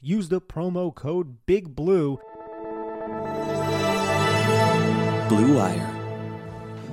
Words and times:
use 0.00 0.28
the 0.28 0.40
promo 0.40 0.94
code 0.94 1.46
Big 1.46 1.74
Blue. 1.74 2.20
Blue 5.28 5.56
Wire. 5.56 5.92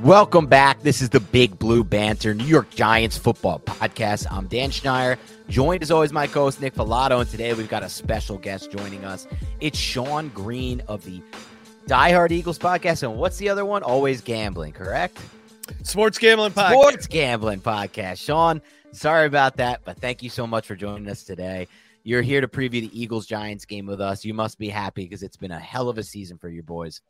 Welcome 0.02 0.48
back. 0.48 0.82
This 0.82 1.02
is 1.02 1.10
the 1.10 1.20
Big 1.20 1.58
Blue 1.60 1.84
Banter 1.84 2.34
New 2.34 2.46
York 2.46 2.70
Giants 2.72 3.18
football 3.18 3.60
podcast. 3.60 4.26
I'm 4.30 4.48
Dan 4.48 4.70
Schneider, 4.72 5.18
joined 5.48 5.82
as 5.82 5.92
always 5.92 6.12
my 6.12 6.28
co-host 6.28 6.60
Nick 6.60 6.76
Falato, 6.76 7.22
and 7.22 7.30
today 7.30 7.54
we've 7.54 7.70
got 7.70 7.84
a 7.84 7.90
special 7.90 8.38
guest 8.38 8.72
joining 8.72 9.06
us. 9.06 9.28
It's 9.62 9.78
Sean 9.78 10.30
Green 10.30 10.82
of 10.88 11.06
the 11.06 11.22
Die 11.88 12.12
Hard 12.12 12.32
Eagles 12.32 12.60
podcast, 12.60 13.04
and 13.04 13.18
what's 13.18 13.38
the 13.38 13.50
other 13.50 13.66
one? 13.66 13.84
Always 13.84 14.22
Gambling, 14.22 14.74
correct? 14.74 15.20
Sports 15.84 16.18
Gambling 16.18 16.52
Podcast. 16.52 16.72
Sports 16.72 17.08
Gambling 17.08 17.62
Podcast. 17.62 18.18
Sean, 18.18 18.62
sorry 18.92 19.26
about 19.26 19.58
that, 19.58 19.82
but 19.86 19.98
thank 20.00 20.22
you 20.22 20.30
so 20.30 20.46
much 20.46 20.68
for 20.68 20.76
joining 20.76 21.08
us 21.08 21.24
today. 21.24 21.68
You're 22.04 22.22
here 22.22 22.42
to 22.42 22.48
preview 22.48 22.82
the 22.82 23.00
Eagles 23.00 23.26
Giants 23.26 23.66
game 23.66 23.86
with 23.86 24.02
us. 24.02 24.26
You 24.26 24.34
must 24.34 24.58
be 24.58 24.68
happy 24.68 25.04
because 25.04 25.24
it's 25.24 25.38
been 25.38 25.52
a 25.52 25.60
hell 25.60 25.88
of 25.88 25.98
a 25.98 26.04
season 26.04 26.38
for 26.38 26.50
your 26.50 26.64
boys. 26.64 27.02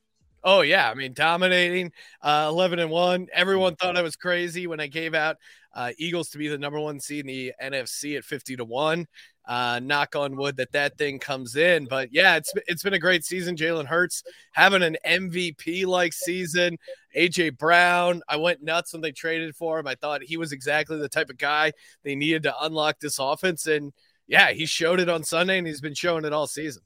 Oh 0.44 0.62
yeah, 0.62 0.90
I 0.90 0.94
mean 0.94 1.14
dominating, 1.14 1.92
uh, 2.22 2.48
eleven 2.50 2.80
and 2.80 2.92
one. 2.92 3.28
Everyone 3.34 3.76
thought 3.76 3.98
I 3.98 4.02
was 4.02 4.18
crazy 4.18 4.68
when 4.68 4.82
I 4.82 4.88
gave 4.88 5.16
out 5.16 5.38
uh, 5.74 5.92
Eagles 5.98 6.30
to 6.30 6.38
be 6.38 6.50
the 6.50 6.58
number 6.58 6.80
one 6.80 7.00
seed 7.00 7.22
in 7.22 7.28
the 7.28 7.54
NFC 7.62 8.18
at 8.18 8.26
fifty 8.26 8.58
to 8.58 8.66
one. 8.66 9.08
Uh, 9.46 9.80
knock 9.82 10.16
on 10.16 10.36
wood 10.36 10.58
that 10.58 10.72
that 10.74 10.98
thing 10.98 11.18
comes 11.18 11.56
in, 11.56 11.86
but 11.86 12.10
yeah, 12.12 12.36
it's 12.36 12.52
it's 12.68 12.84
been 12.84 12.94
a 12.94 13.00
great 13.00 13.24
season. 13.24 13.56
Jalen 13.56 13.86
Hurts 13.86 14.24
having 14.52 14.84
an 14.84 14.98
MVP 15.06 15.86
like 15.86 16.12
season. 16.12 16.78
AJ 17.18 17.58
Brown, 17.58 18.22
I 18.28 18.36
went 18.36 18.64
nuts 18.64 18.92
when 18.92 19.02
they 19.02 19.12
traded 19.12 19.56
for 19.56 19.80
him. 19.80 19.88
I 19.88 19.96
thought 19.96 20.24
he 20.24 20.36
was 20.36 20.52
exactly 20.52 20.98
the 20.98 21.10
type 21.10 21.30
of 21.30 21.38
guy 21.38 21.72
they 22.04 22.16
needed 22.16 22.44
to 22.44 22.56
unlock 22.62 23.00
this 23.00 23.18
offense, 23.18 23.66
and 23.66 23.94
yeah, 24.34 24.52
he 24.52 24.66
showed 24.66 25.00
it 25.00 25.10
on 25.10 25.24
Sunday, 25.24 25.60
and 25.60 25.68
he's 25.68 25.80
been 25.80 25.94
showing 25.94 26.26
it 26.26 26.34
all 26.34 26.48
season. 26.48 26.82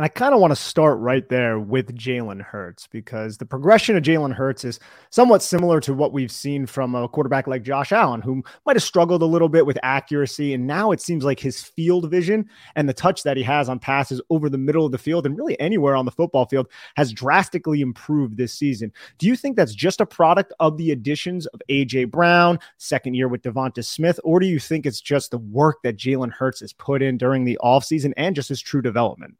And 0.00 0.04
I 0.06 0.08
kind 0.08 0.32
of 0.32 0.40
want 0.40 0.50
to 0.50 0.56
start 0.56 0.98
right 0.98 1.28
there 1.28 1.58
with 1.58 1.94
Jalen 1.94 2.40
Hurts 2.40 2.86
because 2.86 3.36
the 3.36 3.44
progression 3.44 3.98
of 3.98 4.02
Jalen 4.02 4.32
Hurts 4.32 4.64
is 4.64 4.80
somewhat 5.10 5.42
similar 5.42 5.78
to 5.80 5.92
what 5.92 6.14
we've 6.14 6.32
seen 6.32 6.64
from 6.64 6.94
a 6.94 7.06
quarterback 7.06 7.46
like 7.46 7.62
Josh 7.62 7.92
Allen, 7.92 8.22
who 8.22 8.42
might 8.64 8.76
have 8.76 8.82
struggled 8.82 9.20
a 9.20 9.26
little 9.26 9.50
bit 9.50 9.66
with 9.66 9.76
accuracy. 9.82 10.54
And 10.54 10.66
now 10.66 10.90
it 10.90 11.02
seems 11.02 11.22
like 11.22 11.38
his 11.38 11.62
field 11.62 12.10
vision 12.10 12.48
and 12.76 12.88
the 12.88 12.94
touch 12.94 13.24
that 13.24 13.36
he 13.36 13.42
has 13.42 13.68
on 13.68 13.78
passes 13.78 14.22
over 14.30 14.48
the 14.48 14.56
middle 14.56 14.86
of 14.86 14.92
the 14.92 14.96
field 14.96 15.26
and 15.26 15.36
really 15.36 15.60
anywhere 15.60 15.96
on 15.96 16.06
the 16.06 16.10
football 16.10 16.46
field 16.46 16.68
has 16.96 17.12
drastically 17.12 17.82
improved 17.82 18.38
this 18.38 18.54
season. 18.54 18.90
Do 19.18 19.26
you 19.26 19.36
think 19.36 19.54
that's 19.54 19.74
just 19.74 20.00
a 20.00 20.06
product 20.06 20.54
of 20.60 20.78
the 20.78 20.92
additions 20.92 21.44
of 21.48 21.60
AJ 21.68 22.10
Brown, 22.10 22.58
second 22.78 23.16
year 23.16 23.28
with 23.28 23.42
Devonta 23.42 23.84
Smith, 23.84 24.18
or 24.24 24.40
do 24.40 24.46
you 24.46 24.60
think 24.60 24.86
it's 24.86 25.02
just 25.02 25.30
the 25.30 25.36
work 25.36 25.82
that 25.82 25.98
Jalen 25.98 26.32
Hurts 26.32 26.60
has 26.60 26.72
put 26.72 27.02
in 27.02 27.18
during 27.18 27.44
the 27.44 27.58
offseason 27.62 28.14
and 28.16 28.34
just 28.34 28.48
his 28.48 28.62
true 28.62 28.80
development? 28.80 29.36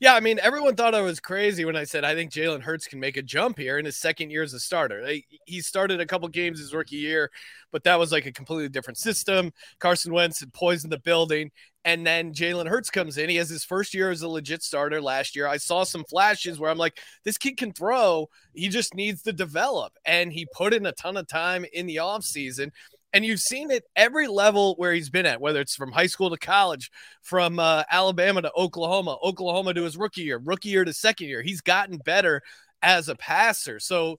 Yeah, 0.00 0.14
I 0.14 0.20
mean, 0.20 0.38
everyone 0.40 0.76
thought 0.76 0.94
I 0.94 1.00
was 1.00 1.20
crazy 1.20 1.64
when 1.64 1.76
I 1.76 1.84
said 1.84 2.04
I 2.04 2.14
think 2.14 2.32
Jalen 2.32 2.62
Hurts 2.62 2.86
can 2.86 3.00
make 3.00 3.16
a 3.16 3.22
jump 3.22 3.58
here 3.58 3.78
in 3.78 3.84
his 3.84 3.96
second 3.96 4.30
year 4.30 4.42
as 4.42 4.54
a 4.54 4.60
starter. 4.60 5.06
He 5.44 5.60
started 5.60 6.00
a 6.00 6.06
couple 6.06 6.28
games 6.28 6.58
his 6.58 6.74
rookie 6.74 6.96
year, 6.96 7.30
but 7.72 7.84
that 7.84 7.98
was 7.98 8.12
like 8.12 8.26
a 8.26 8.32
completely 8.32 8.68
different 8.68 8.98
system. 8.98 9.52
Carson 9.78 10.12
Wentz 10.12 10.40
had 10.40 10.52
poisoned 10.52 10.92
the 10.92 10.98
building. 10.98 11.50
And 11.84 12.04
then 12.04 12.34
Jalen 12.34 12.66
Hurts 12.68 12.90
comes 12.90 13.16
in. 13.16 13.30
He 13.30 13.36
has 13.36 13.48
his 13.48 13.62
first 13.62 13.94
year 13.94 14.10
as 14.10 14.22
a 14.22 14.28
legit 14.28 14.64
starter 14.64 15.00
last 15.00 15.36
year. 15.36 15.46
I 15.46 15.56
saw 15.56 15.84
some 15.84 16.02
flashes 16.02 16.58
where 16.58 16.68
I'm 16.68 16.78
like, 16.78 16.98
this 17.22 17.38
kid 17.38 17.56
can 17.56 17.72
throw. 17.72 18.28
He 18.54 18.68
just 18.68 18.96
needs 18.96 19.22
to 19.22 19.32
develop. 19.32 19.92
And 20.04 20.32
he 20.32 20.48
put 20.52 20.74
in 20.74 20.84
a 20.86 20.90
ton 20.90 21.16
of 21.16 21.28
time 21.28 21.64
in 21.72 21.86
the 21.86 21.96
offseason. 21.96 22.72
And 23.12 23.24
you've 23.24 23.40
seen 23.40 23.70
it 23.70 23.84
every 23.94 24.26
level 24.26 24.74
where 24.76 24.92
he's 24.92 25.10
been 25.10 25.26
at, 25.26 25.40
whether 25.40 25.60
it's 25.60 25.74
from 25.74 25.92
high 25.92 26.06
school 26.06 26.30
to 26.30 26.36
college, 26.36 26.90
from 27.22 27.58
uh, 27.58 27.84
Alabama 27.90 28.42
to 28.42 28.52
Oklahoma, 28.56 29.16
Oklahoma 29.22 29.72
to 29.74 29.84
his 29.84 29.96
rookie 29.96 30.22
year, 30.22 30.38
rookie 30.38 30.68
year 30.68 30.84
to 30.84 30.92
second 30.92 31.28
year. 31.28 31.42
He's 31.42 31.60
gotten 31.60 31.98
better 31.98 32.42
as 32.82 33.08
a 33.08 33.14
passer. 33.14 33.80
So 33.80 34.18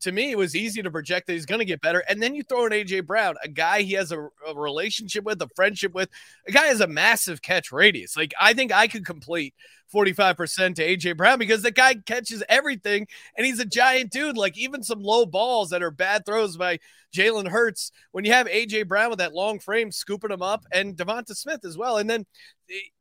to 0.00 0.12
me, 0.12 0.30
it 0.30 0.38
was 0.38 0.54
easy 0.54 0.82
to 0.82 0.90
project 0.90 1.26
that 1.26 1.34
he's 1.34 1.46
going 1.46 1.58
to 1.58 1.64
get 1.64 1.80
better. 1.80 2.04
And 2.08 2.22
then 2.22 2.34
you 2.34 2.42
throw 2.42 2.66
in 2.66 2.72
AJ 2.72 3.06
Brown, 3.06 3.34
a 3.42 3.48
guy 3.48 3.82
he 3.82 3.94
has 3.94 4.12
a, 4.12 4.28
a, 4.46 4.54
relationship 4.54 5.24
with, 5.24 5.40
a 5.42 5.48
friendship 5.54 5.94
with, 5.94 6.08
a 6.46 6.52
guy 6.52 6.66
has 6.66 6.80
a 6.80 6.86
massive 6.86 7.42
catch 7.42 7.72
radius. 7.72 8.16
Like 8.16 8.32
I 8.40 8.54
think 8.54 8.72
I 8.72 8.88
could 8.88 9.04
complete 9.04 9.54
45% 9.92 10.74
to 10.76 10.86
AJ 10.86 11.16
Brown 11.16 11.38
because 11.38 11.62
the 11.62 11.70
guy 11.70 11.94
catches 11.94 12.42
everything 12.48 13.06
and 13.36 13.46
he's 13.46 13.60
a 13.60 13.64
giant 13.64 14.10
dude. 14.10 14.36
Like 14.36 14.56
even 14.58 14.82
some 14.82 15.02
low 15.02 15.26
balls 15.26 15.70
that 15.70 15.82
are 15.82 15.90
bad 15.90 16.26
throws 16.26 16.56
by 16.56 16.78
Jalen 17.14 17.48
Hurts, 17.48 17.92
when 18.12 18.24
you 18.24 18.32
have 18.32 18.46
AJ 18.46 18.88
Brown 18.88 19.10
with 19.10 19.18
that 19.20 19.34
long 19.34 19.58
frame 19.58 19.92
scooping 19.92 20.30
them 20.30 20.42
up 20.42 20.64
and 20.72 20.96
Devonta 20.96 21.36
Smith 21.36 21.64
as 21.64 21.76
well. 21.76 21.98
And 21.98 22.08
then 22.08 22.26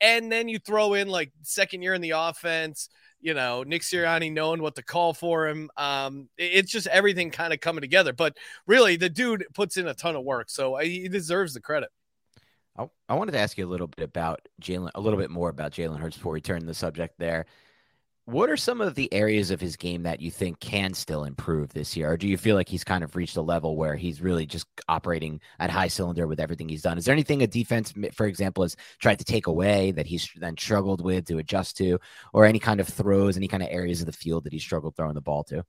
and 0.02 0.32
then 0.32 0.48
you 0.48 0.60
throw 0.60 0.94
in 0.94 1.08
like 1.08 1.32
second 1.42 1.82
year 1.82 1.94
in 1.94 2.02
the 2.02 2.12
offense 2.12 2.90
you 3.24 3.34
know, 3.34 3.64
Nick 3.64 3.84
Sirianni 3.84 4.32
knowing 4.32 4.62
what 4.62 4.76
to 4.76 4.84
call 4.84 5.14
for 5.14 5.48
him. 5.48 5.70
Um, 5.78 6.28
it's 6.38 6.70
just 6.70 6.88
everything 6.88 7.32
kind 7.32 7.54
of 7.54 7.62
coming 7.62 7.82
together. 7.82 8.12
But 8.12 8.36
really, 8.68 8.98
the 8.98 9.10
dude 9.10 9.46
puts 9.54 9.78
in 9.78 9.88
a 9.88 9.94
ton 9.94 10.18
of 10.18 10.24
work, 10.24 10.50
so 10.50 10.76
he 10.76 11.08
deserves 11.08 11.54
the 11.54 11.62
credit. 11.62 11.90
I, 12.78 12.88
I 13.10 13.16
wanted 13.16 13.34
to 13.34 13.40
ask 13.40 13.58
you 13.58 13.66
a 13.66 13.70
little 13.70 13.88
bit 13.88 14.04
about 14.04 14.48
Jalen, 14.62 14.92
a 14.96 15.02
little 15.02 15.20
bit 15.20 15.30
more 15.30 15.50
about 15.50 15.74
Jalen 15.74 16.00
Hurts 16.00 16.18
before 16.18 16.34
we 16.34 16.42
turn 16.42 16.66
the 16.66 16.74
subject 16.74 17.16
there. 17.20 17.46
What 18.26 18.50
are 18.50 18.56
some 18.56 18.80
of 18.80 18.96
the 18.96 19.14
areas 19.14 19.52
of 19.52 19.60
his 19.60 19.76
game 19.76 20.04
that 20.04 20.22
you 20.22 20.32
think 20.32 20.62
can 20.62 20.94
still 20.94 21.26
improve 21.26 21.74
this 21.74 21.98
year? 21.98 22.12
Or 22.12 22.18
do 22.18 22.26
you 22.26 22.38
feel 22.38 22.56
like 22.56 22.70
he's 22.70 22.86
kind 22.86 23.04
of 23.04 23.18
reached 23.18 23.36
a 23.36 23.42
level 23.42 23.76
where 23.76 23.98
he's 23.98 24.22
really 24.22 24.46
just 24.46 24.66
operating 24.88 25.42
at 25.60 25.70
high 25.70 25.90
cylinder 25.90 26.26
with 26.26 26.40
everything 26.40 26.70
he's 26.70 26.84
done? 26.84 26.98
Is 26.98 27.04
there 27.04 27.12
anything 27.12 27.42
a 27.42 27.48
defense, 27.48 27.94
for 28.14 28.26
example, 28.26 28.64
has 28.64 28.78
tried 29.00 29.20
to 29.20 29.26
take 29.26 29.48
away 29.48 29.92
that 29.92 30.08
he's 30.08 30.30
then 30.38 30.56
struggled 30.58 31.02
with 31.04 31.26
to 31.28 31.38
adjust 31.38 31.76
to, 31.78 32.00
or 32.32 32.46
any 32.46 32.60
kind 32.60 32.80
of 32.80 32.88
throws, 32.88 33.36
any 33.36 33.50
kind 33.50 33.62
of 33.62 33.70
areas 33.70 34.00
of 34.00 34.06
the 34.06 34.14
field 34.14 34.46
that 34.46 34.54
he 34.54 34.60
struggled 34.60 34.96
throwing 34.96 35.16
the 35.16 35.22
ball 35.22 35.44
to? 35.46 35.66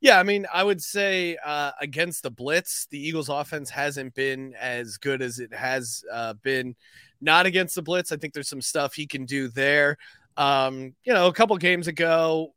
Yeah, 0.00 0.18
I 0.18 0.22
mean, 0.22 0.46
I 0.52 0.64
would 0.64 0.82
say 0.82 1.36
uh, 1.44 1.72
against 1.80 2.22
the 2.22 2.30
blitz, 2.30 2.86
the 2.90 2.98
Eagles' 2.98 3.28
offense 3.28 3.70
hasn't 3.70 4.14
been 4.14 4.54
as 4.60 4.96
good 4.96 5.22
as 5.22 5.38
it 5.38 5.52
has 5.54 6.04
uh, 6.12 6.34
been. 6.42 6.74
Not 7.20 7.46
against 7.46 7.74
the 7.74 7.82
blitz. 7.82 8.10
I 8.10 8.16
think 8.16 8.34
there's 8.34 8.48
some 8.48 8.62
stuff 8.62 8.94
he 8.94 9.06
can 9.06 9.24
do 9.24 9.48
there. 9.48 9.96
Um, 10.36 10.94
you 11.04 11.12
know, 11.12 11.28
a 11.28 11.32
couple 11.32 11.56
games 11.56 11.86
ago, 11.86 12.54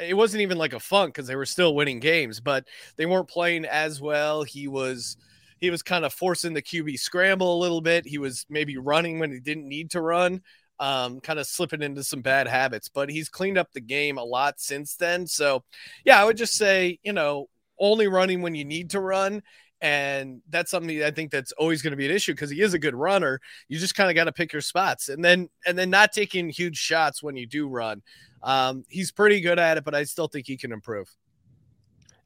it 0.00 0.14
wasn't 0.14 0.42
even 0.42 0.58
like 0.58 0.72
a 0.72 0.80
funk 0.80 1.14
because 1.14 1.28
they 1.28 1.36
were 1.36 1.46
still 1.46 1.74
winning 1.74 2.00
games, 2.00 2.40
but 2.40 2.66
they 2.96 3.06
weren't 3.06 3.28
playing 3.28 3.64
as 3.66 4.00
well. 4.00 4.42
He 4.42 4.68
was 4.68 5.16
he 5.60 5.70
was 5.70 5.82
kind 5.82 6.04
of 6.04 6.12
forcing 6.12 6.54
the 6.54 6.62
QB 6.62 6.98
scramble 6.98 7.56
a 7.56 7.60
little 7.60 7.82
bit. 7.82 8.06
He 8.06 8.18
was 8.18 8.46
maybe 8.48 8.78
running 8.78 9.18
when 9.18 9.30
he 9.30 9.40
didn't 9.40 9.68
need 9.68 9.90
to 9.90 10.00
run, 10.00 10.42
um, 10.80 11.20
kind 11.20 11.38
of 11.38 11.46
slipping 11.46 11.82
into 11.82 12.02
some 12.02 12.22
bad 12.22 12.48
habits. 12.48 12.88
But 12.88 13.10
he's 13.10 13.28
cleaned 13.28 13.58
up 13.58 13.70
the 13.72 13.80
game 13.80 14.18
a 14.18 14.24
lot 14.24 14.58
since 14.58 14.96
then. 14.96 15.26
So, 15.26 15.62
yeah, 16.04 16.20
I 16.20 16.24
would 16.24 16.36
just 16.36 16.54
say, 16.54 16.98
you 17.04 17.12
know, 17.12 17.48
only 17.78 18.08
running 18.08 18.42
when 18.42 18.54
you 18.56 18.64
need 18.64 18.90
to 18.90 19.00
run. 19.00 19.42
And 19.82 20.42
that's 20.50 20.70
something 20.70 21.02
I 21.02 21.10
think 21.10 21.30
that's 21.30 21.52
always 21.52 21.80
going 21.80 21.92
to 21.92 21.96
be 21.96 22.06
an 22.06 22.14
issue 22.14 22.32
because 22.32 22.50
he 22.50 22.60
is 22.60 22.74
a 22.74 22.78
good 22.78 22.94
runner. 22.94 23.40
You 23.68 23.78
just 23.78 23.94
kind 23.94 24.10
of 24.10 24.14
got 24.14 24.24
to 24.24 24.32
pick 24.32 24.52
your 24.52 24.60
spots, 24.60 25.08
and 25.08 25.24
then 25.24 25.48
and 25.66 25.78
then 25.78 25.88
not 25.88 26.12
taking 26.12 26.50
huge 26.50 26.76
shots 26.76 27.22
when 27.22 27.34
you 27.34 27.46
do 27.46 27.66
run. 27.66 28.02
Um, 28.42 28.84
he's 28.88 29.10
pretty 29.10 29.40
good 29.40 29.58
at 29.58 29.78
it, 29.78 29.84
but 29.84 29.94
I 29.94 30.04
still 30.04 30.28
think 30.28 30.46
he 30.46 30.58
can 30.58 30.72
improve. 30.72 31.08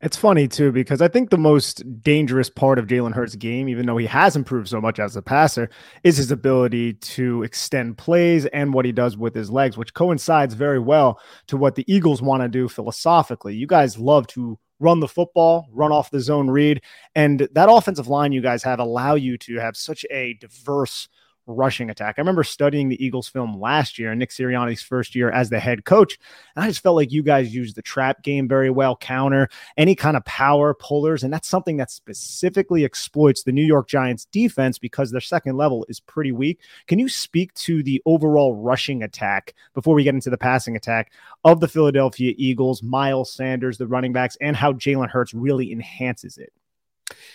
It's 0.05 0.19
funny 0.19 0.47
too 0.47 0.71
because 0.71 1.01
I 1.01 1.09
think 1.09 1.31
the 1.31 1.39
most 1.39 2.03
dangerous 2.03 2.51
part 2.51 2.79
of 2.79 2.87
Jalen 2.87 3.15
Hurts' 3.15 3.37
game, 3.37 3.71
even 3.71 3.87
though 3.87 3.97
he 3.97 4.05
has 4.05 4.37
improved 4.37 4.69
so 4.69 4.79
much 4.79 4.99
as 5.01 5.17
a 5.17 5.23
passer, 5.23 5.71
is 6.03 6.19
his 6.19 6.31
ability 6.31 6.93
to 6.93 7.43
extend 7.43 7.97
plays 7.97 8.45
and 8.45 8.75
what 8.75 8.85
he 8.85 8.93
does 8.93 9.17
with 9.17 9.35
his 9.35 9.51
legs, 9.51 9.79
which 9.79 9.95
coincides 9.95 10.53
very 10.53 10.79
well 10.79 11.19
to 11.47 11.56
what 11.56 11.75
the 11.75 11.91
Eagles 11.91 12.21
want 12.21 12.43
to 12.43 12.49
do 12.51 12.69
philosophically. 12.69 13.55
You 13.55 13.67
guys 13.67 13.97
love 13.97 14.27
to 14.29 14.59
run 14.79 15.01
the 15.01 15.09
football, 15.09 15.69
run 15.73 15.91
off 15.91 16.11
the 16.11 16.21
zone 16.21 16.50
read, 16.50 16.83
and 17.15 17.49
that 17.53 17.71
offensive 17.71 18.07
line 18.07 18.33
you 18.33 18.43
guys 18.43 18.62
have 18.62 18.81
allow 18.81 19.15
you 19.15 19.39
to 19.39 19.59
have 19.59 19.75
such 19.75 20.05
a 20.11 20.35
diverse 20.35 21.09
rushing 21.46 21.91
attack. 21.91 22.14
I 22.17 22.20
remember 22.20 22.44
studying 22.44 22.88
the 22.88 23.05
Eagles 23.05 23.29
film 23.29 23.61
last 23.61 23.99
year, 23.99 24.14
Nick 24.14 24.31
Sirianni's 24.31 24.82
first 24.82 25.14
year 25.14 25.31
as 25.31 25.50
the 25.50 25.61
head 25.61 25.85
coach, 25.85 26.19
and 26.56 26.64
I 26.64 26.69
just 26.69 26.82
felt 26.82 26.96
like 26.96 27.12
you 27.12 27.23
guys 27.23 27.55
used 27.55 27.76
the 27.76 27.82
trap 27.82 28.23
game 28.23 28.49
very 28.49 28.70
well, 28.70 28.96
counter, 28.96 29.49
any 29.76 29.94
kind 29.94 30.17
of 30.17 30.25
power 30.25 30.75
pullers, 30.75 31.23
and 31.23 31.32
that's 31.32 31.49
something 31.49 31.76
that 31.76 31.91
specifically 31.91 32.85
exploits 32.85 33.43
the 33.43 33.52
New 33.52 33.64
York 33.64 33.88
Giants 33.88 34.26
defense 34.26 34.79
because 34.79 35.11
their 35.11 35.20
second 35.20 35.56
level 35.56 35.85
is 35.88 36.00
pretty 36.00 36.32
weak. 36.32 36.61
Can 36.87 36.99
you 36.99 37.08
speak 37.08 37.52
to 37.55 37.82
the 37.82 38.02
overall 38.06 38.55
rushing 38.55 39.02
attack 39.02 39.55
before 39.75 39.94
we 39.94 40.05
get 40.05 40.14
into 40.14 40.31
the 40.31 40.38
passing 40.38 40.76
attack 40.76 41.12
of 41.44 41.61
the 41.61 41.69
Philadelphia 41.69 42.35
Eagles, 42.37 42.82
Miles 42.82 43.32
Sanders, 43.32 43.79
the 43.79 43.87
running 43.87 44.12
backs, 44.12 44.37
and 44.40 44.56
how 44.56 44.73
Jalen 44.73 45.11
Hurts 45.11 45.35
really 45.35 45.73
enhances 45.73 46.38
it? 46.38 46.52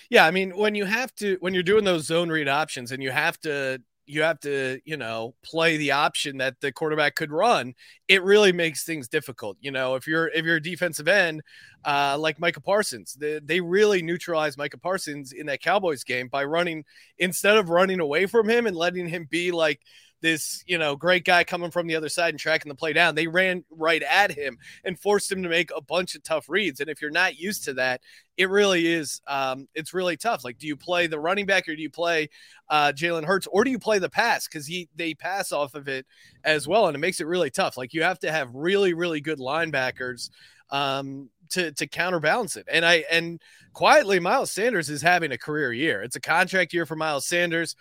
Yeah, 0.10 0.26
I 0.26 0.32
mean, 0.32 0.58
when 0.58 0.76
you 0.76 0.86
have 0.86 1.14
to, 1.16 1.38
when 1.40 1.54
you're 1.54 1.64
doing 1.64 1.84
those 1.84 2.06
zone 2.06 2.30
read 2.30 2.48
options 2.48 2.92
and 2.92 3.04
you 3.04 3.12
have 3.12 3.40
to 3.42 3.82
you 4.10 4.24
have 4.24 4.40
to, 4.40 4.80
you 4.86 4.98
know, 4.98 5.36
play 5.44 5.78
the 5.78 5.92
option 5.92 6.38
that 6.38 6.60
the 6.62 6.72
quarterback 6.72 7.16
could 7.16 7.32
run, 7.32 7.76
it 8.08 8.24
really 8.24 8.52
makes 8.52 8.84
things 8.84 9.08
difficult. 9.08 9.58
You 9.62 9.72
know, 9.72 9.96
if 9.96 10.08
you're 10.08 10.30
if 10.30 10.46
you're 10.46 10.56
a 10.56 10.62
defensive 10.62 11.08
end, 11.08 11.42
uh, 11.86 12.18
like 12.20 12.40
Micah 12.40 12.60
Parsons, 12.60 13.14
they, 13.14 13.40
they 13.44 13.62
really 13.62 14.02
neutralized 14.02 14.58
Micah 14.58 14.80
Parsons 14.80 15.32
in 15.32 15.46
that 15.46 15.62
Cowboys 15.62 16.04
game 16.04 16.28
by 16.28 16.44
running 16.44 16.86
instead 17.20 17.58
of 17.58 17.70
running 17.70 18.00
away 18.00 18.26
from 18.26 18.50
him 18.50 18.66
and 18.66 18.76
letting 18.76 19.08
him 19.08 19.28
be 19.30 19.52
like 19.52 19.80
this, 20.22 20.64
you 20.68 20.78
know, 20.78 20.96
great 20.96 21.26
guy 21.26 21.44
coming 21.44 21.72
from 21.72 21.88
the 21.88 21.96
other 21.96 22.10
side 22.10 22.30
and 22.30 22.40
tracking 22.40 22.70
the 22.70 22.76
play 22.76 22.94
down. 22.94 23.16
They 23.16 23.28
ran 23.28 23.64
right 23.70 24.04
at 24.04 24.32
him 24.32 24.58
and 24.84 25.00
forced 25.00 25.32
him 25.32 25.44
to 25.44 25.50
make 25.50 25.72
a 25.76 25.82
bunch 25.82 26.16
of 26.16 26.24
tough 26.24 26.50
reads. 26.50 26.80
And 26.80 26.90
if 26.90 27.02
you're 27.02 27.12
not 27.12 27.40
used 27.40 27.64
to 27.66 27.74
that, 27.76 28.02
it 28.38 28.50
really 28.50 28.88
is, 28.88 29.22
um, 29.28 29.68
it's 29.74 29.94
really 29.94 30.18
tough. 30.18 30.44
Like, 30.44 30.58
do 30.58 30.68
you 30.68 30.76
play 30.76 31.08
the 31.08 31.20
running 31.20 31.46
back 31.46 31.68
or 31.68 31.76
do 31.76 31.82
you 31.82 31.90
play 31.90 32.30
uh, 32.70 32.94
Jalen 32.96 33.26
Hurts 33.26 33.48
or 33.52 33.64
do 33.64 33.72
you 33.72 33.80
play 33.80 34.00
the 34.00 34.10
pass? 34.10 34.48
Because 34.48 34.66
he 34.66 34.90
they 34.96 35.14
pass 35.14 35.52
off 35.52 35.76
of 35.76 35.88
it 35.88 36.06
as 36.44 36.68
well, 36.68 36.88
and 36.88 36.96
it 36.96 37.00
makes 37.00 37.20
it 37.20 37.28
really 37.28 37.50
tough. 37.50 37.78
Like, 37.78 37.94
you 37.94 38.04
have 38.04 38.20
to 38.20 38.32
have 38.32 38.54
really, 38.54 38.94
really 38.94 39.22
good 39.22 39.40
linebackers 39.40 40.30
um, 40.70 41.30
to 41.50 41.72
to 41.74 41.88
counterbalance 41.88 42.56
it. 42.56 42.68
And 42.72 42.86
I 42.86 43.04
and 43.12 43.42
quietly, 43.74 44.20
Miles 44.20 44.52
Sanders 44.52 44.90
is 44.90 45.02
having 45.02 45.32
a 45.32 45.38
career 45.38 45.74
year. 45.74 46.02
It's 46.02 46.16
a 46.16 46.22
contract 46.22 46.74
year 46.74 46.86
for 46.86 46.96
Miles 46.96 47.26
Sanders 47.26 47.76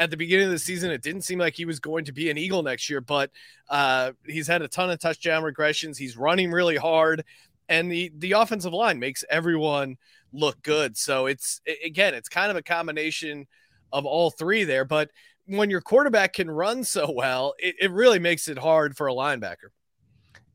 at 0.00 0.10
the 0.10 0.16
beginning 0.16 0.46
of 0.46 0.50
the 0.50 0.58
season, 0.58 0.90
it 0.90 1.02
didn't 1.02 1.22
seem 1.22 1.38
like 1.38 1.54
he 1.54 1.66
was 1.66 1.78
going 1.78 2.06
to 2.06 2.12
be 2.12 2.30
an 2.30 2.38
Eagle 2.38 2.62
next 2.62 2.88
year, 2.88 3.02
but 3.02 3.30
uh, 3.68 4.12
he's 4.26 4.46
had 4.46 4.62
a 4.62 4.68
ton 4.68 4.90
of 4.90 4.98
touchdown 4.98 5.42
regressions. 5.42 5.98
He's 5.98 6.16
running 6.16 6.50
really 6.50 6.76
hard, 6.76 7.22
and 7.68 7.92
the 7.92 8.10
the 8.16 8.32
offensive 8.32 8.72
line 8.72 8.98
makes 8.98 9.24
everyone 9.30 9.98
look 10.32 10.60
good. 10.62 10.96
So 10.96 11.26
it's 11.26 11.60
again, 11.84 12.14
it's 12.14 12.30
kind 12.30 12.50
of 12.50 12.56
a 12.56 12.62
combination 12.62 13.46
of 13.92 14.06
all 14.06 14.30
three 14.30 14.64
there. 14.64 14.86
But 14.86 15.10
when 15.44 15.68
your 15.68 15.82
quarterback 15.82 16.32
can 16.32 16.50
run 16.50 16.82
so 16.82 17.12
well, 17.12 17.54
it, 17.58 17.76
it 17.78 17.90
really 17.90 18.18
makes 18.18 18.48
it 18.48 18.56
hard 18.56 18.96
for 18.96 19.06
a 19.06 19.12
linebacker. 19.12 19.68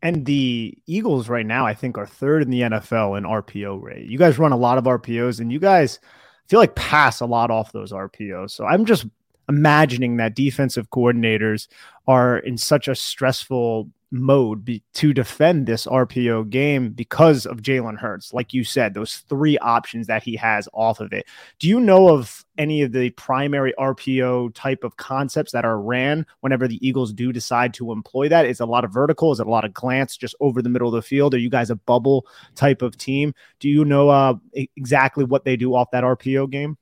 And 0.01 0.25
the 0.25 0.75
Eagles 0.87 1.29
right 1.29 1.45
now, 1.45 1.67
I 1.67 1.75
think, 1.75 1.99
are 1.99 2.07
third 2.07 2.41
in 2.41 2.49
the 2.49 2.61
NFL 2.61 3.17
in 3.17 3.23
RPO 3.23 3.81
rate. 3.81 4.07
You 4.07 4.17
guys 4.17 4.39
run 4.39 4.51
a 4.51 4.57
lot 4.57 4.79
of 4.79 4.85
RPOs, 4.85 5.39
and 5.39 5.51
you 5.51 5.59
guys 5.59 5.99
feel 6.47 6.59
like 6.59 6.73
pass 6.73 7.21
a 7.21 7.25
lot 7.27 7.51
off 7.51 7.71
those 7.71 7.91
RPOs. 7.91 8.51
So 8.51 8.65
I'm 8.65 8.85
just 8.85 9.05
imagining 9.49 10.17
that 10.17 10.35
defensive 10.35 10.89
coordinators 10.89 11.67
are 12.07 12.37
in 12.39 12.57
such 12.57 12.87
a 12.87 12.95
stressful 12.95 13.89
mode 14.11 14.63
be, 14.63 14.81
to 14.93 15.13
defend 15.13 15.65
this 15.65 15.85
RPO 15.85 16.49
game 16.49 16.91
because 16.91 17.45
of 17.45 17.61
Jalen 17.61 17.97
Hurts. 17.97 18.33
Like 18.33 18.53
you 18.53 18.63
said, 18.63 18.93
those 18.93 19.17
three 19.29 19.57
options 19.59 20.07
that 20.07 20.23
he 20.23 20.35
has 20.37 20.67
off 20.73 20.99
of 20.99 21.13
it. 21.13 21.25
Do 21.59 21.67
you 21.67 21.79
know 21.79 22.09
of 22.09 22.45
any 22.57 22.81
of 22.81 22.91
the 22.91 23.09
primary 23.11 23.73
RPO 23.77 24.53
type 24.53 24.83
of 24.83 24.97
concepts 24.97 25.51
that 25.51 25.65
are 25.65 25.79
ran 25.79 26.25
whenever 26.39 26.67
the 26.67 26.85
Eagles 26.85 27.13
do 27.13 27.31
decide 27.31 27.73
to 27.75 27.91
employ 27.91 28.29
that? 28.29 28.45
Is 28.45 28.59
a 28.59 28.65
lot 28.65 28.85
of 28.85 28.91
vertical? 28.91 29.31
Is 29.31 29.39
it 29.39 29.47
a 29.47 29.51
lot 29.51 29.65
of 29.65 29.73
glance 29.73 30.17
just 30.17 30.35
over 30.39 30.61
the 30.61 30.69
middle 30.69 30.87
of 30.87 30.93
the 30.93 31.01
field? 31.01 31.33
Are 31.33 31.39
you 31.39 31.49
guys 31.49 31.69
a 31.69 31.75
bubble 31.75 32.25
type 32.55 32.81
of 32.81 32.97
team? 32.97 33.33
Do 33.59 33.69
you 33.69 33.85
know 33.85 34.09
uh, 34.09 34.35
exactly 34.53 35.25
what 35.25 35.45
they 35.45 35.57
do 35.57 35.75
off 35.75 35.91
that 35.91 36.03
RPO 36.03 36.49
game? 36.49 36.77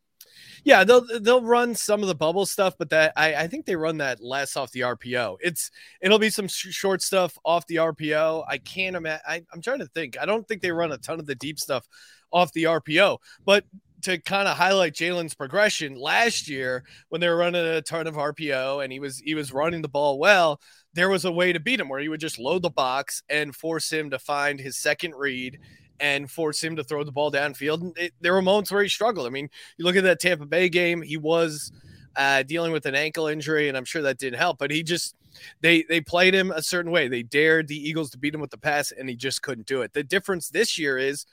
Yeah, 0.63 0.83
they'll 0.83 1.05
they'll 1.19 1.43
run 1.43 1.75
some 1.75 2.01
of 2.01 2.07
the 2.07 2.15
bubble 2.15 2.45
stuff, 2.45 2.75
but 2.77 2.89
that 2.89 3.13
I, 3.17 3.35
I 3.35 3.47
think 3.47 3.65
they 3.65 3.75
run 3.75 3.97
that 3.97 4.23
less 4.23 4.55
off 4.55 4.71
the 4.71 4.81
RPO. 4.81 5.37
It's 5.41 5.71
it'll 6.01 6.19
be 6.19 6.29
some 6.29 6.47
sh- 6.47 6.71
short 6.71 7.01
stuff 7.01 7.37
off 7.43 7.67
the 7.67 7.75
RPO. 7.75 8.45
I 8.47 8.57
can't 8.59 8.95
imagine. 8.95 9.45
I'm 9.53 9.61
trying 9.61 9.79
to 9.79 9.87
think. 9.87 10.17
I 10.19 10.25
don't 10.25 10.47
think 10.47 10.61
they 10.61 10.71
run 10.71 10.91
a 10.91 10.97
ton 10.97 11.19
of 11.19 11.25
the 11.25 11.35
deep 11.35 11.59
stuff 11.59 11.85
off 12.31 12.53
the 12.53 12.63
RPO, 12.63 13.17
but 13.45 13.65
to 14.03 14.17
kind 14.19 14.47
of 14.47 14.57
highlight 14.57 14.93
Jalen's 14.93 15.33
progression 15.33 15.95
last 15.95 16.49
year 16.49 16.83
when 17.09 17.21
they 17.21 17.29
were 17.29 17.37
running 17.37 17.65
a 17.65 17.81
ton 17.81 18.05
of 18.07 18.15
RPO 18.15 18.83
and 18.83 18.91
he 18.91 18.99
was 18.99 19.19
he 19.19 19.35
was 19.35 19.51
running 19.53 19.81
the 19.81 19.89
ball 19.89 20.19
well, 20.19 20.61
there 20.93 21.09
was 21.09 21.25
a 21.25 21.31
way 21.31 21.53
to 21.53 21.59
beat 21.59 21.79
him 21.79 21.89
where 21.89 21.99
he 21.99 22.09
would 22.09 22.19
just 22.19 22.39
load 22.39 22.61
the 22.61 22.69
box 22.69 23.23
and 23.29 23.55
force 23.55 23.91
him 23.91 24.09
to 24.11 24.19
find 24.19 24.59
his 24.59 24.77
second 24.77 25.13
read 25.15 25.59
and 25.99 26.29
force 26.29 26.63
him 26.63 26.75
to 26.75 26.83
throw 26.83 27.03
the 27.03 27.11
ball 27.11 27.31
downfield. 27.31 27.97
It, 27.97 28.13
there 28.21 28.33
were 28.33 28.41
moments 28.41 28.71
where 28.71 28.83
he 28.83 28.89
struggled. 28.89 29.27
I 29.27 29.29
mean, 29.29 29.49
you 29.77 29.85
look 29.85 29.95
at 29.95 30.03
that 30.03 30.19
Tampa 30.19 30.45
Bay 30.45 30.69
game, 30.69 31.01
he 31.01 31.17
was 31.17 31.71
uh, 32.15 32.43
dealing 32.43 32.71
with 32.71 32.85
an 32.85 32.95
ankle 32.95 33.27
injury, 33.27 33.67
and 33.67 33.77
I'm 33.77 33.85
sure 33.85 34.01
that 34.01 34.17
didn't 34.17 34.39
help. 34.39 34.57
But 34.57 34.71
he 34.71 34.83
just 34.83 35.15
they 35.61 35.83
they 35.83 36.01
played 36.01 36.33
him 36.33 36.51
a 36.51 36.61
certain 36.61 36.91
way. 36.91 37.07
They 37.07 37.23
dared 37.23 37.67
the 37.67 37.89
Eagles 37.89 38.11
to 38.11 38.17
beat 38.17 38.33
him 38.33 38.41
with 38.41 38.51
the 38.51 38.57
pass, 38.57 38.91
and 38.91 39.09
he 39.09 39.15
just 39.15 39.41
couldn't 39.41 39.67
do 39.67 39.81
it. 39.81 39.93
The 39.93 40.03
difference 40.03 40.49
this 40.49 40.77
year 40.77 40.97
is 40.97 41.25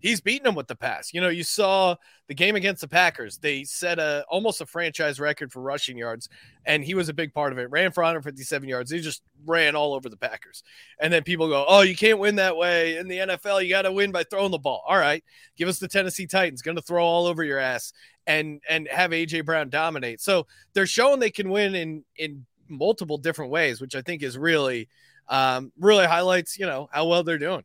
he's 0.00 0.20
beating 0.20 0.44
them 0.44 0.54
with 0.54 0.66
the 0.66 0.76
pass. 0.76 1.12
You 1.12 1.20
know, 1.20 1.28
you 1.28 1.42
saw 1.42 1.96
the 2.28 2.34
game 2.34 2.56
against 2.56 2.80
the 2.80 2.88
Packers. 2.88 3.38
They 3.38 3.64
set 3.64 3.98
a 3.98 4.24
almost 4.28 4.60
a 4.60 4.66
franchise 4.66 5.18
record 5.18 5.52
for 5.52 5.60
rushing 5.60 5.98
yards, 5.98 6.28
and 6.64 6.84
he 6.84 6.94
was 6.94 7.08
a 7.08 7.14
big 7.14 7.32
part 7.32 7.52
of 7.52 7.58
it. 7.58 7.70
Ran 7.70 7.92
for 7.92 8.02
157 8.02 8.68
yards. 8.68 8.90
He 8.90 9.00
just 9.00 9.22
ran 9.44 9.74
all 9.74 9.94
over 9.94 10.08
the 10.08 10.16
Packers. 10.16 10.62
And 11.00 11.12
then 11.12 11.22
people 11.22 11.48
go, 11.48 11.64
"Oh, 11.68 11.82
you 11.82 11.96
can't 11.96 12.18
win 12.18 12.36
that 12.36 12.56
way 12.56 12.96
in 12.96 13.08
the 13.08 13.18
NFL. 13.18 13.62
You 13.62 13.68
got 13.70 13.82
to 13.82 13.92
win 13.92 14.12
by 14.12 14.24
throwing 14.24 14.52
the 14.52 14.58
ball." 14.58 14.84
All 14.86 14.98
right, 14.98 15.24
give 15.56 15.68
us 15.68 15.78
the 15.78 15.88
Tennessee 15.88 16.26
Titans. 16.26 16.62
Going 16.62 16.76
to 16.76 16.82
throw 16.82 17.04
all 17.04 17.26
over 17.26 17.42
your 17.42 17.58
ass 17.58 17.92
and 18.26 18.60
and 18.68 18.88
have 18.88 19.10
AJ 19.10 19.44
Brown 19.44 19.70
dominate. 19.70 20.20
So 20.20 20.46
they're 20.74 20.86
showing 20.86 21.20
they 21.20 21.30
can 21.30 21.50
win 21.50 21.74
in 21.74 22.04
in 22.16 22.46
multiple 22.68 23.18
different 23.18 23.50
ways, 23.50 23.80
which 23.80 23.94
I 23.94 24.02
think 24.02 24.22
is 24.22 24.36
really 24.38 24.88
um, 25.28 25.72
really 25.78 26.06
highlights 26.06 26.58
you 26.58 26.66
know 26.66 26.88
how 26.92 27.06
well 27.06 27.24
they're 27.24 27.38
doing. 27.38 27.64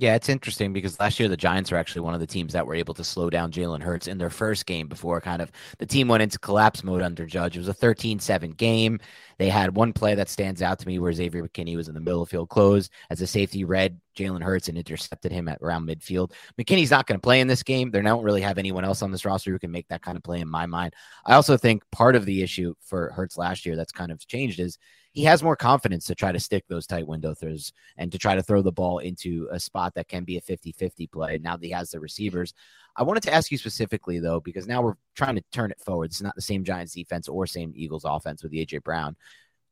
Yeah, 0.00 0.14
it's 0.14 0.28
interesting 0.28 0.72
because 0.72 0.98
last 1.00 1.18
year 1.18 1.28
the 1.28 1.36
Giants 1.36 1.72
were 1.72 1.76
actually 1.76 2.02
one 2.02 2.14
of 2.14 2.20
the 2.20 2.26
teams 2.26 2.52
that 2.52 2.64
were 2.64 2.76
able 2.76 2.94
to 2.94 3.02
slow 3.02 3.30
down 3.30 3.50
Jalen 3.50 3.82
Hurts 3.82 4.06
in 4.06 4.16
their 4.16 4.30
first 4.30 4.64
game 4.64 4.86
before 4.86 5.20
kind 5.20 5.42
of 5.42 5.50
the 5.80 5.86
team 5.86 6.06
went 6.06 6.22
into 6.22 6.38
collapse 6.38 6.84
mode 6.84 7.02
under 7.02 7.26
Judge. 7.26 7.56
It 7.56 7.58
was 7.58 7.66
a 7.68 7.74
13 7.74 8.20
7 8.20 8.52
game. 8.52 9.00
They 9.38 9.48
had 9.48 9.74
one 9.74 9.92
play 9.92 10.14
that 10.14 10.28
stands 10.28 10.62
out 10.62 10.78
to 10.78 10.86
me 10.86 11.00
where 11.00 11.12
Xavier 11.12 11.42
McKinney 11.42 11.74
was 11.74 11.88
in 11.88 11.94
the 11.94 12.00
middle 12.00 12.22
of 12.22 12.28
field 12.28 12.48
close 12.48 12.88
as 13.10 13.20
a 13.22 13.26
safety 13.26 13.64
read 13.64 14.00
Jalen 14.16 14.40
Hurts 14.42 14.68
and 14.68 14.78
intercepted 14.78 15.32
him 15.32 15.48
at 15.48 15.58
around 15.62 15.88
midfield. 15.88 16.30
McKinney's 16.60 16.92
not 16.92 17.08
going 17.08 17.18
to 17.18 17.24
play 17.24 17.40
in 17.40 17.48
this 17.48 17.64
game. 17.64 17.90
They 17.90 18.00
don't 18.00 18.22
really 18.22 18.42
have 18.42 18.58
anyone 18.58 18.84
else 18.84 19.02
on 19.02 19.10
this 19.10 19.24
roster 19.24 19.50
who 19.50 19.58
can 19.58 19.72
make 19.72 19.88
that 19.88 20.02
kind 20.02 20.16
of 20.16 20.22
play 20.22 20.38
in 20.38 20.48
my 20.48 20.66
mind. 20.66 20.94
I 21.26 21.34
also 21.34 21.56
think 21.56 21.82
part 21.90 22.14
of 22.14 22.24
the 22.24 22.40
issue 22.40 22.74
for 22.82 23.10
Hurts 23.16 23.36
last 23.36 23.66
year 23.66 23.74
that's 23.74 23.92
kind 23.92 24.12
of 24.12 24.24
changed 24.28 24.60
is 24.60 24.78
he 25.12 25.24
has 25.24 25.42
more 25.42 25.56
confidence 25.56 26.06
to 26.06 26.14
try 26.14 26.32
to 26.32 26.40
stick 26.40 26.64
those 26.68 26.86
tight 26.86 27.06
window 27.06 27.34
throws 27.34 27.72
and 27.96 28.12
to 28.12 28.18
try 28.18 28.34
to 28.34 28.42
throw 28.42 28.62
the 28.62 28.72
ball 28.72 28.98
into 28.98 29.48
a 29.50 29.58
spot 29.58 29.94
that 29.94 30.08
can 30.08 30.24
be 30.24 30.36
a 30.36 30.40
50 30.40 30.72
50 30.72 31.06
play 31.08 31.38
now 31.42 31.56
that 31.56 31.64
he 31.64 31.72
has 31.72 31.90
the 31.90 32.00
receivers. 32.00 32.54
I 32.96 33.02
wanted 33.02 33.22
to 33.24 33.34
ask 33.34 33.50
you 33.50 33.58
specifically, 33.58 34.18
though, 34.18 34.40
because 34.40 34.66
now 34.66 34.82
we're 34.82 34.94
trying 35.14 35.36
to 35.36 35.44
turn 35.52 35.70
it 35.70 35.80
forward. 35.80 36.06
It's 36.06 36.22
not 36.22 36.34
the 36.34 36.42
same 36.42 36.64
Giants 36.64 36.94
defense 36.94 37.28
or 37.28 37.46
same 37.46 37.72
Eagles 37.74 38.04
offense 38.04 38.42
with 38.42 38.52
AJ 38.52 38.82
Brown. 38.82 39.16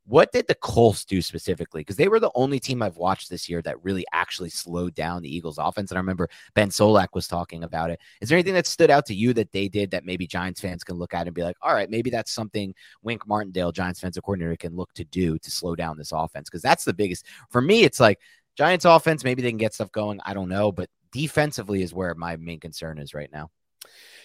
What 0.08 0.30
did 0.30 0.46
the 0.46 0.54
Colts 0.54 1.04
do 1.04 1.20
specifically? 1.20 1.80
Because 1.80 1.96
they 1.96 2.06
were 2.06 2.20
the 2.20 2.30
only 2.36 2.60
team 2.60 2.80
I've 2.80 2.96
watched 2.96 3.28
this 3.28 3.48
year 3.48 3.60
that 3.62 3.82
really 3.82 4.04
actually 4.12 4.50
slowed 4.50 4.94
down 4.94 5.22
the 5.22 5.34
Eagles 5.34 5.58
offense. 5.58 5.90
And 5.90 5.98
I 5.98 6.00
remember 6.00 6.28
Ben 6.54 6.70
Solak 6.70 7.08
was 7.12 7.26
talking 7.26 7.64
about 7.64 7.90
it. 7.90 7.98
Is 8.20 8.28
there 8.28 8.36
anything 8.36 8.54
that 8.54 8.68
stood 8.68 8.90
out 8.90 9.04
to 9.06 9.14
you 9.14 9.32
that 9.34 9.50
they 9.50 9.68
did 9.68 9.90
that 9.90 10.04
maybe 10.04 10.26
Giants 10.26 10.60
fans 10.60 10.84
can 10.84 10.96
look 10.96 11.12
at 11.12 11.26
and 11.26 11.34
be 11.34 11.42
like, 11.42 11.56
all 11.60 11.74
right, 11.74 11.90
maybe 11.90 12.08
that's 12.08 12.32
something 12.32 12.72
Wink 13.02 13.26
Martindale, 13.26 13.72
Giants 13.72 13.98
defensive 13.98 14.22
coordinator, 14.22 14.56
can 14.56 14.76
look 14.76 14.92
to 14.94 15.04
do 15.04 15.38
to 15.38 15.50
slow 15.50 15.74
down 15.74 15.98
this 15.98 16.12
offense? 16.12 16.48
Because 16.48 16.62
that's 16.62 16.84
the 16.84 16.94
biggest 16.94 17.26
for 17.50 17.60
me. 17.60 17.82
It's 17.82 17.98
like 17.98 18.20
Giants 18.56 18.84
offense, 18.84 19.24
maybe 19.24 19.42
they 19.42 19.50
can 19.50 19.58
get 19.58 19.74
stuff 19.74 19.90
going. 19.90 20.20
I 20.24 20.34
don't 20.34 20.48
know. 20.48 20.70
But 20.70 20.88
defensively 21.10 21.82
is 21.82 21.92
where 21.92 22.14
my 22.14 22.36
main 22.36 22.60
concern 22.60 22.98
is 22.98 23.12
right 23.12 23.30
now. 23.32 23.50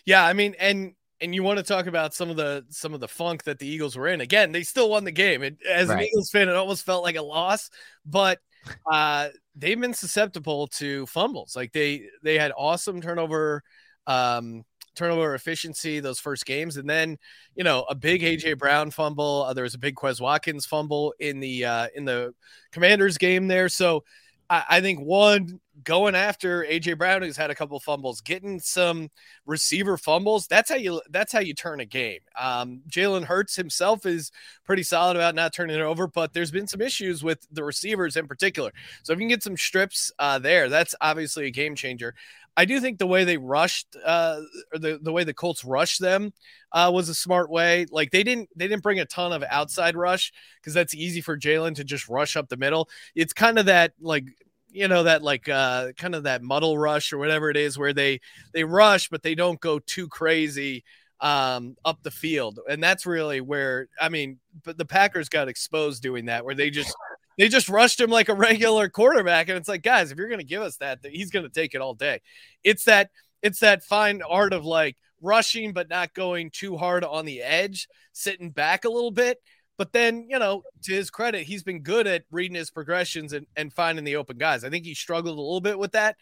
Yeah, 0.05 0.25
I 0.25 0.33
mean, 0.33 0.55
and 0.59 0.93
and 1.21 1.35
you 1.35 1.43
want 1.43 1.57
to 1.57 1.63
talk 1.63 1.85
about 1.85 2.13
some 2.13 2.29
of 2.29 2.35
the 2.35 2.65
some 2.69 2.93
of 2.93 2.99
the 2.99 3.07
funk 3.07 3.43
that 3.43 3.59
the 3.59 3.67
Eagles 3.67 3.95
were 3.95 4.07
in. 4.07 4.21
Again, 4.21 4.51
they 4.51 4.63
still 4.63 4.89
won 4.89 5.03
the 5.03 5.11
game. 5.11 5.43
It, 5.43 5.57
as 5.69 5.87
right. 5.87 5.99
an 5.99 6.05
Eagles 6.05 6.31
fan, 6.31 6.49
it 6.49 6.55
almost 6.55 6.85
felt 6.85 7.03
like 7.03 7.15
a 7.15 7.21
loss, 7.21 7.69
but 8.05 8.39
uh, 8.91 9.29
they've 9.55 9.79
been 9.79 9.93
susceptible 9.93 10.67
to 10.67 11.05
fumbles. 11.05 11.55
Like 11.55 11.71
they 11.71 12.07
they 12.23 12.37
had 12.37 12.51
awesome 12.57 13.01
turnover 13.01 13.63
um, 14.07 14.65
turnover 14.95 15.35
efficiency 15.35 15.99
those 15.99 16.19
first 16.19 16.45
games, 16.45 16.77
and 16.77 16.89
then 16.89 17.17
you 17.55 17.63
know 17.63 17.85
a 17.89 17.95
big 17.95 18.21
AJ 18.21 18.57
Brown 18.57 18.91
fumble. 18.91 19.43
Uh, 19.43 19.53
there 19.53 19.63
was 19.63 19.75
a 19.75 19.79
big 19.79 19.95
Quez 19.95 20.19
Watkins 20.19 20.65
fumble 20.65 21.13
in 21.19 21.39
the 21.39 21.65
uh, 21.65 21.87
in 21.95 22.05
the 22.05 22.33
Commanders 22.71 23.17
game 23.17 23.47
there. 23.47 23.69
So 23.69 24.03
I, 24.51 24.63
I 24.69 24.81
think 24.81 24.99
one 24.99 25.59
going 25.83 26.13
after 26.13 26.63
AJ 26.63 26.97
Brown, 26.97 27.23
who's 27.23 27.37
had 27.37 27.49
a 27.49 27.55
couple 27.55 27.79
fumbles, 27.79 28.21
getting 28.21 28.59
some 28.59 29.09
receiver 29.45 29.97
fumbles. 29.97 30.45
That's 30.45 30.69
how 30.69 30.75
you 30.75 31.01
that's 31.09 31.31
how 31.31 31.39
you 31.39 31.53
turn 31.53 31.79
a 31.79 31.85
game. 31.85 32.19
Um, 32.39 32.81
Jalen 32.89 33.23
Hurts 33.23 33.55
himself 33.55 34.05
is 34.05 34.31
pretty 34.65 34.83
solid 34.83 35.15
about 35.15 35.33
not 35.33 35.53
turning 35.53 35.77
it 35.77 35.81
over, 35.81 36.05
but 36.07 36.33
there's 36.33 36.51
been 36.51 36.67
some 36.67 36.81
issues 36.81 37.23
with 37.23 37.47
the 37.51 37.63
receivers 37.63 38.17
in 38.17 38.27
particular. 38.27 38.71
So 39.03 39.13
if 39.13 39.19
you 39.19 39.23
can 39.23 39.29
get 39.29 39.43
some 39.43 39.57
strips 39.57 40.11
uh, 40.19 40.37
there, 40.37 40.69
that's 40.69 40.93
obviously 41.01 41.47
a 41.47 41.51
game 41.51 41.73
changer. 41.73 42.13
I 42.57 42.65
do 42.65 42.79
think 42.79 42.99
the 42.99 43.07
way 43.07 43.23
they 43.23 43.37
rushed, 43.37 43.95
uh, 44.05 44.41
or 44.73 44.79
the, 44.79 44.99
the 45.01 45.11
way 45.11 45.23
the 45.23 45.33
Colts 45.33 45.63
rushed 45.63 46.01
them, 46.01 46.33
uh, 46.71 46.91
was 46.93 47.09
a 47.09 47.15
smart 47.15 47.49
way. 47.49 47.85
Like 47.89 48.11
they 48.11 48.23
didn't 48.23 48.49
they 48.55 48.67
didn't 48.67 48.83
bring 48.83 48.99
a 48.99 49.05
ton 49.05 49.33
of 49.33 49.43
outside 49.49 49.95
rush 49.95 50.31
because 50.59 50.73
that's 50.73 50.93
easy 50.93 51.21
for 51.21 51.37
Jalen 51.37 51.75
to 51.75 51.83
just 51.83 52.09
rush 52.09 52.35
up 52.35 52.49
the 52.49 52.57
middle. 52.57 52.89
It's 53.15 53.33
kind 53.33 53.57
of 53.57 53.67
that 53.67 53.93
like 54.01 54.25
you 54.71 54.87
know 54.87 55.03
that 55.03 55.21
like 55.21 55.49
uh 55.49 55.91
kind 55.97 56.15
of 56.15 56.23
that 56.23 56.41
muddle 56.41 56.77
rush 56.77 57.13
or 57.13 57.17
whatever 57.17 57.49
it 57.49 57.57
is 57.57 57.77
where 57.77 57.93
they 57.93 58.19
they 58.53 58.63
rush 58.63 59.09
but 59.09 59.21
they 59.21 59.35
don't 59.35 59.59
go 59.59 59.79
too 59.79 60.07
crazy 60.07 60.83
um 61.19 61.75
up 61.85 62.01
the 62.03 62.11
field 62.11 62.59
and 62.69 62.81
that's 62.81 63.05
really 63.05 63.41
where 63.41 63.87
i 63.99 64.09
mean 64.09 64.39
but 64.63 64.77
the 64.77 64.85
packers 64.85 65.29
got 65.29 65.47
exposed 65.47 66.01
doing 66.01 66.25
that 66.25 66.43
where 66.45 66.55
they 66.55 66.69
just 66.69 66.95
they 67.41 67.47
just 67.47 67.69
rushed 67.69 67.99
him 67.99 68.11
like 68.11 68.29
a 68.29 68.35
regular 68.35 68.87
quarterback 68.87 69.49
and 69.49 69.57
it's 69.57 69.67
like 69.67 69.81
guys 69.81 70.11
if 70.11 70.17
you're 70.17 70.27
going 70.27 70.39
to 70.39 70.45
give 70.45 70.61
us 70.61 70.77
that 70.77 70.99
he's 71.03 71.31
going 71.31 71.43
to 71.43 71.49
take 71.49 71.73
it 71.73 71.81
all 71.81 71.95
day 71.95 72.21
it's 72.63 72.83
that 72.83 73.09
it's 73.41 73.61
that 73.61 73.83
fine 73.83 74.21
art 74.21 74.53
of 74.53 74.63
like 74.63 74.95
rushing 75.21 75.73
but 75.73 75.89
not 75.89 76.13
going 76.13 76.51
too 76.51 76.77
hard 76.77 77.03
on 77.03 77.25
the 77.25 77.41
edge 77.41 77.87
sitting 78.13 78.51
back 78.51 78.85
a 78.85 78.89
little 78.89 79.11
bit 79.11 79.39
but 79.81 79.93
then, 79.93 80.27
you 80.29 80.37
know, 80.37 80.61
to 80.83 80.93
his 80.93 81.09
credit, 81.09 81.41
he's 81.41 81.63
been 81.63 81.81
good 81.81 82.05
at 82.05 82.25
reading 82.29 82.53
his 82.53 82.69
progressions 82.69 83.33
and, 83.33 83.47
and 83.55 83.73
finding 83.73 84.05
the 84.05 84.17
open 84.17 84.37
guys. 84.37 84.63
I 84.63 84.69
think 84.69 84.85
he 84.85 84.93
struggled 84.93 85.35
a 85.35 85.41
little 85.41 85.59
bit 85.59 85.79
with 85.79 85.93
that. 85.93 86.17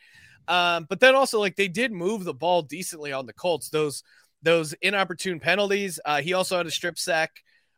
Um, 0.48 0.86
but 0.88 1.02
then 1.02 1.14
also, 1.14 1.42
like, 1.42 1.58
they 1.58 1.68
did 1.68 1.92
move 1.92 2.24
the 2.24 2.34
ball 2.34 2.62
decently 2.62 3.12
on 3.12 3.26
the 3.26 3.34
Colts. 3.34 3.68
Those 3.68 4.02
those 4.42 4.72
inopportune 4.82 5.42
penalties. 5.42 6.00
Uh, 6.06 6.22
he 6.22 6.32
also 6.32 6.56
had 6.56 6.68
a 6.68 6.72
strip 6.72 6.98
sack. 6.98 7.32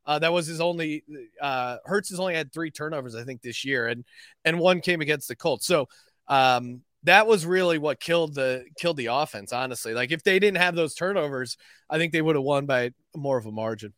Uh, 0.05 0.19
that 0.19 0.33
was 0.33 0.47
his 0.47 0.61
only. 0.61 1.03
Uh, 1.39 1.77
Hurts 1.85 2.09
has 2.09 2.19
only 2.19 2.35
had 2.35 2.51
three 2.51 2.71
turnovers, 2.71 3.15
I 3.15 3.23
think, 3.23 3.41
this 3.41 3.63
year, 3.63 3.87
and 3.87 4.03
and 4.45 4.59
one 4.59 4.81
came 4.81 5.01
against 5.01 5.27
the 5.27 5.35
Colts. 5.35 5.65
So 5.65 5.87
um, 6.27 6.81
that 7.03 7.27
was 7.27 7.45
really 7.45 7.77
what 7.77 7.99
killed 7.99 8.35
the 8.35 8.65
killed 8.77 8.97
the 8.97 9.07
offense. 9.07 9.53
Honestly, 9.53 9.93
like 9.93 10.11
if 10.11 10.23
they 10.23 10.39
didn't 10.39 10.57
have 10.57 10.75
those 10.75 10.95
turnovers, 10.95 11.57
I 11.89 11.97
think 11.97 12.13
they 12.13 12.21
would 12.21 12.35
have 12.35 12.43
won 12.43 12.65
by 12.65 12.91
more 13.15 13.37
of 13.37 13.45
a 13.45 13.51
margin. 13.51 13.93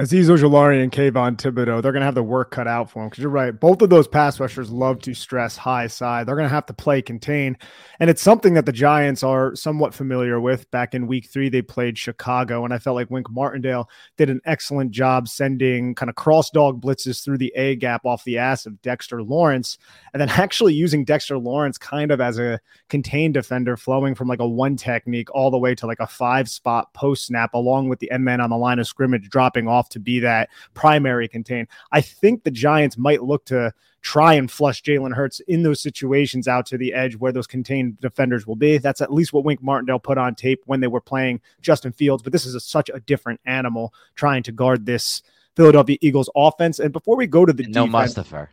Azeez 0.00 0.24
Ojulari 0.24 0.82
and 0.82 0.90
Kayvon 0.90 1.36
Thibodeaux, 1.36 1.82
they're 1.82 1.92
going 1.92 2.00
to 2.00 2.06
have 2.06 2.14
the 2.14 2.22
work 2.22 2.50
cut 2.50 2.66
out 2.66 2.90
for 2.90 3.02
them 3.02 3.10
because 3.10 3.20
you're 3.20 3.30
right. 3.30 3.52
Both 3.52 3.82
of 3.82 3.90
those 3.90 4.08
pass 4.08 4.40
rushers 4.40 4.70
love 4.70 5.00
to 5.00 5.12
stress 5.12 5.54
high 5.54 5.86
side. 5.86 6.26
They're 6.26 6.34
going 6.34 6.48
to 6.48 6.54
have 6.54 6.64
to 6.66 6.72
play 6.72 7.02
contain. 7.02 7.58
And 8.00 8.08
it's 8.08 8.22
something 8.22 8.54
that 8.54 8.64
the 8.64 8.72
Giants 8.72 9.22
are 9.22 9.54
somewhat 9.54 9.92
familiar 9.92 10.40
with. 10.40 10.70
Back 10.70 10.94
in 10.94 11.06
week 11.06 11.28
three, 11.28 11.50
they 11.50 11.60
played 11.60 11.98
Chicago, 11.98 12.64
and 12.64 12.72
I 12.72 12.78
felt 12.78 12.94
like 12.94 13.10
Wink 13.10 13.28
Martindale 13.28 13.86
did 14.16 14.30
an 14.30 14.40
excellent 14.46 14.92
job 14.92 15.28
sending 15.28 15.94
kind 15.94 16.08
of 16.08 16.16
cross 16.16 16.48
dog 16.48 16.80
blitzes 16.80 17.22
through 17.22 17.36
the 17.36 17.52
A 17.54 17.76
gap 17.76 18.06
off 18.06 18.24
the 18.24 18.38
ass 18.38 18.64
of 18.64 18.80
Dexter 18.80 19.22
Lawrence, 19.22 19.76
and 20.14 20.22
then 20.22 20.28
actually 20.30 20.72
using 20.72 21.04
Dexter 21.04 21.36
Lawrence 21.36 21.76
kind 21.76 22.10
of 22.10 22.18
as 22.18 22.38
a 22.38 22.58
contained 22.88 23.34
defender, 23.34 23.76
flowing 23.76 24.14
from 24.14 24.26
like 24.26 24.40
a 24.40 24.48
one 24.48 24.76
technique 24.76 25.28
all 25.34 25.50
the 25.50 25.58
way 25.58 25.74
to 25.74 25.86
like 25.86 26.00
a 26.00 26.06
five 26.06 26.48
spot 26.48 26.94
post 26.94 27.26
snap, 27.26 27.52
along 27.52 27.90
with 27.90 27.98
the 27.98 28.10
end 28.10 28.24
man 28.24 28.40
on 28.40 28.48
the 28.48 28.56
line 28.56 28.78
of 28.78 28.86
scrimmage 28.86 29.28
dropping 29.28 29.68
off 29.68 29.81
to 29.90 30.00
be 30.00 30.20
that 30.20 30.50
primary 30.74 31.28
contain. 31.28 31.68
I 31.90 32.00
think 32.00 32.44
the 32.44 32.50
Giants 32.50 32.98
might 32.98 33.22
look 33.22 33.44
to 33.46 33.72
try 34.02 34.34
and 34.34 34.50
flush 34.50 34.82
Jalen 34.82 35.14
Hurts 35.14 35.40
in 35.40 35.62
those 35.62 35.80
situations 35.80 36.48
out 36.48 36.66
to 36.66 36.78
the 36.78 36.92
edge 36.92 37.16
where 37.16 37.32
those 37.32 37.46
contained 37.46 38.00
defenders 38.00 38.46
will 38.46 38.56
be. 38.56 38.78
That's 38.78 39.00
at 39.00 39.12
least 39.12 39.32
what 39.32 39.44
Wink 39.44 39.62
Martindale 39.62 40.00
put 40.00 40.18
on 40.18 40.34
tape 40.34 40.62
when 40.66 40.80
they 40.80 40.88
were 40.88 41.00
playing 41.00 41.40
Justin 41.60 41.92
Fields. 41.92 42.22
But 42.22 42.32
this 42.32 42.44
is 42.44 42.54
a, 42.54 42.60
such 42.60 42.90
a 42.92 43.00
different 43.00 43.40
animal 43.46 43.94
trying 44.16 44.42
to 44.44 44.52
guard 44.52 44.86
this 44.86 45.22
Philadelphia 45.56 45.98
Eagles 46.00 46.28
offense. 46.34 46.80
And 46.80 46.92
before 46.92 47.16
we 47.16 47.26
go 47.26 47.46
to 47.46 47.52
the 47.52 47.64
no 47.64 47.86
defense, 47.86 48.14
Mustipher. 48.14 48.48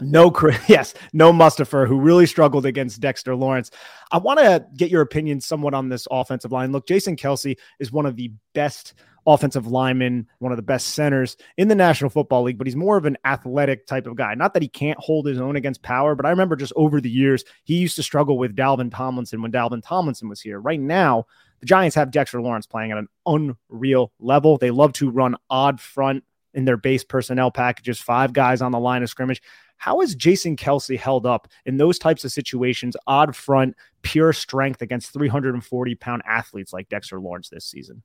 No, 0.00 0.32
yes, 0.68 0.94
no 1.12 1.32
Mustipher, 1.32 1.86
who 1.86 2.00
really 2.00 2.26
struggled 2.26 2.66
against 2.66 3.00
Dexter 3.00 3.36
Lawrence. 3.36 3.70
I 4.10 4.18
want 4.18 4.40
to 4.40 4.66
get 4.76 4.90
your 4.90 5.02
opinion 5.02 5.40
somewhat 5.40 5.74
on 5.74 5.88
this 5.88 6.08
offensive 6.10 6.50
line. 6.50 6.72
Look, 6.72 6.86
Jason 6.86 7.16
Kelce 7.16 7.56
is 7.78 7.92
one 7.92 8.06
of 8.06 8.16
the 8.16 8.32
best 8.54 8.94
offensive 9.26 9.66
lineman, 9.66 10.26
one 10.38 10.52
of 10.52 10.56
the 10.56 10.62
best 10.62 10.88
centers 10.88 11.36
in 11.56 11.68
the 11.68 11.74
National 11.74 12.10
Football 12.10 12.42
League, 12.42 12.58
but 12.58 12.66
he's 12.66 12.76
more 12.76 12.96
of 12.96 13.04
an 13.04 13.16
athletic 13.24 13.86
type 13.86 14.06
of 14.06 14.16
guy. 14.16 14.34
Not 14.34 14.54
that 14.54 14.62
he 14.62 14.68
can't 14.68 14.98
hold 14.98 15.26
his 15.26 15.40
own 15.40 15.56
against 15.56 15.82
power, 15.82 16.14
but 16.14 16.26
I 16.26 16.30
remember 16.30 16.56
just 16.56 16.72
over 16.76 17.00
the 17.00 17.10
years, 17.10 17.44
he 17.64 17.76
used 17.76 17.96
to 17.96 18.02
struggle 18.02 18.38
with 18.38 18.56
Dalvin 18.56 18.90
Tomlinson 18.90 19.42
when 19.42 19.52
Dalvin 19.52 19.82
Tomlinson 19.82 20.28
was 20.28 20.40
here. 20.40 20.60
Right 20.60 20.80
now, 20.80 21.26
the 21.60 21.66
Giants 21.66 21.94
have 21.96 22.10
Dexter 22.10 22.40
Lawrence 22.40 22.66
playing 22.66 22.90
at 22.90 22.98
an 22.98 23.08
unreal 23.26 24.12
level. 24.18 24.58
They 24.58 24.70
love 24.70 24.92
to 24.94 25.10
run 25.10 25.36
odd 25.48 25.80
front 25.80 26.24
in 26.54 26.64
their 26.64 26.76
base 26.76 27.04
personnel 27.04 27.50
packages, 27.50 28.00
five 28.00 28.32
guys 28.32 28.60
on 28.60 28.72
the 28.72 28.80
line 28.80 29.02
of 29.02 29.08
scrimmage. 29.08 29.42
How 29.76 30.00
is 30.00 30.14
Jason 30.14 30.56
Kelce 30.56 30.98
held 30.98 31.26
up 31.26 31.48
in 31.64 31.76
those 31.76 31.98
types 31.98 32.24
of 32.24 32.32
situations, 32.32 32.96
odd 33.06 33.34
front, 33.34 33.74
pure 34.02 34.32
strength 34.32 34.80
against 34.82 35.12
340 35.12 35.94
pound 35.96 36.22
athletes 36.26 36.72
like 36.72 36.88
Dexter 36.88 37.20
Lawrence 37.20 37.48
this 37.48 37.64
season? 37.64 38.02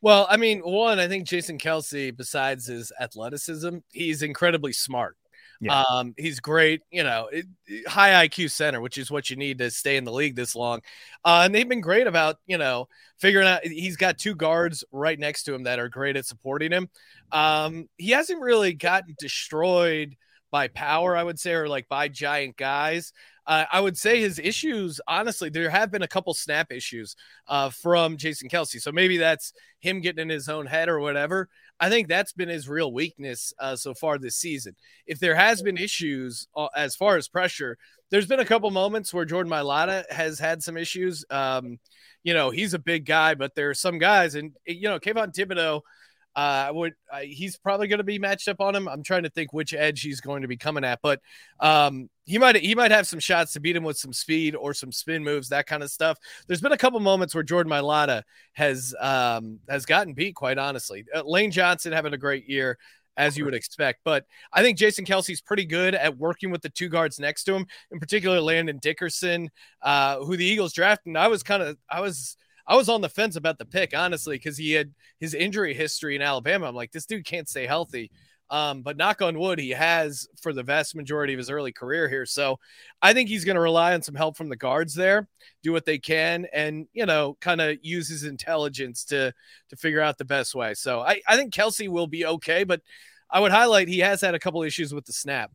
Well, 0.00 0.26
I 0.28 0.36
mean, 0.36 0.60
one, 0.60 0.98
I 0.98 1.08
think 1.08 1.26
Jason 1.26 1.58
Kelce, 1.58 2.16
besides 2.16 2.66
his 2.66 2.92
athleticism, 3.00 3.78
he's 3.92 4.22
incredibly 4.22 4.72
smart. 4.72 5.16
Yeah. 5.60 5.82
Um, 5.82 6.14
he's 6.16 6.40
great, 6.40 6.82
you 6.90 7.02
know, 7.02 7.28
it, 7.32 7.46
high 7.86 8.28
IQ 8.28 8.50
center, 8.50 8.80
which 8.80 8.98
is 8.98 9.10
what 9.10 9.30
you 9.30 9.36
need 9.36 9.58
to 9.58 9.70
stay 9.70 9.96
in 9.96 10.04
the 10.04 10.12
league 10.12 10.36
this 10.36 10.54
long. 10.54 10.80
Uh, 11.24 11.42
and 11.44 11.54
they've 11.54 11.68
been 11.68 11.80
great 11.80 12.06
about, 12.06 12.36
you 12.46 12.58
know, 12.58 12.88
figuring 13.18 13.48
out 13.48 13.64
he's 13.64 13.96
got 13.96 14.18
two 14.18 14.34
guards 14.34 14.84
right 14.92 15.18
next 15.18 15.44
to 15.44 15.54
him 15.54 15.62
that 15.64 15.78
are 15.78 15.88
great 15.88 16.16
at 16.16 16.26
supporting 16.26 16.72
him. 16.72 16.88
Um, 17.32 17.88
he 17.96 18.10
hasn't 18.10 18.42
really 18.42 18.74
gotten 18.74 19.14
destroyed 19.18 20.16
by 20.50 20.68
power, 20.68 21.16
I 21.16 21.22
would 21.22 21.38
say, 21.38 21.52
or 21.52 21.68
like 21.68 21.88
by 21.88 22.08
giant 22.08 22.56
guys. 22.56 23.12
Uh, 23.46 23.64
I 23.72 23.80
would 23.80 23.96
say 23.96 24.20
his 24.20 24.40
issues, 24.40 25.00
honestly, 25.06 25.50
there 25.50 25.70
have 25.70 25.92
been 25.92 26.02
a 26.02 26.08
couple 26.08 26.34
snap 26.34 26.72
issues 26.72 27.14
uh, 27.46 27.70
from 27.70 28.16
Jason 28.16 28.48
Kelce. 28.48 28.80
So 28.80 28.90
maybe 28.90 29.18
that's 29.18 29.52
him 29.78 30.00
getting 30.00 30.22
in 30.22 30.28
his 30.28 30.48
own 30.48 30.66
head 30.66 30.88
or 30.88 30.98
whatever. 30.98 31.48
I 31.78 31.88
think 31.88 32.08
that's 32.08 32.32
been 32.32 32.48
his 32.48 32.68
real 32.68 32.92
weakness 32.92 33.52
uh, 33.60 33.76
so 33.76 33.94
far 33.94 34.18
this 34.18 34.36
season. 34.36 34.74
If 35.06 35.20
there 35.20 35.36
has 35.36 35.62
been 35.62 35.76
issues 35.76 36.48
uh, 36.56 36.68
as 36.74 36.96
far 36.96 37.16
as 37.16 37.28
pressure, 37.28 37.78
there's 38.10 38.26
been 38.26 38.40
a 38.40 38.44
couple 38.44 38.70
moments 38.70 39.14
where 39.14 39.24
Jordan 39.24 39.52
Mailata 39.52 40.10
has 40.10 40.38
had 40.38 40.62
some 40.62 40.76
issues. 40.76 41.24
Um, 41.30 41.78
you 42.24 42.34
know, 42.34 42.50
he's 42.50 42.74
a 42.74 42.78
big 42.80 43.04
guy, 43.04 43.34
but 43.34 43.54
there 43.54 43.70
are 43.70 43.74
some 43.74 43.98
guys, 43.98 44.34
and 44.34 44.52
you 44.66 44.88
know, 44.88 44.98
Kayvon 44.98 45.32
Thibodeaux– 45.32 45.82
uh, 46.36 46.70
would 46.72 46.94
uh, 47.10 47.20
he's 47.20 47.56
probably 47.56 47.88
going 47.88 47.98
to 47.98 48.04
be 48.04 48.18
matched 48.18 48.46
up 48.46 48.60
on 48.60 48.76
him. 48.76 48.86
I'm 48.88 49.02
trying 49.02 49.22
to 49.22 49.30
think 49.30 49.52
which 49.52 49.74
edge 49.74 50.02
he's 50.02 50.20
going 50.20 50.42
to 50.42 50.48
be 50.48 50.56
coming 50.56 50.84
at, 50.84 51.00
but 51.02 51.20
um, 51.60 52.08
he 52.26 52.38
might 52.38 52.56
he 52.56 52.74
might 52.74 52.90
have 52.90 53.06
some 53.06 53.20
shots 53.20 53.54
to 53.54 53.60
beat 53.60 53.74
him 53.74 53.84
with 53.84 53.96
some 53.96 54.12
speed 54.12 54.54
or 54.54 54.74
some 54.74 54.92
spin 54.92 55.24
moves, 55.24 55.48
that 55.48 55.66
kind 55.66 55.82
of 55.82 55.90
stuff. 55.90 56.18
There's 56.46 56.60
been 56.60 56.72
a 56.72 56.78
couple 56.78 57.00
moments 57.00 57.34
where 57.34 57.42
Jordan 57.42 57.72
Mailata 57.72 58.22
has 58.52 58.94
um, 59.00 59.58
has 59.68 59.86
gotten 59.86 60.12
beat, 60.12 60.34
quite 60.34 60.58
honestly. 60.58 61.06
Uh, 61.14 61.22
Lane 61.24 61.50
Johnson 61.50 61.92
having 61.92 62.12
a 62.12 62.18
great 62.18 62.48
year. 62.48 62.78
As 63.18 63.38
you 63.38 63.46
would 63.46 63.54
expect, 63.54 64.00
but 64.04 64.26
I 64.52 64.60
think 64.60 64.76
Jason 64.76 65.06
Kelce's 65.06 65.40
pretty 65.40 65.64
good 65.64 65.94
at 65.94 66.18
working 66.18 66.50
with 66.50 66.60
the 66.60 66.68
two 66.68 66.90
guards 66.90 67.18
next 67.18 67.44
to 67.44 67.54
him, 67.54 67.66
in 67.90 67.98
particular 67.98 68.42
Landon 68.42 68.76
Dickerson, 68.76 69.50
uh, 69.80 70.18
who 70.18 70.36
the 70.36 70.44
Eagles 70.44 70.74
drafted. 70.74 71.06
And 71.06 71.16
I 71.16 71.28
was 71.28 71.42
kind 71.42 71.62
of, 71.62 71.78
I 71.88 72.02
was 72.02 72.36
I 72.66 72.76
was 72.76 72.88
on 72.88 73.00
the 73.00 73.08
fence 73.08 73.36
about 73.36 73.58
the 73.58 73.64
pick, 73.64 73.96
honestly, 73.96 74.36
because 74.36 74.58
he 74.58 74.72
had 74.72 74.92
his 75.20 75.34
injury 75.34 75.74
history 75.74 76.16
in 76.16 76.22
Alabama. 76.22 76.66
I'm 76.66 76.74
like, 76.74 76.92
this 76.92 77.06
dude 77.06 77.24
can't 77.24 77.48
stay 77.48 77.66
healthy. 77.66 78.10
Um, 78.48 78.82
but 78.82 78.96
knock 78.96 79.22
on 79.22 79.38
wood, 79.38 79.58
he 79.58 79.70
has 79.70 80.28
for 80.40 80.52
the 80.52 80.62
vast 80.62 80.94
majority 80.94 81.32
of 81.32 81.38
his 81.38 81.50
early 81.50 81.72
career 81.72 82.08
here. 82.08 82.26
So 82.26 82.58
I 83.02 83.12
think 83.12 83.28
he's 83.28 83.44
going 83.44 83.56
to 83.56 83.60
rely 83.60 83.94
on 83.94 84.02
some 84.02 84.14
help 84.14 84.36
from 84.36 84.48
the 84.48 84.56
guards 84.56 84.94
there, 84.94 85.28
do 85.62 85.72
what 85.72 85.84
they 85.84 85.98
can, 85.98 86.46
and 86.52 86.86
you 86.92 87.06
know, 87.06 87.36
kind 87.40 87.60
of 87.60 87.78
use 87.82 88.08
his 88.08 88.22
intelligence 88.22 89.04
to 89.06 89.32
to 89.70 89.76
figure 89.76 90.00
out 90.00 90.18
the 90.18 90.24
best 90.24 90.54
way. 90.54 90.74
So 90.74 91.00
I, 91.00 91.20
I 91.26 91.36
think 91.36 91.52
Kelce 91.52 91.88
will 91.88 92.06
be 92.06 92.24
okay, 92.24 92.62
but 92.62 92.82
I 93.28 93.40
would 93.40 93.50
highlight 93.50 93.88
he 93.88 93.98
has 94.00 94.20
had 94.20 94.36
a 94.36 94.40
couple 94.40 94.62
issues 94.62 94.94
with 94.94 95.06
the 95.06 95.12
snap. 95.12 95.50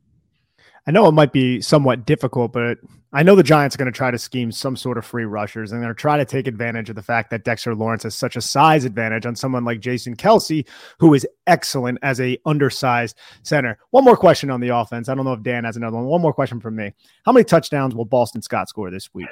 I 0.87 0.91
know 0.91 1.07
it 1.07 1.11
might 1.11 1.31
be 1.31 1.61
somewhat 1.61 2.05
difficult, 2.05 2.53
but 2.53 2.79
I 3.13 3.23
know 3.23 3.35
the 3.35 3.43
Giants 3.43 3.75
are 3.75 3.77
going 3.77 3.91
to 3.91 3.95
try 3.95 4.09
to 4.09 4.17
scheme 4.17 4.51
some 4.51 4.75
sort 4.75 4.97
of 4.97 5.05
free 5.05 5.25
rushers 5.25 5.71
and 5.71 5.79
they're 5.79 5.87
going 5.87 5.95
to 5.95 5.99
try 5.99 6.17
to 6.17 6.25
take 6.25 6.47
advantage 6.47 6.89
of 6.89 6.95
the 6.95 7.03
fact 7.03 7.29
that 7.29 7.43
Dexter 7.43 7.75
Lawrence 7.75 8.03
has 8.03 8.15
such 8.15 8.35
a 8.35 8.41
size 8.41 8.83
advantage 8.83 9.25
on 9.25 9.35
someone 9.35 9.63
like 9.63 9.79
Jason 9.79 10.15
Kelce, 10.15 10.65
who 10.97 11.13
is 11.13 11.27
excellent 11.45 11.99
as 12.01 12.19
a 12.19 12.39
undersized 12.45 13.17
center. 13.43 13.77
One 13.91 14.05
more 14.05 14.17
question 14.17 14.49
on 14.49 14.59
the 14.59 14.69
offense. 14.69 15.07
I 15.07 15.13
don't 15.13 15.25
know 15.25 15.33
if 15.33 15.43
Dan 15.43 15.65
has 15.65 15.77
another 15.77 15.97
one. 15.97 16.05
One 16.05 16.21
more 16.21 16.33
question 16.33 16.59
from 16.59 16.77
me. 16.77 16.93
How 17.25 17.31
many 17.31 17.43
touchdowns 17.43 17.93
will 17.93 18.05
Boston 18.05 18.41
Scott 18.41 18.69
score 18.69 18.89
this 18.89 19.13
week? 19.13 19.29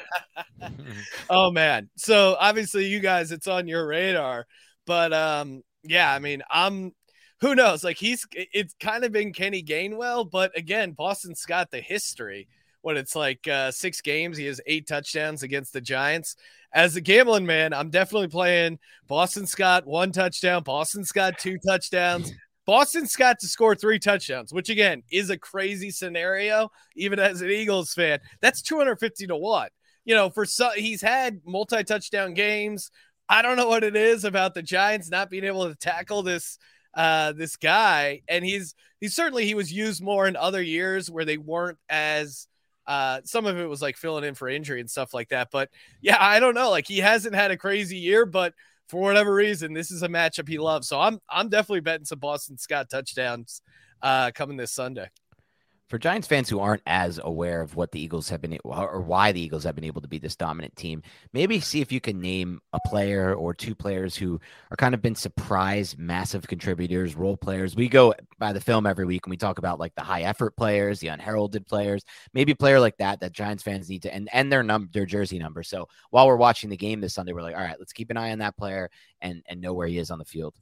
oh 1.30 1.50
man. 1.52 1.90
So 1.96 2.36
obviously 2.40 2.86
you 2.86 3.00
guys, 3.00 3.32
it's 3.32 3.48
on 3.48 3.68
your 3.68 3.88
radar, 3.88 4.46
but 4.86 5.14
um, 5.14 5.64
yeah, 5.84 6.14
I 6.14 6.20
mean, 6.20 6.44
I'm 6.52 6.94
who 7.42 7.56
knows? 7.56 7.84
Like 7.84 7.98
he's 7.98 8.26
it's 8.34 8.76
kind 8.80 9.04
of 9.04 9.12
been 9.12 9.34
Kenny 9.34 9.64
Gainwell, 9.64 10.30
but 10.30 10.56
again, 10.58 10.92
Boston 10.92 11.36
Scott 11.36 11.72
the 11.72 11.82
history. 11.82 12.48
When 12.82 12.96
it's 12.96 13.14
like 13.14 13.46
uh, 13.46 13.72
six 13.72 14.00
games, 14.00 14.38
he 14.38 14.46
has 14.46 14.62
eight 14.66 14.88
touchdowns 14.88 15.44
against 15.44 15.74
the 15.74 15.82
Giants. 15.82 16.38
As 16.72 16.96
a 16.96 17.02
gambling 17.02 17.46
man, 17.46 17.74
I'm 17.74 17.90
definitely 17.90 18.30
playing 18.30 18.80
Boston 19.08 19.46
Scott 19.46 19.86
one 19.86 20.14
touchdown, 20.14 20.64
Boston 20.64 21.04
Scott 21.04 21.38
two 21.40 21.58
touchdowns, 21.66 22.32
Boston 22.66 23.06
Scott 23.06 23.38
to 23.42 23.48
score 23.48 23.76
three 23.76 24.00
touchdowns, 24.00 24.54
which 24.54 24.70
again 24.70 25.04
is 25.12 25.30
a 25.30 25.38
crazy 25.38 25.92
scenario, 25.92 26.72
even 26.96 27.20
as 27.20 27.42
an 27.42 27.50
Eagles 27.50 27.94
fan. 27.94 28.20
That's 28.42 28.62
250 28.62 29.28
to 29.28 29.36
one. 29.36 29.70
You 30.06 30.16
know, 30.16 30.30
for 30.30 30.46
some, 30.46 30.72
he's 30.76 31.02
had 31.02 31.42
multi 31.46 31.84
touchdown 31.84 32.34
games. 32.34 32.92
I 33.28 33.42
don't 33.42 33.58
know 33.58 33.68
what 33.68 33.84
it 33.84 33.96
is 33.96 34.24
about 34.24 34.54
the 34.54 34.62
Giants 34.62 35.10
not 35.10 35.30
being 35.30 35.44
able 35.44 35.68
to 35.68 35.76
tackle 35.76 36.24
this 36.24 36.58
uh, 36.94 37.34
this 37.34 37.56
guy, 37.56 38.22
and 38.28 38.44
he's 38.44 38.76
he's 39.00 39.16
certainly 39.16 39.46
he 39.46 39.56
was 39.56 39.72
used 39.72 40.02
more 40.02 40.28
in 40.28 40.36
other 40.36 40.62
years 40.62 41.10
where 41.10 41.26
they 41.26 41.38
weren't 41.38 41.78
as 41.90 42.48
uh, 42.88 43.22
some 43.24 43.46
of 43.46 43.58
it 43.58 43.70
was 43.70 43.82
like 43.82 43.98
filling 43.98 44.24
in 44.24 44.36
for 44.36 44.50
injury 44.50 44.80
and 44.80 44.90
stuff 44.90 45.14
like 45.14 45.30
that. 45.30 45.50
But 45.52 45.70
yeah, 46.02 46.18
I 46.20 46.40
don't 46.40 46.56
know. 46.56 46.70
Like 46.70 46.88
he 46.88 47.00
hasn't 47.00 47.36
had 47.36 47.52
a 47.52 47.58
crazy 47.58 47.98
year, 47.98 48.26
but 48.26 48.54
for 48.88 49.02
whatever 49.02 49.34
reason, 49.34 49.74
this 49.74 49.92
is 49.92 50.02
a 50.02 50.08
matchup 50.08 50.48
he 50.48 50.58
loves. 50.58 50.88
So 50.88 51.00
I'm 51.00 51.20
I'm 51.30 51.50
definitely 51.50 51.82
betting 51.82 52.06
some 52.06 52.20
Boston 52.20 52.58
Scott 52.58 52.90
touchdowns 52.90 53.62
uh, 54.02 54.32
coming 54.32 54.58
this 54.58 54.72
Sunday 54.72 55.10
for 55.90 55.98
Giants 55.98 56.28
fans 56.28 56.48
who 56.48 56.60
aren't 56.60 56.84
as 56.86 57.20
aware 57.24 57.62
of 57.62 57.76
what 57.76 57.92
the 57.92 58.00
Eagles 58.00 58.30
have 58.30 58.42
been 58.42 58.58
or 58.64 59.02
why 59.02 59.32
the 59.32 59.42
Eagles 59.42 59.64
have 59.64 59.74
been 59.74 59.84
able 59.84 60.02
to 60.02 60.08
be 60.08 60.20
this 60.20 60.36
dominant 60.36 60.76
team, 60.76 61.02
maybe 61.34 61.60
see 61.60 61.82
if 61.82 61.92
you 61.92 62.00
can 62.00 62.22
name 62.22 62.62
a 62.74 62.80
player 62.86 63.34
or 63.34 63.56
two 63.56 63.74
players 63.74 64.16
who 64.16 64.40
are 64.70 64.78
kind 64.78 64.94
of 64.94 65.02
been 65.02 65.16
surprise 65.16 65.98
massive 65.98 66.48
contributors, 66.48 67.16
role 67.16 67.36
players. 67.36 67.76
We 67.76 67.90
go 67.90 68.14
by 68.38 68.54
the 68.54 68.62
film 68.62 68.86
every 68.86 69.06
week 69.06 69.26
and 69.26 69.32
we 69.32 69.38
talk 69.38 69.58
about 69.58 69.80
like 69.80 69.96
the 69.96 70.04
high 70.04 70.22
effort 70.22 70.56
players, 70.56 71.00
the 71.00 71.08
unheralded 71.08 71.66
players, 71.66 72.04
maybe 72.36 72.52
a 72.52 72.56
player 72.56 72.80
like 72.80 72.98
that 72.98 73.20
that 73.22 73.32
Giants 73.32 73.64
fans 73.64 73.90
need 73.90 74.04
to 74.04 74.14
and 74.14 74.30
and 74.32 74.52
their 74.52 74.62
number 74.62 74.90
their 74.94 75.08
jersey 75.08 75.40
number. 75.40 75.64
So 75.64 75.88
while 76.12 76.28
we're 76.28 76.36
watching 76.36 76.70
the 76.70 76.78
game 76.78 77.02
this 77.02 77.16
Sunday, 77.16 77.34
we're 77.34 77.42
like, 77.42 77.56
all 77.56 77.64
right, 77.64 77.80
let's 77.80 77.94
keep 77.94 78.12
an 78.12 78.18
eye 78.18 78.32
on 78.32 78.40
that 78.40 78.58
player 78.58 78.92
and 79.22 79.42
and 79.48 79.60
know 79.60 79.74
where 79.74 79.88
he 79.88 79.98
is 79.98 80.12
on 80.12 80.20
the 80.20 80.26
field. 80.26 80.54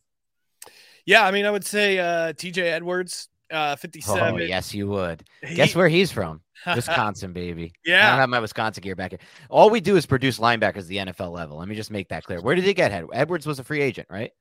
Yeah, 1.05 1.25
I 1.25 1.31
mean, 1.31 1.45
I 1.45 1.51
would 1.51 1.65
say 1.65 1.99
uh, 1.99 2.33
TJ 2.33 2.59
Edwards 2.59 3.29
uh, 3.51 3.75
57. 3.75 4.35
Oh, 4.35 4.37
yes, 4.37 4.73
you 4.73 4.87
would. 4.87 5.23
He... 5.43 5.55
Guess 5.55 5.75
where 5.75 5.87
he's 5.87 6.11
from? 6.11 6.41
Wisconsin, 6.75 7.33
baby. 7.33 7.73
Yeah. 7.85 8.07
I 8.07 8.11
don't 8.11 8.19
have 8.19 8.29
my 8.29 8.39
Wisconsin 8.39 8.81
gear 8.81 8.95
back 8.95 9.11
here. 9.11 9.19
All 9.49 9.69
we 9.69 9.79
do 9.79 9.95
is 9.95 10.05
produce 10.05 10.39
linebackers 10.39 10.79
at 10.79 10.87
the 10.87 10.97
NFL 10.97 11.31
level. 11.31 11.57
Let 11.57 11.67
me 11.67 11.75
just 11.75 11.91
make 11.91 12.09
that 12.09 12.23
clear. 12.23 12.41
Where 12.41 12.55
did 12.55 12.63
he 12.63 12.73
get 12.73 12.91
head? 12.91 13.05
Edwards 13.13 13.45
was 13.45 13.59
a 13.59 13.63
free 13.63 13.81
agent, 13.81 14.07
right? 14.09 14.31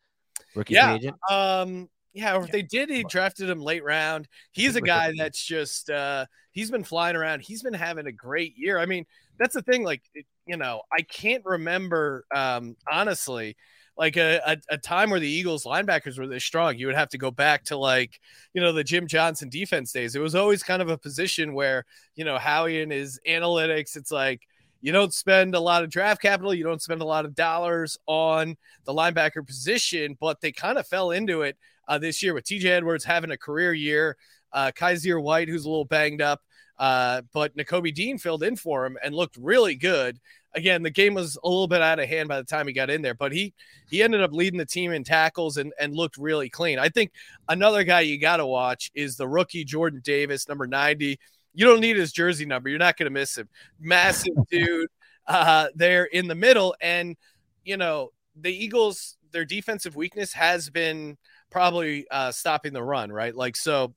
Rookie 0.55 0.75
yeah. 0.75 0.89
free 0.89 0.97
agent. 0.97 1.17
Um, 1.31 1.89
yeah, 2.17 2.43
if 2.43 2.51
they 2.51 2.63
did, 2.63 2.89
he 2.89 3.05
drafted 3.05 3.51
him 3.51 3.61
late 3.61 3.85
round. 3.85 4.27
He's 4.53 4.75
a 4.75 4.81
guy 4.81 5.13
that's 5.19 5.45
just 5.45 5.91
uh 5.91 6.25
he's 6.53 6.71
been 6.71 6.83
flying 6.83 7.15
around. 7.15 7.43
He's 7.43 7.63
been 7.63 7.75
having 7.75 8.07
a 8.07 8.13
great 8.13 8.57
year. 8.57 8.79
I 8.79 8.87
mean, 8.87 9.05
that's 9.39 9.55
the 9.55 9.61
thing. 9.61 9.85
Like, 9.85 10.01
you 10.47 10.57
know, 10.57 10.81
I 10.91 11.03
can't 11.03 11.45
remember 11.45 12.25
um 12.35 12.75
honestly 12.91 13.55
like 13.97 14.17
a, 14.17 14.41
a, 14.47 14.57
a, 14.71 14.79
time 14.79 15.11
where 15.11 15.21
the 15.21 15.29
Eagles 15.29 15.65
linebackers 15.65 16.19
were 16.19 16.26
this 16.26 16.44
strong. 16.44 16.77
You 16.77 16.87
would 16.87 16.97
have 16.97 17.09
to 17.11 17.18
go 17.18 17.31
back 17.31 17.64
to 17.64 17.77
like, 17.77 18.20
you 18.53 18.61
know, 18.61 18.73
the 18.73 18.85
Jim 18.85 19.07
Johnson 19.07 19.49
defense 19.49 19.90
days. 19.90 20.14
It 20.14 20.20
was 20.20 20.35
always 20.35 20.62
kind 20.62 20.83
of 20.83 20.90
a 20.90 20.99
position 20.99 21.55
where, 21.55 21.85
you 22.14 22.25
know, 22.25 22.38
Howie 22.38 22.83
and 22.83 22.92
his 22.92 23.18
analytics, 23.27 23.97
it's 23.97 24.12
like 24.12 24.42
you 24.83 24.92
don't 24.92 25.14
spend 25.14 25.55
a 25.55 25.61
lot 25.61 25.83
of 25.83 25.90
draft 25.90 26.20
capital, 26.20 26.53
you 26.53 26.64
don't 26.64 26.83
spend 26.83 27.01
a 27.01 27.07
lot 27.07 27.25
of 27.25 27.35
dollars 27.35 27.97
on 28.07 28.57
the 28.85 28.92
linebacker 28.92 29.47
position, 29.47 30.16
but 30.20 30.40
they 30.40 30.53
kind 30.53 30.79
of 30.79 30.87
fell 30.87 31.11
into 31.11 31.42
it 31.42 31.57
uh, 31.88 31.99
this 31.99 32.23
year 32.23 32.35
with 32.35 32.44
TJ 32.44 32.66
Edwards 32.66 33.05
having 33.05 33.31
a 33.31 33.38
career 33.38 33.73
year, 33.73 34.16
uh, 34.53 34.73
Kyzir 34.77 35.23
White, 35.23 35.49
who's 35.49 35.64
a 35.64 35.70
little 35.70 35.85
banged 35.85 36.20
up. 36.20 36.42
Uh, 36.79 37.23
but 37.33 37.57
Nakobe 37.57 37.94
Dean 37.94 38.18
filled 38.18 38.42
in 38.42 38.55
for 38.55 38.85
him 38.85 38.99
and 39.03 39.14
looked 39.14 39.38
really 39.38 39.75
good 39.75 40.20
again, 40.57 40.83
the 40.83 40.90
game 40.90 41.14
was 41.14 41.38
a 41.45 41.49
little 41.49 41.69
bit 41.69 41.83
out 41.83 42.01
of 42.01 42.09
hand 42.09 42.29
by 42.29 42.38
the 42.38 42.45
time 42.45 42.66
he 42.66 42.73
got 42.73 42.90
in 42.90 43.03
there, 43.03 43.14
but 43.14 43.31
he 43.31 43.55
he 43.88 44.03
ended 44.03 44.23
up 44.23 44.33
leading 44.33 44.59
the 44.59 44.66
team 44.66 44.90
in 44.90 45.05
tackles 45.05 45.59
and 45.59 45.73
and 45.79 45.95
looked 45.95 46.16
really 46.16 46.49
clean. 46.49 46.79
I 46.79 46.88
think 46.88 47.12
another 47.49 47.85
guy 47.85 48.01
you 48.01 48.19
got 48.19 48.38
to 48.38 48.47
watch 48.47 48.90
is 48.95 49.16
the 49.16 49.29
rookie 49.29 49.64
Jordan 49.64 50.01
Davis, 50.03 50.49
number 50.49 50.66
90. 50.66 51.19
You 51.55 51.64
don't 51.64 51.81
need 51.81 51.97
his 51.97 52.12
jersey 52.12 52.47
number. 52.47 52.69
You're 52.69 52.79
not 52.79 52.97
going 52.97 53.07
to 53.07 53.11
miss 53.11 53.37
him. 53.37 53.49
Massive 53.79 54.35
dude 54.51 54.88
uh, 55.27 55.69
there 55.75 56.05
in 56.05 56.27
the 56.29 56.35
middle. 56.35 56.75
And, 56.81 57.16
you 57.64 57.77
know, 57.77 58.11
the 58.38 58.53
Eagles, 58.53 59.16
their 59.33 59.45
defensive 59.45 59.97
weakness 59.97 60.33
has 60.35 60.69
been 60.69 61.16
probably 61.51 62.07
uh, 62.11 62.31
stopping 62.33 62.75
the 62.75 62.83
run, 62.83 63.11
right? 63.11 63.35
Like, 63.35 63.57
so 63.57 63.95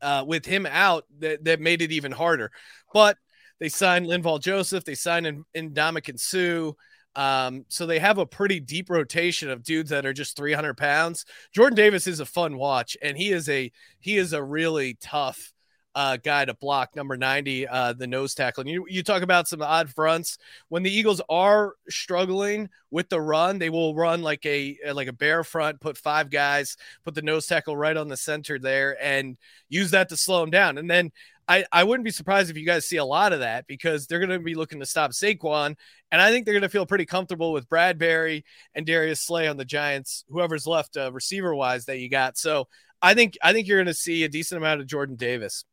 uh, 0.00 0.24
with 0.26 0.46
him 0.46 0.66
out, 0.66 1.04
that, 1.18 1.44
that 1.44 1.60
made 1.60 1.82
it 1.82 1.90
even 1.90 2.12
harder. 2.12 2.52
But 2.92 3.18
they 3.60 3.68
signed 3.68 4.06
Linval 4.06 4.40
Joseph. 4.40 4.84
They 4.84 4.94
signed 4.94 5.26
in, 5.26 5.44
in 5.54 5.70
Ndamukong 5.72 6.18
Suh. 6.18 6.72
Um, 7.16 7.64
so 7.68 7.86
they 7.86 7.98
have 7.98 8.18
a 8.18 8.26
pretty 8.26 8.60
deep 8.60 8.90
rotation 8.90 9.50
of 9.50 9.64
dudes 9.64 9.90
that 9.90 10.06
are 10.06 10.12
just 10.12 10.36
300 10.36 10.76
pounds. 10.76 11.24
Jordan 11.52 11.76
Davis 11.76 12.06
is 12.06 12.20
a 12.20 12.26
fun 12.26 12.56
watch, 12.56 12.96
and 13.02 13.16
he 13.16 13.32
is 13.32 13.48
a 13.48 13.72
he 13.98 14.16
is 14.18 14.32
a 14.32 14.42
really 14.42 14.96
tough 15.00 15.52
uh, 15.96 16.16
guy 16.16 16.44
to 16.44 16.54
block. 16.54 16.94
Number 16.94 17.16
90, 17.16 17.66
uh, 17.66 17.92
the 17.94 18.06
nose 18.06 18.34
tackle. 18.34 18.60
And 18.60 18.70
you 18.70 18.86
you 18.88 19.02
talk 19.02 19.22
about 19.22 19.48
some 19.48 19.62
odd 19.62 19.90
fronts 19.90 20.38
when 20.68 20.84
the 20.84 20.94
Eagles 20.94 21.20
are 21.28 21.74
struggling 21.88 22.68
with 22.92 23.08
the 23.08 23.20
run, 23.20 23.58
they 23.58 23.70
will 23.70 23.96
run 23.96 24.22
like 24.22 24.46
a 24.46 24.78
like 24.92 25.08
a 25.08 25.12
bear 25.12 25.42
front, 25.42 25.80
put 25.80 25.98
five 25.98 26.30
guys, 26.30 26.76
put 27.04 27.16
the 27.16 27.22
nose 27.22 27.48
tackle 27.48 27.76
right 27.76 27.96
on 27.96 28.06
the 28.06 28.16
center 28.16 28.60
there, 28.60 28.96
and 29.02 29.36
use 29.68 29.90
that 29.90 30.08
to 30.10 30.16
slow 30.16 30.40
them 30.40 30.50
down. 30.50 30.78
And 30.78 30.88
then 30.88 31.10
I, 31.48 31.64
I 31.72 31.84
wouldn't 31.84 32.04
be 32.04 32.10
surprised 32.10 32.50
if 32.50 32.58
you 32.58 32.66
guys 32.66 32.86
see 32.86 32.98
a 32.98 33.04
lot 33.04 33.32
of 33.32 33.40
that 33.40 33.66
because 33.66 34.06
they're 34.06 34.18
going 34.18 34.30
to 34.30 34.38
be 34.38 34.54
looking 34.54 34.80
to 34.80 34.86
stop 34.86 35.12
Saquon. 35.12 35.76
And 36.12 36.20
I 36.20 36.30
think 36.30 36.44
they're 36.44 36.52
going 36.52 36.62
to 36.62 36.68
feel 36.68 36.84
pretty 36.84 37.06
comfortable 37.06 37.52
with 37.52 37.68
Bradberry 37.68 38.44
and 38.74 38.84
Darius 38.84 39.22
Slay 39.22 39.48
on 39.48 39.56
the 39.56 39.64
Giants, 39.64 40.24
whoever's 40.28 40.66
left 40.66 40.96
uh, 40.98 41.10
receiver 41.10 41.54
wise 41.54 41.86
that 41.86 41.98
you 41.98 42.10
got. 42.10 42.36
So 42.36 42.68
I 43.00 43.14
think 43.14 43.38
I 43.42 43.52
think 43.52 43.66
you're 43.66 43.78
going 43.78 43.86
to 43.86 43.94
see 43.94 44.24
a 44.24 44.28
decent 44.28 44.58
amount 44.58 44.82
of 44.82 44.86
Jordan 44.86 45.16
Davis. 45.16 45.64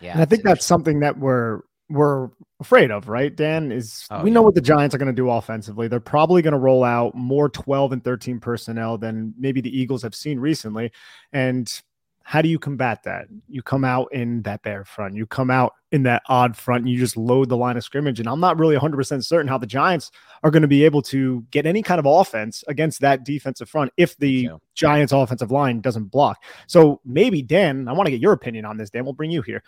Yeah, 0.00 0.12
and 0.12 0.20
I 0.20 0.24
think 0.24 0.42
that's 0.42 0.66
something 0.66 1.00
that 1.00 1.18
we're 1.18 1.60
we're 1.88 2.28
afraid 2.60 2.90
of, 2.90 3.08
right? 3.08 3.34
Dan 3.34 3.72
is 3.72 4.06
oh, 4.10 4.22
we 4.22 4.30
yeah. 4.30 4.34
know 4.34 4.42
what 4.42 4.54
the 4.54 4.60
Giants 4.60 4.94
are 4.94 4.98
going 4.98 5.06
to 5.06 5.12
do 5.12 5.30
offensively. 5.30 5.88
They're 5.88 6.00
probably 6.00 6.42
going 6.42 6.52
to 6.52 6.58
roll 6.58 6.84
out 6.84 7.14
more 7.14 7.48
12 7.48 7.92
and 7.92 8.04
13 8.04 8.40
personnel 8.40 8.98
than 8.98 9.32
maybe 9.38 9.60
the 9.60 9.74
Eagles 9.76 10.02
have 10.02 10.14
seen 10.14 10.38
recently. 10.38 10.92
And 11.32 11.80
how 12.28 12.42
do 12.42 12.48
you 12.50 12.58
combat 12.58 13.02
that? 13.04 13.26
You 13.48 13.62
come 13.62 13.86
out 13.86 14.12
in 14.12 14.42
that 14.42 14.60
bear 14.60 14.84
front, 14.84 15.14
you 15.14 15.24
come 15.24 15.50
out 15.50 15.72
in 15.92 16.02
that 16.02 16.20
odd 16.28 16.54
front, 16.54 16.82
and 16.82 16.92
you 16.92 16.98
just 16.98 17.16
load 17.16 17.48
the 17.48 17.56
line 17.56 17.78
of 17.78 17.82
scrimmage. 17.82 18.20
And 18.20 18.28
I'm 18.28 18.38
not 18.38 18.58
really 18.58 18.76
100% 18.76 19.24
certain 19.24 19.48
how 19.48 19.56
the 19.56 19.66
Giants 19.66 20.10
are 20.42 20.50
going 20.50 20.60
to 20.60 20.68
be 20.68 20.84
able 20.84 21.00
to 21.04 21.42
get 21.50 21.64
any 21.64 21.82
kind 21.82 21.98
of 21.98 22.04
offense 22.04 22.62
against 22.68 23.00
that 23.00 23.24
defensive 23.24 23.70
front 23.70 23.92
if 23.96 24.14
the 24.18 24.50
Giants' 24.74 25.14
offensive 25.14 25.50
line 25.50 25.80
doesn't 25.80 26.10
block. 26.10 26.44
So 26.66 27.00
maybe, 27.02 27.40
Dan, 27.40 27.88
I 27.88 27.94
want 27.94 28.08
to 28.08 28.10
get 28.10 28.20
your 28.20 28.34
opinion 28.34 28.66
on 28.66 28.76
this. 28.76 28.90
Dan, 28.90 29.04
we'll 29.04 29.14
bring 29.14 29.30
you 29.30 29.40
here. 29.40 29.62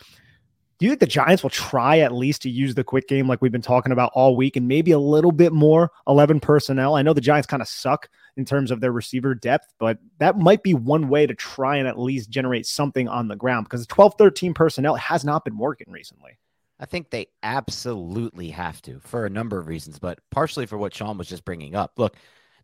Do 0.81 0.87
you 0.87 0.93
think 0.93 1.01
the 1.01 1.07
Giants 1.07 1.43
will 1.43 1.51
try 1.51 1.99
at 1.99 2.15
least 2.15 2.41
to 2.43 2.51
use 2.51 2.75
the 2.75 2.83
quick 2.83 3.07
game 3.07 3.29
like 3.29 3.43
we've 3.43 3.53
been 3.53 3.61
talking 3.61 3.93
about 3.93 4.13
all 4.15 4.35
week 4.35 4.57
and 4.57 4.67
maybe 4.67 4.93
a 4.93 4.99
little 4.99 5.31
bit 5.31 5.53
more 5.53 5.91
11 6.09 6.41
personnel? 6.41 6.95
I 6.95 7.03
know 7.03 7.13
the 7.13 7.21
Giants 7.21 7.47
kind 7.47 7.61
of 7.61 7.69
suck 7.69 8.09
in 8.39 8.47
terms 8.47 8.71
of 8.71 8.81
their 8.81 8.91
receiver 8.91 9.35
depth, 9.35 9.75
but 9.79 9.99
that 10.21 10.39
might 10.39 10.63
be 10.63 10.73
one 10.73 11.11
way 11.11 11.27
to 11.27 11.35
try 11.35 11.77
and 11.77 11.87
at 11.87 11.99
least 11.99 12.31
generate 12.31 12.65
something 12.65 13.09
on 13.09 13.29
the 13.29 13.37
ground 13.37 13.67
because 13.67 13.87
12 13.89 14.15
13 14.17 14.55
personnel 14.55 14.95
has 14.95 15.23
not 15.23 15.45
been 15.45 15.59
working 15.59 15.93
recently. 15.93 16.39
I 16.79 16.87
think 16.87 17.11
they 17.11 17.27
absolutely 17.43 18.49
have 18.49 18.81
to 18.83 19.01
for 19.01 19.27
a 19.27 19.31
number 19.31 19.59
of 19.59 19.67
reasons, 19.67 19.99
but 19.99 20.19
partially 20.31 20.65
for 20.65 20.79
what 20.79 20.95
Sean 20.95 21.19
was 21.19 21.29
just 21.29 21.45
bringing 21.45 21.75
up. 21.75 21.93
Look, 21.99 22.17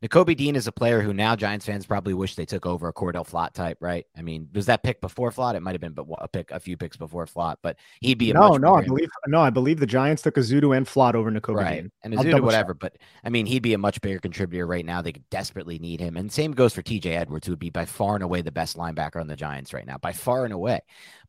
Nakobe 0.02 0.36
Dean 0.36 0.56
is 0.56 0.66
a 0.66 0.72
player 0.72 1.00
who 1.00 1.14
now 1.14 1.34
Giants 1.34 1.64
fans 1.64 1.86
probably 1.86 2.14
wish 2.14 2.34
they 2.34 2.44
took 2.44 2.66
over 2.66 2.88
a 2.88 2.92
Cordell 2.92 3.28
Flott 3.28 3.52
type, 3.52 3.78
right? 3.80 4.04
I 4.16 4.22
mean, 4.22 4.48
was 4.54 4.66
that 4.66 4.82
pick 4.82 5.00
before 5.00 5.30
Flott? 5.30 5.54
It 5.54 5.60
might 5.60 5.72
have 5.72 5.80
been, 5.80 5.92
but 5.92 6.06
a 6.18 6.28
pick, 6.28 6.50
a 6.50 6.60
few 6.60 6.76
picks 6.76 6.96
before 6.96 7.26
Flott, 7.26 7.56
but 7.62 7.76
he'd 8.00 8.18
be 8.18 8.32
no, 8.32 8.56
no. 8.56 8.74
I 8.74 8.82
believe 8.82 9.08
no, 9.26 9.40
I 9.40 9.50
believe 9.50 9.80
the 9.80 9.86
Giants 9.86 10.22
took 10.22 10.34
Ezeudu 10.34 10.76
and 10.76 10.86
Flott 10.86 11.14
over 11.14 11.30
Nakobe 11.30 11.56
right. 11.56 11.82
Dean. 11.82 11.92
and 12.02 12.14
Ezeudu, 12.14 12.42
whatever. 12.42 12.74
But 12.74 12.96
I 13.24 13.30
mean, 13.30 13.46
he'd 13.46 13.62
be 13.62 13.74
a 13.74 13.78
much 13.78 14.00
bigger 14.00 14.18
contributor 14.18 14.66
right 14.66 14.84
now. 14.84 15.00
They 15.00 15.12
desperately 15.30 15.78
need 15.78 16.00
him, 16.00 16.16
and 16.16 16.30
same 16.30 16.52
goes 16.52 16.74
for 16.74 16.82
T.J. 16.82 17.14
Edwards, 17.14 17.46
who 17.46 17.52
would 17.52 17.58
be 17.58 17.70
by 17.70 17.86
far 17.86 18.14
and 18.14 18.24
away 18.24 18.42
the 18.42 18.52
best 18.52 18.76
linebacker 18.76 19.20
on 19.20 19.28
the 19.28 19.36
Giants 19.36 19.72
right 19.72 19.86
now, 19.86 19.98
by 19.98 20.12
far 20.12 20.44
and 20.44 20.52
away. 20.52 20.80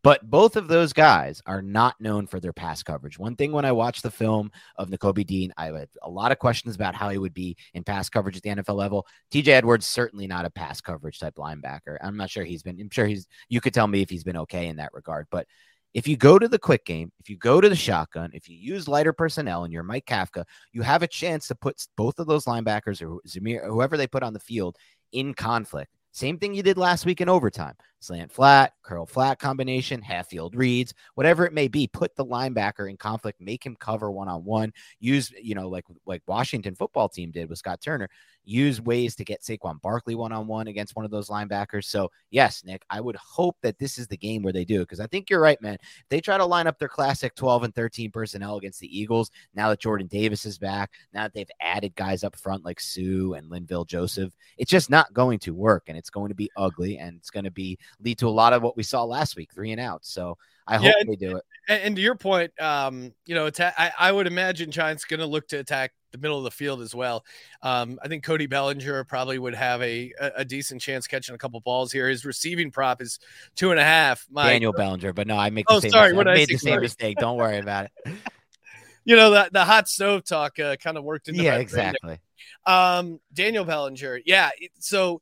But 0.08 0.30
both 0.30 0.56
of 0.56 0.70
those 0.70 0.94
guys 0.94 1.42
are 1.46 1.62
not 1.62 2.00
known 2.00 2.28
for 2.28 2.40
their 2.40 2.54
pass 2.54 2.82
coverage. 2.82 3.20
One 3.20 3.36
thing 3.36 3.52
when 3.52 3.66
I 3.66 3.74
watched 3.74 4.04
the 4.04 4.10
film 4.10 4.54
of 4.78 4.88
Nakobe 4.90 5.28
Dean, 5.28 5.52
I 5.58 5.66
had 5.66 5.90
a 6.02 6.10
lot 6.10 6.32
of 6.32 6.40
questions 6.40 6.76
about 6.76 6.96
how 6.96 7.10
he 7.10 7.18
would 7.18 7.34
be 7.34 7.58
in 7.74 7.84
pass 7.84 8.08
coverage 8.08 8.38
at 8.38 8.44
the 8.44 8.52
NFL 8.52 8.78
level. 8.78 9.06
TJ 9.34 9.50
Edwards 9.50 9.86
certainly 9.86 10.26
not 10.26 10.46
a 10.46 10.50
pass 10.50 10.80
coverage 10.80 11.20
type 11.20 11.36
linebacker. 11.36 11.98
I'm 12.02 12.16
not 12.16 12.30
sure 12.30 12.46
he's 12.46 12.64
been. 12.64 12.80
I'm 12.80 12.90
sure 12.90 13.06
he's. 13.06 13.28
You 13.50 13.60
could 13.60 13.74
tell 13.74 13.86
me 13.86 14.02
if 14.02 14.10
he's 14.10 14.24
been 14.24 14.38
okay 14.38 14.68
in 14.68 14.78
that 14.78 14.94
regard, 14.94 15.28
but 15.30 15.46
if 15.94 16.08
you 16.08 16.16
go 16.16 16.40
to 16.40 16.48
the 16.48 16.58
quick 16.58 16.86
game, 16.86 17.12
if 17.20 17.30
you 17.30 17.36
go 17.36 17.60
to 17.60 17.68
the 17.68 17.76
shotgun, 17.76 18.32
if 18.34 18.48
you 18.48 18.56
use 18.56 18.88
lighter 18.88 19.12
personnel 19.12 19.66
and 19.66 19.74
you're 19.74 19.84
Mike 19.84 20.06
Kafka, 20.06 20.46
you 20.72 20.84
have 20.84 21.04
a 21.04 21.08
chance 21.08 21.50
to 21.50 21.56
put 21.56 21.86
both 21.98 22.18
of 22.20 22.28
those 22.28 22.46
linebackers 22.46 23.02
or 23.02 23.20
Zamir, 23.28 23.68
whoever 23.68 23.98
they 23.98 24.08
put 24.08 24.24
on 24.24 24.32
the 24.32 24.40
field 24.40 24.78
in 25.12 25.34
conflict. 25.34 25.92
Same 26.18 26.40
thing 26.40 26.56
you 26.56 26.64
did 26.64 26.80
last 26.80 27.06
week 27.06 27.22
in 27.22 27.30
overtime. 27.30 27.76
Slant 28.08 28.32
flat, 28.32 28.72
curl 28.84 29.06
flat 29.06 29.38
combination, 29.38 30.02
half 30.02 30.30
field 30.30 30.56
reads, 30.56 30.94
whatever 31.16 31.46
it 31.46 31.52
may 31.52 31.68
be. 31.68 31.88
Put 31.88 32.16
the 32.16 32.26
linebacker 32.26 32.90
in 32.90 32.96
conflict, 32.96 33.42
make 33.42 33.66
him 33.66 33.76
cover 33.76 34.10
one 34.10 34.30
on 34.30 34.46
one. 34.46 34.72
Use, 35.02 35.30
you 35.42 35.56
know, 35.56 35.68
like 35.68 35.84
like 36.06 36.22
Washington 36.26 36.74
football 36.74 37.10
team 37.10 37.32
did 37.32 37.50
with 37.50 37.60
Scott 37.60 37.82
Turner 37.82 38.10
use 38.48 38.82
ways 38.82 39.14
to 39.14 39.26
get 39.26 39.42
Saquon 39.42 39.82
Barkley 39.82 40.16
one 40.16 40.32
on 40.32 40.48
one 40.48 40.68
against 40.68 40.96
one 40.96 41.04
of 41.04 41.12
those 41.12 41.28
linebackers. 41.28 41.84
So, 41.84 42.10
yes, 42.32 42.64
Nick, 42.64 42.84
I 42.90 43.02
would 43.02 43.18
hope 43.18 43.58
that 43.62 43.78
this 43.78 43.98
is 43.98 44.08
the 44.08 44.18
game 44.18 44.42
where 44.42 44.54
they 44.54 44.64
do 44.64 44.80
because 44.80 45.02
I 45.02 45.08
think 45.08 45.30
you're 45.30 45.42
right, 45.42 45.62
man. 45.62 45.78
If 45.82 46.06
they 46.10 46.22
try 46.22 46.38
to 46.38 46.46
line 46.46 46.66
up 46.66 46.80
their 46.80 46.88
classic 46.88 47.36
12 47.36 47.64
and 47.64 47.76
13 47.76 48.10
personnel 48.10 48.56
against 48.56 48.80
the 48.80 48.98
Eagles, 48.98 49.32
now 49.54 49.70
that 49.70 49.82
Jordan 49.82 50.08
Davis 50.08 50.46
is 50.46 50.58
back, 50.58 50.92
now 51.14 51.24
that 51.24 51.34
they've 51.34 51.52
added 51.60 51.94
guys 51.96 52.24
up 52.24 52.38
front 52.38 52.64
like 52.64 52.80
Suh 52.80 53.34
and 53.34 53.52
Linval 53.52 53.86
Joseph, 53.86 54.34
it's 54.58 54.72
just 54.72 54.90
not 54.90 55.14
going 55.14 55.40
to 55.40 55.54
work 55.54 55.84
and 55.88 55.98
it's 55.98 56.10
going 56.10 56.30
to 56.30 56.36
be 56.36 56.50
ugly 56.56 56.98
and 56.98 57.18
it's 57.18 57.30
going 57.30 57.46
to 57.46 57.52
be 57.52 57.78
lead 58.02 58.20
to 58.20 58.28
a 58.28 58.30
lot 58.30 58.54
of 58.54 58.62
what 58.62 58.78
we 58.78 58.84
saw 58.84 59.04
last 59.04 59.36
week, 59.36 59.52
three 59.54 59.72
and 59.72 59.82
out. 59.82 60.06
So, 60.06 60.38
I 60.68 60.78
hope 60.78 60.86
yeah, 60.86 61.04
they 61.08 61.16
do 61.16 61.38
it. 61.38 61.44
And, 61.70 61.82
and, 61.84 61.96
to 61.96 62.02
your 62.02 62.16
point, 62.16 62.52
um, 62.62 63.14
you 63.26 63.36
know, 63.36 63.46
attack, 63.46 63.74
I, 63.78 63.92
I 63.98 64.12
would 64.12 64.28
imagine 64.28 64.70
Giants 64.70 65.06
going 65.06 65.20
to 65.22 65.26
look 65.26 65.48
to 65.50 65.58
attack 65.58 65.94
the 66.12 66.18
middle 66.18 66.38
of 66.38 66.44
the 66.44 66.52
field 66.52 66.82
as 66.82 66.94
well. 66.94 67.26
Um, 67.62 68.00
I 68.04 68.08
think 68.08 68.24
Cody 68.24 68.48
Bellinger 68.48 69.04
probably 69.06 69.40
would 69.40 69.56
have 69.56 69.82
a, 69.82 70.12
a 70.20 70.44
decent 70.44 70.82
chance 70.82 71.08
catching 71.08 71.36
a 71.36 71.38
couple 71.38 71.60
balls 71.62 71.92
here. 71.92 72.10
His 72.10 72.26
receiving 72.26 72.72
prop 72.72 73.02
is 73.02 73.20
two 73.56 73.72
and 73.72 73.80
a 73.80 73.84
half. 73.84 74.26
My, 74.30 74.48
Daniel 74.48 74.74
Bellinger, 74.74 75.14
but 75.14 75.28
no, 75.28 75.38
I 75.38 75.50
make 75.50 75.68
the 75.68 75.76
oh, 75.76 75.80
same 75.80 75.92
sorry, 75.92 76.14
mistake. 76.14 76.28
I 76.28 76.34
made 76.34 76.42
I 76.50 76.54
the 76.54 76.58
same 76.58 76.82
mistake. 76.82 77.18
Don't 77.18 77.38
worry 77.38 77.60
about 77.60 77.86
it. 77.86 77.92
you 79.06 79.16
know, 79.16 79.32
the, 79.32 79.50
the 79.52 79.66
hot 79.66 79.88
stove 79.88 80.24
talk 80.24 80.60
uh, 80.60 80.76
kind 80.78 80.98
of 80.98 81.04
worked 81.04 81.28
into 81.30 81.44
Yeah, 81.44 81.56
exactly. 81.56 82.20
Um, 82.66 83.20
Daniel 83.34 83.64
Bellinger. 83.64 84.20
Yeah. 84.26 84.50
So 84.80 85.22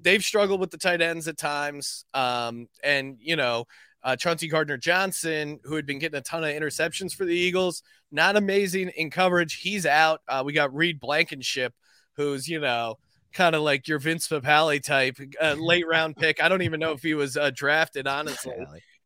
they've 0.00 0.24
struggled 0.24 0.60
with 0.60 0.70
the 0.70 0.78
tight 0.78 1.00
ends 1.00 1.28
at 1.28 1.36
times. 1.36 2.04
Um, 2.14 2.68
and, 2.82 3.16
you 3.20 3.36
know, 3.36 3.66
uh, 4.02 4.16
Chauncey 4.16 4.48
Gardner 4.48 4.76
Johnson, 4.76 5.60
who 5.64 5.74
had 5.74 5.86
been 5.86 5.98
getting 5.98 6.18
a 6.18 6.22
ton 6.22 6.44
of 6.44 6.50
interceptions 6.50 7.14
for 7.14 7.24
the 7.24 7.34
Eagles, 7.34 7.82
not 8.10 8.36
amazing 8.36 8.90
in 8.96 9.10
coverage. 9.10 9.60
He's 9.60 9.86
out. 9.86 10.20
Uh, 10.28 10.42
we 10.44 10.52
got 10.52 10.74
Reed 10.74 11.00
Blankenship, 11.00 11.74
who's, 12.14 12.48
you 12.48 12.60
know, 12.60 12.98
kind 13.32 13.54
of 13.54 13.62
like 13.62 13.88
your 13.88 13.98
Vince 13.98 14.28
Papale 14.28 14.82
type, 14.82 15.16
uh, 15.40 15.56
late 15.58 15.86
round 15.86 16.16
pick. 16.16 16.42
I 16.42 16.48
don't 16.48 16.62
even 16.62 16.80
know 16.80 16.92
if 16.92 17.02
he 17.02 17.14
was 17.14 17.36
uh, 17.36 17.50
drafted, 17.54 18.06
honestly. 18.06 18.54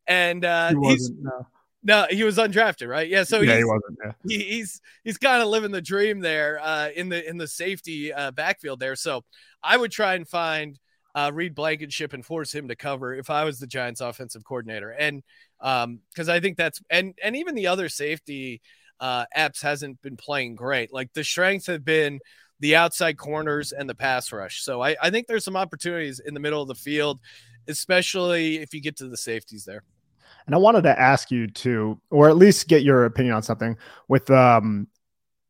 And 0.07 0.45
uh, 0.45 0.69
he 0.69 0.75
wasn't, 0.75 1.23
no. 1.23 1.47
No, 1.83 2.05
he 2.09 2.23
was 2.23 2.37
undrafted, 2.37 2.87
right? 2.87 3.09
Yeah, 3.09 3.23
so 3.23 3.41
yeah, 3.41 3.57
he 3.57 3.63
wasn't. 3.63 3.97
Yeah. 4.03 4.11
He, 4.25 4.37
he's 4.43 4.81
he's 5.03 5.17
kind 5.17 5.41
of 5.41 5.49
living 5.49 5.71
the 5.71 5.81
dream 5.81 6.21
there 6.21 6.59
uh, 6.61 6.89
in 6.95 7.09
the 7.09 7.27
in 7.27 7.37
the 7.37 7.47
safety 7.47 8.13
uh, 8.13 8.31
backfield 8.31 8.79
there. 8.79 8.95
So 8.95 9.23
I 9.61 9.75
would 9.75 9.91
try 9.91 10.15
and 10.15 10.27
find 10.27 10.79
uh, 11.13 11.31
Reed 11.33 11.53
Blankenship 11.55 12.13
and 12.13 12.25
force 12.25 12.53
him 12.53 12.69
to 12.69 12.75
cover 12.75 13.13
if 13.13 13.29
I 13.29 13.43
was 13.43 13.59
the 13.59 13.67
Giants 13.67 14.01
offensive 14.01 14.45
coordinator. 14.45 14.91
And 14.91 15.23
um, 15.59 15.99
because 16.09 16.29
I 16.29 16.39
think 16.39 16.57
that's 16.57 16.81
and 16.89 17.13
and 17.21 17.35
even 17.35 17.55
the 17.55 17.67
other 17.67 17.89
safety 17.89 18.61
uh 18.99 19.25
Epps 19.35 19.61
hasn't 19.61 20.01
been 20.01 20.15
playing 20.15 20.55
great. 20.55 20.93
Like 20.93 21.11
the 21.13 21.23
strengths 21.23 21.67
have 21.67 21.83
been 21.83 22.19
the 22.59 22.77
outside 22.77 23.17
corners 23.17 23.73
and 23.73 23.89
the 23.89 23.95
pass 23.95 24.31
rush. 24.31 24.63
So 24.63 24.81
I, 24.81 24.95
I 25.01 25.09
think 25.09 25.27
there's 25.27 25.43
some 25.43 25.57
opportunities 25.57 26.21
in 26.21 26.33
the 26.33 26.39
middle 26.39 26.61
of 26.61 26.69
the 26.69 26.75
field, 26.75 27.19
especially 27.67 28.59
if 28.59 28.73
you 28.73 28.79
get 28.79 28.95
to 28.97 29.09
the 29.09 29.17
safeties 29.17 29.65
there. 29.65 29.83
And 30.45 30.55
I 30.55 30.57
wanted 30.57 30.83
to 30.83 30.99
ask 30.99 31.31
you 31.31 31.47
to, 31.47 31.99
or 32.09 32.29
at 32.29 32.37
least 32.37 32.67
get 32.67 32.83
your 32.83 33.05
opinion 33.05 33.35
on 33.35 33.43
something 33.43 33.77
with 34.07 34.29
um 34.29 34.87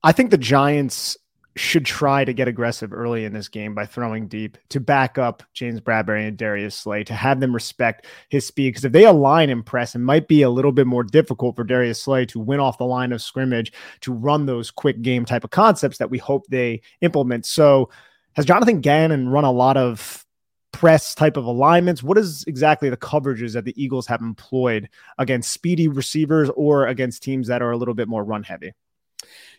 I 0.03 0.11
think 0.11 0.31
the 0.31 0.37
Giants 0.37 1.17
should 1.55 1.85
try 1.85 2.25
to 2.25 2.33
get 2.33 2.47
aggressive 2.47 2.91
early 2.91 3.25
in 3.25 3.33
this 3.33 3.47
game 3.47 3.75
by 3.75 3.85
throwing 3.85 4.27
deep 4.27 4.57
to 4.69 4.79
back 4.79 5.17
up 5.17 5.43
James 5.53 5.79
Bradberry 5.79 6.27
and 6.27 6.37
Darius 6.37 6.75
Slay 6.75 7.03
to 7.03 7.13
have 7.13 7.39
them 7.39 7.53
respect 7.53 8.07
his 8.29 8.45
speed. 8.45 8.69
Because 8.69 8.85
if 8.85 8.91
they 8.91 9.05
align 9.05 9.49
and 9.49 9.65
press, 9.65 9.93
it 9.93 9.99
might 9.99 10.27
be 10.27 10.41
a 10.41 10.49
little 10.49 10.71
bit 10.71 10.87
more 10.87 11.03
difficult 11.03 11.55
for 11.55 11.63
Darius 11.63 12.01
Slay 12.01 12.25
to 12.27 12.39
win 12.39 12.59
off 12.59 12.79
the 12.79 12.85
line 12.85 13.11
of 13.11 13.21
scrimmage 13.21 13.71
to 14.01 14.11
run 14.11 14.45
those 14.45 14.71
quick 14.71 15.01
game 15.01 15.25
type 15.25 15.43
of 15.43 15.51
concepts 15.51 15.99
that 15.99 16.09
we 16.09 16.17
hope 16.17 16.47
they 16.47 16.81
implement. 17.01 17.45
So, 17.45 17.89
has 18.35 18.45
Jonathan 18.45 18.81
Gannon 18.81 19.29
run 19.29 19.43
a 19.43 19.51
lot 19.51 19.77
of 19.77 20.25
press 20.73 21.15
type 21.15 21.37
of 21.37 21.45
alignments? 21.45 22.03
What 22.03 22.17
is 22.17 22.43
exactly 22.45 22.89
the 22.89 22.97
coverages 22.97 23.53
that 23.53 23.63
the 23.63 23.81
Eagles 23.81 24.07
have 24.07 24.19
employed 24.19 24.89
against 25.17 25.51
speedy 25.51 25.87
receivers 25.87 26.49
or 26.57 26.87
against 26.87 27.23
teams 27.23 27.47
that 27.47 27.61
are 27.61 27.71
a 27.71 27.77
little 27.77 27.93
bit 27.93 28.09
more 28.09 28.25
run 28.25 28.43
heavy? 28.43 28.73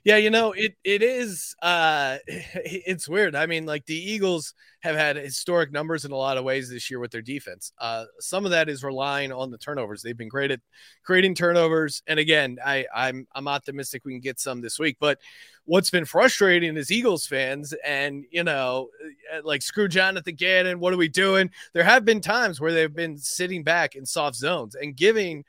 Yeah, 0.04 0.18
you 0.18 0.28
know, 0.28 0.52
it 0.52 0.76
it 0.84 1.02
is 1.02 1.56
uh 1.62 2.18
it's 2.26 3.08
weird. 3.08 3.34
I 3.34 3.46
mean, 3.46 3.64
like 3.64 3.86
the 3.86 3.96
Eagles 3.96 4.52
have 4.80 4.96
had 4.96 5.16
historic 5.16 5.72
numbers 5.72 6.04
in 6.04 6.12
a 6.12 6.16
lot 6.16 6.36
of 6.36 6.44
ways 6.44 6.68
this 6.68 6.90
year 6.90 7.00
with 7.00 7.10
their 7.10 7.22
defense. 7.22 7.72
Uh 7.78 8.04
some 8.20 8.44
of 8.44 8.50
that 8.50 8.68
is 8.68 8.84
relying 8.84 9.32
on 9.32 9.50
the 9.50 9.56
turnovers. 9.56 10.02
They've 10.02 10.16
been 10.16 10.28
great 10.28 10.50
at 10.50 10.60
creating 11.04 11.34
turnovers. 11.34 12.02
And 12.06 12.18
again, 12.18 12.58
I 12.64 12.86
I'm 12.94 13.26
I'm 13.34 13.48
optimistic 13.48 14.02
we 14.04 14.12
can 14.12 14.20
get 14.20 14.38
some 14.38 14.60
this 14.60 14.78
week, 14.78 14.98
but 15.00 15.18
what's 15.66 15.90
been 15.90 16.04
frustrating 16.04 16.76
is 16.76 16.90
Eagles 16.90 17.26
fans 17.26 17.74
and 17.84 18.24
you 18.30 18.44
know, 18.44 18.88
uh, 19.34 19.40
like 19.44 19.62
screw 19.62 19.88
John 19.88 20.14
Jonathan 20.14 20.34
Gannon, 20.34 20.80
what 20.80 20.92
are 20.92 20.98
we 20.98 21.08
doing? 21.08 21.50
There 21.72 21.84
have 21.84 22.04
been 22.04 22.20
times 22.20 22.60
where 22.60 22.72
they've 22.72 22.94
been 22.94 23.16
sitting 23.16 23.62
back 23.62 23.94
in 23.94 24.04
soft 24.04 24.36
zones 24.36 24.74
and 24.74 24.96
giving 24.96 25.44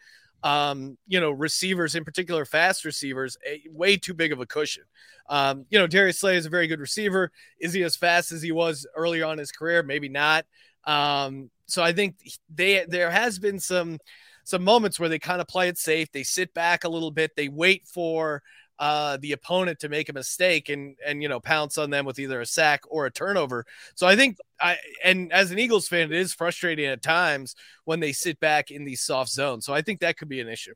um, 0.45 0.95
you 1.08 1.19
know, 1.19 1.32
receivers 1.32 1.95
in 1.95 2.06
particular, 2.06 2.45
fast 2.45 2.86
receivers, 2.86 3.36
a, 3.47 3.63
way 3.71 3.97
too 3.97 4.13
big 4.13 4.32
of 4.32 4.39
a 4.39 4.45
cushion. 4.45 4.84
Um, 5.28 5.65
you 5.71 5.80
know, 5.80 5.88
Darius 5.88 6.19
Slay 6.19 6.38
is 6.38 6.45
a 6.45 6.51
very 6.51 6.67
good 6.67 6.80
receiver. 6.80 7.32
Is 7.60 7.73
he 7.73 7.82
as 7.82 7.95
fast 7.95 8.32
as 8.32 8.43
he 8.43 8.51
was 8.51 8.86
early 8.95 9.23
on 9.23 9.34
in 9.34 9.39
his 9.39 9.51
career? 9.51 9.82
Maybe 9.82 10.08
not. 10.08 10.45
Um, 10.84 11.49
so 11.65 11.84
I 11.84 11.93
think 11.93 12.15
they 12.54 12.86
there 12.88 13.10
has 13.10 13.39
been 13.39 13.60
some 13.60 13.97
some 14.43 14.63
moments 14.63 14.99
where 14.99 15.10
they 15.10 15.17
kind 15.17 15.41
of 15.41 15.47
play 15.47 15.67
it 15.67 15.80
safe. 15.80 16.12
They 16.12 16.21
sit 16.21 16.54
back 16.54 16.84
a 16.84 16.89
little 16.89 17.10
bit. 17.10 17.36
They 17.36 17.49
wait 17.49 17.88
for 17.88 18.43
uh, 18.80 19.18
the 19.18 19.32
opponent 19.32 19.80
to 19.80 19.90
make 19.90 20.10
a 20.10 20.14
mistake 20.14 20.70
and 20.70 20.96
and 21.06 21.22
you 21.22 21.30
know 21.30 21.40
pounce 21.40 21.78
on 21.78 21.90
them 21.90 22.06
with 22.06 22.20
either 22.20 22.42
a 22.42 22.46
sack 22.46 22.82
or 22.88 23.06
a 23.06 23.12
turnover. 23.12 23.66
So 23.96 24.08
I 24.08 24.16
think 24.16 24.38
I 24.60 24.78
and 25.04 25.32
as 25.32 25.52
an 25.52 25.60
Eagles 25.60 25.88
fan, 25.88 26.12
it 26.12 26.18
is 26.18 26.34
frustrating 26.34 26.86
at 26.86 27.02
times 27.02 27.56
when 27.86 28.00
they 28.00 28.12
sit 28.14 28.40
back 28.40 28.72
in 28.72 28.86
these 28.86 29.02
soft 29.02 29.32
zones. 29.32 29.66
So 29.66 29.74
I 29.74 29.82
think 29.82 30.00
that 30.02 30.18
could 30.18 30.30
be 30.30 30.42
an 30.42 30.50
issue. 30.50 30.74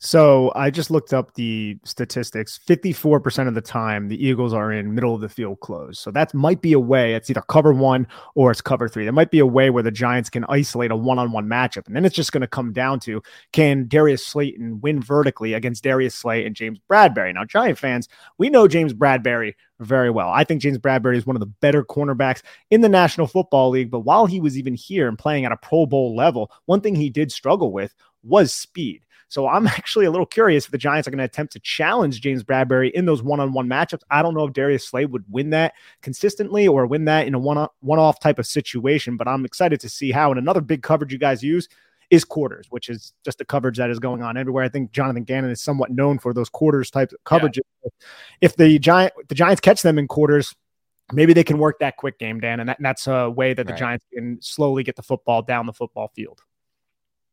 So 0.00 0.52
I 0.54 0.70
just 0.70 0.92
looked 0.92 1.12
up 1.12 1.34
the 1.34 1.76
statistics. 1.84 2.60
54% 2.64 3.48
of 3.48 3.54
the 3.54 3.60
time, 3.60 4.06
the 4.06 4.24
Eagles 4.24 4.54
are 4.54 4.70
in 4.70 4.94
middle 4.94 5.12
of 5.12 5.20
the 5.20 5.28
field 5.28 5.58
close. 5.58 5.98
So 5.98 6.12
that 6.12 6.32
might 6.32 6.62
be 6.62 6.72
a 6.72 6.78
way. 6.78 7.14
It's 7.14 7.28
either 7.28 7.42
cover 7.42 7.72
one 7.72 8.06
or 8.36 8.52
it's 8.52 8.60
cover 8.60 8.88
three. 8.88 9.02
There 9.02 9.12
might 9.12 9.32
be 9.32 9.40
a 9.40 9.46
way 9.46 9.70
where 9.70 9.82
the 9.82 9.90
Giants 9.90 10.30
can 10.30 10.44
isolate 10.48 10.92
a 10.92 10.96
one 10.96 11.18
on 11.18 11.32
one 11.32 11.48
matchup. 11.48 11.88
And 11.88 11.96
then 11.96 12.04
it's 12.04 12.14
just 12.14 12.30
going 12.30 12.42
to 12.42 12.46
come 12.46 12.72
down 12.72 13.00
to 13.00 13.20
can 13.52 13.88
Darius 13.88 14.24
Slayton 14.24 14.80
win 14.80 15.02
vertically 15.02 15.54
against 15.54 15.82
Darius 15.82 16.14
Slay 16.14 16.46
and 16.46 16.54
James 16.54 16.78
Bradberry? 16.88 17.34
Now, 17.34 17.44
Giant 17.44 17.78
fans, 17.78 18.08
we 18.38 18.50
know 18.50 18.68
James 18.68 18.94
Bradberry 18.94 19.54
very 19.80 20.10
well. 20.10 20.28
I 20.30 20.44
think 20.44 20.62
James 20.62 20.78
Bradberry 20.78 21.16
is 21.16 21.26
one 21.26 21.34
of 21.34 21.40
the 21.40 21.46
better 21.46 21.84
cornerbacks 21.84 22.42
in 22.70 22.82
the 22.82 22.88
National 22.88 23.26
Football 23.26 23.70
League. 23.70 23.90
But 23.90 24.00
while 24.00 24.26
he 24.26 24.38
was 24.38 24.56
even 24.56 24.74
here 24.74 25.08
and 25.08 25.18
playing 25.18 25.44
at 25.44 25.52
a 25.52 25.56
Pro 25.56 25.86
Bowl 25.86 26.14
level, 26.14 26.52
one 26.66 26.80
thing 26.80 26.94
he 26.94 27.10
did 27.10 27.32
struggle 27.32 27.72
with 27.72 27.92
was 28.22 28.52
speed. 28.52 29.02
So 29.28 29.46
I'm 29.46 29.66
actually 29.68 30.06
a 30.06 30.10
little 30.10 30.26
curious 30.26 30.64
if 30.64 30.70
the 30.70 30.78
Giants 30.78 31.06
are 31.06 31.10
going 31.10 31.18
to 31.18 31.24
attempt 31.24 31.52
to 31.52 31.60
challenge 31.60 32.20
James 32.20 32.42
Bradberry 32.42 32.90
in 32.92 33.06
those 33.06 33.22
one-on-one 33.22 33.68
matchups. 33.68 34.02
I 34.10 34.22
don't 34.22 34.34
know 34.34 34.44
if 34.44 34.52
Darius 34.52 34.86
Slay 34.86 35.06
would 35.06 35.24
win 35.28 35.50
that 35.50 35.74
consistently 36.02 36.66
or 36.66 36.86
win 36.86 37.04
that 37.06 37.26
in 37.26 37.34
a 37.34 37.38
one 37.38 37.68
one-off 37.80 38.20
type 38.20 38.38
of 38.38 38.46
situation, 38.46 39.16
but 39.16 39.28
I'm 39.28 39.44
excited 39.44 39.80
to 39.80 39.88
see 39.88 40.10
how. 40.10 40.30
And 40.30 40.38
another 40.38 40.60
big 40.60 40.82
coverage 40.82 41.12
you 41.12 41.18
guys 41.18 41.42
use 41.42 41.68
is 42.10 42.24
quarters, 42.24 42.66
which 42.70 42.88
is 42.88 43.12
just 43.24 43.40
a 43.40 43.44
coverage 43.44 43.76
that 43.76 43.90
is 43.90 43.98
going 43.98 44.22
on 44.22 44.36
everywhere. 44.36 44.64
I 44.64 44.68
think 44.68 44.92
Jonathan 44.92 45.24
Gannon 45.24 45.50
is 45.50 45.60
somewhat 45.60 45.90
known 45.90 46.18
for 46.18 46.32
those 46.32 46.48
quarters 46.48 46.90
type 46.90 47.12
of 47.12 47.18
coverages. 47.24 47.60
Yeah. 47.84 47.90
If 48.40 48.56
the 48.56 48.78
giant 48.78 49.12
the 49.28 49.34
Giants 49.34 49.60
catch 49.60 49.82
them 49.82 49.98
in 49.98 50.08
quarters, 50.08 50.54
maybe 51.12 51.32
they 51.32 51.44
can 51.44 51.58
work 51.58 51.80
that 51.80 51.96
quick 51.96 52.18
game, 52.18 52.40
Dan, 52.40 52.60
and, 52.60 52.68
that, 52.68 52.78
and 52.78 52.86
that's 52.86 53.06
a 53.06 53.30
way 53.30 53.52
that 53.52 53.66
the 53.66 53.72
right. 53.72 53.78
Giants 53.78 54.06
can 54.12 54.40
slowly 54.40 54.82
get 54.82 54.96
the 54.96 55.02
football 55.02 55.42
down 55.42 55.66
the 55.66 55.72
football 55.72 56.08
field. 56.14 56.42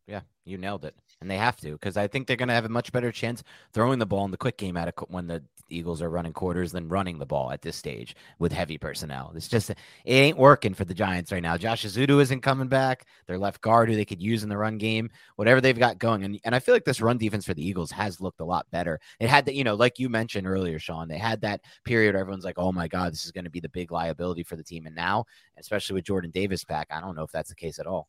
Yeah, 0.08 0.21
you 0.43 0.58
nailed 0.58 0.86
it. 0.86 0.95
And 1.21 1.30
they 1.30 1.38
have 1.38 1.58
to 1.62 1.71
because 1.71 1.97
I 1.97 2.08
think 2.08 2.28
they're 2.28 2.36
going 2.36 2.49
to 2.49 2.54
have 2.54 2.65
a 2.65 2.69
much 2.69 2.91
better 2.91 3.12
chance 3.12 3.43
throwing 3.73 3.99
the 3.99 4.06
ball 4.06 4.25
in 4.25 4.32
the 4.32 4.38
quick 4.38 4.58
game 4.58 4.78
at 4.78 4.88
a, 4.88 4.93
when 5.08 5.28
the 5.28 5.43
Eagles 5.69 6.01
are 6.01 6.10
running 6.10 6.34
quarters 6.34 6.71
than 6.71 6.88
running 6.88 7.17
the 7.17 7.25
ball 7.25 7.51
at 7.51 7.62
this 7.62 7.75
stage 7.75 8.15
with 8.38 8.51
heavy 8.51 8.78
personnel. 8.78 9.32
It's 9.36 9.47
just 9.47 9.69
it 9.69 9.78
ain't 10.06 10.38
working 10.38 10.73
for 10.73 10.86
the 10.86 10.93
Giants 10.93 11.32
right 11.32 11.41
now. 11.41 11.58
Josh 11.58 11.86
Ezeudu 11.86 12.21
isn't 12.21 12.41
coming 12.41 12.67
back. 12.67 13.06
Their 13.28 13.38
left 13.38 13.62
guard 13.62 13.89
who 13.89 13.95
they 13.95 14.06
could 14.06 14.21
use 14.21 14.43
in 14.43 14.49
the 14.49 14.58
run 14.58 14.78
game, 14.78 15.10
whatever 15.38 15.62
they've 15.62 15.78
got 15.78 15.97
going, 15.97 16.23
and 16.23 16.39
and 16.43 16.54
I 16.54 16.60
feel 16.60 16.75
like 16.75 16.86
this 16.86 17.01
run 17.01 17.17
defense 17.17 17.45
for 17.45 17.54
the 17.54 17.65
Eagles 17.65 17.91
has 17.91 18.21
looked 18.21 18.41
a 18.41 18.45
lot 18.45 18.69
better. 18.71 18.99
It 19.19 19.30
had 19.30 19.45
that 19.45 19.56
you 19.56 19.63
know 19.63 19.75
like 19.75 19.99
you 19.99 20.10
mentioned 20.10 20.47
earlier, 20.47 20.80
Sean. 20.80 21.08
They 21.08 21.17
had 21.17 21.41
that 21.41 21.62
period 21.84 22.13
where 22.13 22.21
everyone's 22.21 22.45
like, 22.45 22.60
oh 22.60 22.71
my 22.71 22.88
god, 22.88 23.13
this 23.13 23.25
is 23.25 23.32
going 23.32 23.45
to 23.45 23.49
be 23.49 23.60
the 23.60 23.69
big 23.69 23.91
liability 23.91 24.43
for 24.43 24.56
the 24.56 24.63
team, 24.63 24.86
and 24.86 24.95
now 24.95 25.25
especially 25.58 25.95
with 25.95 26.06
Jordan 26.06 26.32
Davis 26.32 26.63
back, 26.63 26.88
I 26.91 27.01
don't 27.01 27.15
know 27.15 27.23
if 27.23 27.32
that's 27.32 27.49
the 27.49 27.56
case 27.56 27.80
at 27.80 27.88
all. 27.88 28.08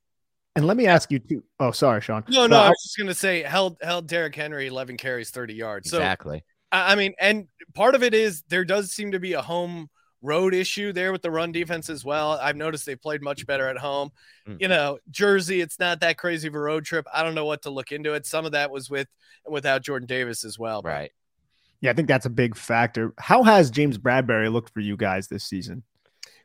And 0.57 0.66
let 0.66 0.77
me 0.77 0.87
ask 0.87 1.11
you 1.12 1.19
too. 1.19 1.45
Oh, 1.61 1.71
sorry, 1.71 2.01
Sean. 2.01 2.25
No, 2.29 2.47
no, 2.47 2.59
I 2.59 2.71
was 2.71 2.83
just 2.83 2.99
gonna 2.99 3.14
say 3.14 3.42
held 3.42 3.77
held 3.83 4.09
Derrick 4.09 4.35
Henry 4.35 4.66
11 4.66 4.97
carries, 4.97 5.31
30 5.31 5.55
yards. 5.55 5.90
So, 5.90 5.99
exactly. 5.99 6.42
I 6.73 6.97
mean, 6.97 7.14
and 7.21 7.47
part 7.75 7.95
of 7.95 8.03
it 8.03 8.14
is 8.14 8.42
there 8.49 8.64
does 8.64 8.90
seem 8.92 9.12
to 9.12 9.21
be 9.21 9.35
a 9.35 9.42
home 9.42 9.88
road 10.23 10.55
issue 10.55 10.92
there 10.92 11.12
with 11.12 11.23
the 11.23 11.31
run 11.31 11.53
defense 11.53 11.88
as 11.88 12.05
well. 12.05 12.33
I've 12.33 12.57
noticed 12.57 12.87
they 12.87 12.97
played 12.97 13.23
much 13.23 13.47
better 13.47 13.69
at 13.69 13.79
home. 13.79 14.11
Mm. 14.49 14.61
You 14.61 14.69
know, 14.69 14.99
Jersey, 15.11 15.61
it's 15.61 15.79
not 15.79 16.01
that 16.01 16.19
crazy 16.19 16.49
of 16.49 16.55
a 16.55 16.59
road 16.59 16.85
trip. 16.85 17.07
I 17.12 17.23
don't 17.23 17.35
know 17.35 17.45
what 17.45 17.62
to 17.62 17.71
look 17.71 17.92
into 17.92 18.14
it. 18.14 18.27
Some 18.27 18.45
of 18.45 18.53
that 18.53 18.71
was 18.71 18.90
with 18.90 19.09
without 19.49 19.83
Jordan 19.83 20.07
Davis 20.07 20.45
as 20.45 20.59
well. 20.59 20.83
Right. 20.83 21.12
Yeah, 21.81 21.90
I 21.90 21.95
think 21.95 22.09
that's 22.09 22.27
a 22.27 22.31
big 22.31 22.57
factor. 22.57 23.12
How 23.19 23.42
has 23.42 23.71
James 23.71 23.99
Bradberry 23.99 24.51
looked 24.51 24.73
for 24.73 24.81
you 24.81 24.97
guys 24.97 25.29
this 25.29 25.45
season? 25.45 25.83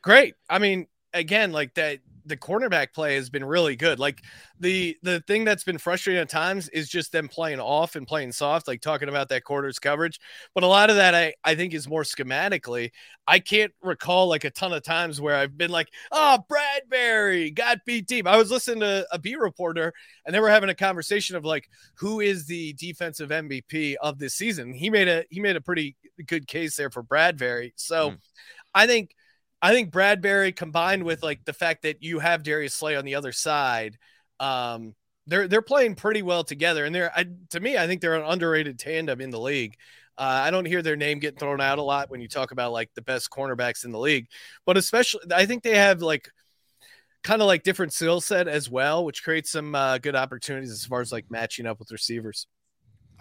Great. 0.01 0.35
I 0.49 0.59
mean, 0.59 0.87
again, 1.13 1.51
like 1.51 1.73
that 1.75 1.99
the 2.25 2.37
cornerback 2.37 2.93
play 2.93 3.15
has 3.15 3.29
been 3.29 3.43
really 3.43 3.75
good. 3.75 3.99
Like 3.99 4.21
the 4.59 4.97
the 5.01 5.21
thing 5.21 5.43
that's 5.43 5.63
been 5.63 5.77
frustrating 5.77 6.21
at 6.21 6.29
times 6.29 6.69
is 6.69 6.89
just 6.89 7.11
them 7.11 7.27
playing 7.27 7.59
off 7.59 7.95
and 7.95 8.07
playing 8.07 8.31
soft, 8.31 8.67
like 8.67 8.81
talking 8.81 9.09
about 9.09 9.29
that 9.29 9.43
quarters 9.43 9.79
coverage. 9.79 10.19
But 10.53 10.63
a 10.63 10.67
lot 10.67 10.89
of 10.89 10.97
that 10.97 11.15
I, 11.15 11.33
I 11.43 11.55
think 11.55 11.73
is 11.73 11.87
more 11.87 12.03
schematically. 12.03 12.91
I 13.27 13.39
can't 13.39 13.71
recall 13.81 14.27
like 14.27 14.43
a 14.43 14.49
ton 14.49 14.73
of 14.73 14.83
times 14.83 15.21
where 15.21 15.35
I've 15.35 15.57
been 15.57 15.71
like, 15.71 15.89
oh, 16.11 16.39
Bradberry 16.49 17.53
got 17.53 17.85
beat 17.85 18.07
deep. 18.07 18.27
I 18.27 18.37
was 18.37 18.51
listening 18.51 18.81
to 18.81 19.07
a 19.11 19.19
beat 19.19 19.39
reporter 19.39 19.93
and 20.25 20.35
they 20.35 20.39
were 20.39 20.49
having 20.49 20.69
a 20.69 20.75
conversation 20.75 21.35
of 21.35 21.45
like 21.45 21.69
who 21.95 22.19
is 22.19 22.45
the 22.45 22.73
defensive 22.73 23.29
MVP 23.29 23.95
of 24.01 24.19
this 24.19 24.35
season. 24.35 24.73
He 24.73 24.89
made 24.89 25.07
a 25.07 25.25
he 25.29 25.39
made 25.39 25.55
a 25.55 25.61
pretty 25.61 25.95
good 26.27 26.47
case 26.47 26.75
there 26.75 26.89
for 26.89 27.03
Bradberry. 27.03 27.73
So 27.75 28.11
mm. 28.11 28.17
I 28.73 28.87
think 28.87 29.15
I 29.61 29.73
think 29.73 29.91
Bradberry 29.91 30.55
combined 30.55 31.03
with 31.03 31.21
like 31.23 31.45
the 31.45 31.53
fact 31.53 31.83
that 31.83 32.01
you 32.01 32.19
have 32.19 32.43
Darius 32.43 32.73
Slay 32.73 32.95
on 32.95 33.05
the 33.05 33.15
other 33.15 33.31
side, 33.31 33.97
um, 34.39 34.95
they're 35.27 35.47
they're 35.47 35.61
playing 35.61 35.95
pretty 35.95 36.21
well 36.23 36.43
together. 36.43 36.85
And 36.85 36.93
they're 36.93 37.11
I, 37.15 37.25
to 37.51 37.59
me, 37.59 37.77
I 37.77 37.87
think 37.87 38.01
they're 38.01 38.15
an 38.15 38.25
underrated 38.25 38.79
tandem 38.79 39.21
in 39.21 39.29
the 39.29 39.39
league. 39.39 39.75
Uh, 40.17 40.41
I 40.43 40.51
don't 40.51 40.65
hear 40.65 40.81
their 40.81 40.95
name 40.95 41.19
getting 41.19 41.39
thrown 41.39 41.61
out 41.61 41.79
a 41.79 41.83
lot 41.83 42.09
when 42.09 42.21
you 42.21 42.27
talk 42.27 42.51
about 42.51 42.71
like 42.71 42.91
the 42.95 43.01
best 43.01 43.29
cornerbacks 43.29 43.85
in 43.85 43.91
the 43.91 43.99
league, 43.99 44.27
but 44.65 44.77
especially 44.77 45.21
I 45.33 45.45
think 45.45 45.63
they 45.63 45.77
have 45.77 46.01
like 46.01 46.29
kind 47.23 47.41
of 47.41 47.47
like 47.47 47.63
different 47.63 47.93
skill 47.93 48.19
set 48.21 48.47
as 48.47 48.69
well, 48.69 49.05
which 49.05 49.23
creates 49.23 49.51
some 49.51 49.75
uh, 49.75 49.99
good 49.99 50.15
opportunities 50.15 50.71
as 50.71 50.85
far 50.85 51.01
as 51.01 51.11
like 51.11 51.29
matching 51.29 51.65
up 51.65 51.79
with 51.79 51.91
receivers. 51.91 52.47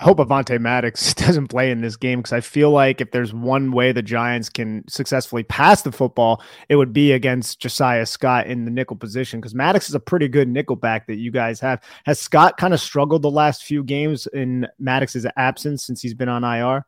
Hope 0.00 0.18
Avonte 0.18 0.58
Maddox 0.58 1.12
doesn't 1.14 1.48
play 1.48 1.70
in 1.70 1.82
this 1.82 1.96
game 1.96 2.20
because 2.20 2.32
I 2.32 2.40
feel 2.40 2.70
like 2.70 3.00
if 3.00 3.10
there's 3.10 3.34
one 3.34 3.70
way 3.70 3.92
the 3.92 4.02
Giants 4.02 4.48
can 4.48 4.82
successfully 4.88 5.42
pass 5.42 5.82
the 5.82 5.92
football, 5.92 6.42
it 6.68 6.76
would 6.76 6.92
be 6.92 7.12
against 7.12 7.60
Josiah 7.60 8.06
Scott 8.06 8.46
in 8.46 8.64
the 8.64 8.70
nickel 8.70 8.96
position 8.96 9.40
because 9.40 9.54
Maddox 9.54 9.88
is 9.88 9.94
a 9.94 10.00
pretty 10.00 10.28
good 10.28 10.48
nickel 10.48 10.76
back 10.76 11.06
that 11.06 11.16
you 11.16 11.30
guys 11.30 11.60
have. 11.60 11.82
Has 12.06 12.18
Scott 12.18 12.56
kind 12.56 12.72
of 12.72 12.80
struggled 12.80 13.22
the 13.22 13.30
last 13.30 13.64
few 13.64 13.84
games 13.84 14.26
in 14.28 14.66
Maddox's 14.78 15.26
absence 15.36 15.84
since 15.84 16.00
he's 16.00 16.14
been 16.14 16.28
on 16.30 16.44
IR? 16.44 16.86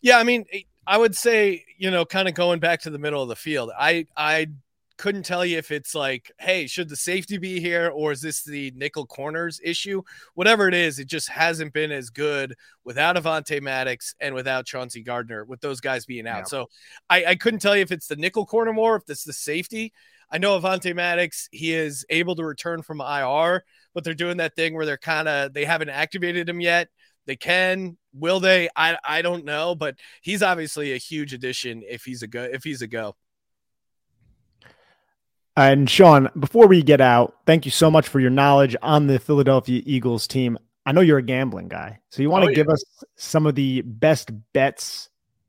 Yeah, 0.00 0.18
I 0.18 0.22
mean, 0.22 0.46
I 0.86 0.96
would 0.96 1.14
say, 1.14 1.64
you 1.76 1.90
know, 1.90 2.04
kind 2.04 2.26
of 2.26 2.34
going 2.34 2.60
back 2.60 2.80
to 2.82 2.90
the 2.90 2.98
middle 2.98 3.22
of 3.22 3.28
the 3.28 3.36
field. 3.36 3.70
I 3.78 4.06
I 4.16 4.48
couldn't 4.96 5.24
tell 5.24 5.44
you 5.44 5.58
if 5.58 5.70
it's 5.70 5.94
like, 5.94 6.32
hey, 6.38 6.66
should 6.66 6.88
the 6.88 6.96
safety 6.96 7.38
be 7.38 7.60
here 7.60 7.90
or 7.94 8.12
is 8.12 8.20
this 8.20 8.42
the 8.42 8.72
nickel 8.74 9.06
corners 9.06 9.60
issue? 9.62 10.02
Whatever 10.34 10.68
it 10.68 10.74
is, 10.74 10.98
it 10.98 11.06
just 11.06 11.28
hasn't 11.28 11.72
been 11.72 11.92
as 11.92 12.10
good 12.10 12.54
without 12.84 13.16
Avonte 13.16 13.60
Maddox 13.60 14.14
and 14.20 14.34
without 14.34 14.66
Chauncey 14.66 15.02
Gardner, 15.02 15.44
with 15.44 15.60
those 15.60 15.80
guys 15.80 16.06
being 16.06 16.26
out. 16.26 16.38
Yeah. 16.38 16.44
So 16.44 16.66
I, 17.10 17.24
I 17.26 17.34
couldn't 17.34 17.60
tell 17.60 17.76
you 17.76 17.82
if 17.82 17.92
it's 17.92 18.06
the 18.06 18.16
nickel 18.16 18.46
corner 18.46 18.72
more, 18.72 18.96
if 18.96 19.02
it's 19.08 19.24
the 19.24 19.32
safety. 19.32 19.92
I 20.30 20.38
know 20.38 20.58
Avonte 20.58 20.94
Maddox, 20.94 21.48
he 21.52 21.72
is 21.72 22.04
able 22.10 22.34
to 22.36 22.44
return 22.44 22.82
from 22.82 23.00
IR, 23.00 23.64
but 23.94 24.02
they're 24.02 24.14
doing 24.14 24.38
that 24.38 24.56
thing 24.56 24.74
where 24.74 24.86
they're 24.86 24.96
kind 24.96 25.28
of 25.28 25.52
they 25.52 25.64
haven't 25.64 25.90
activated 25.90 26.48
him 26.48 26.60
yet. 26.60 26.88
They 27.26 27.36
can, 27.36 27.96
will 28.12 28.40
they? 28.40 28.68
I 28.74 28.98
I 29.04 29.22
don't 29.22 29.44
know, 29.44 29.74
but 29.74 29.96
he's 30.22 30.42
obviously 30.42 30.92
a 30.92 30.96
huge 30.96 31.32
addition 31.32 31.82
if 31.88 32.04
he's 32.04 32.22
a 32.22 32.26
go 32.26 32.42
if 32.42 32.64
he's 32.64 32.82
a 32.82 32.86
go. 32.86 33.14
And 35.56 35.88
Sean, 35.88 36.28
before 36.38 36.66
we 36.66 36.82
get 36.82 37.00
out, 37.00 37.36
thank 37.46 37.64
you 37.64 37.70
so 37.70 37.90
much 37.90 38.08
for 38.08 38.20
your 38.20 38.30
knowledge 38.30 38.76
on 38.82 39.06
the 39.06 39.18
Philadelphia 39.18 39.82
Eagles 39.86 40.26
team. 40.26 40.58
I 40.84 40.92
know 40.92 41.00
you're 41.00 41.18
a 41.18 41.22
gambling 41.22 41.68
guy, 41.68 41.98
so 42.10 42.22
you 42.22 42.30
want 42.30 42.42
to 42.42 42.48
oh, 42.48 42.50
yeah. 42.50 42.56
give 42.56 42.68
us 42.68 42.84
some 43.16 43.46
of 43.46 43.54
the 43.54 43.80
best 43.82 44.30
bets 44.52 45.08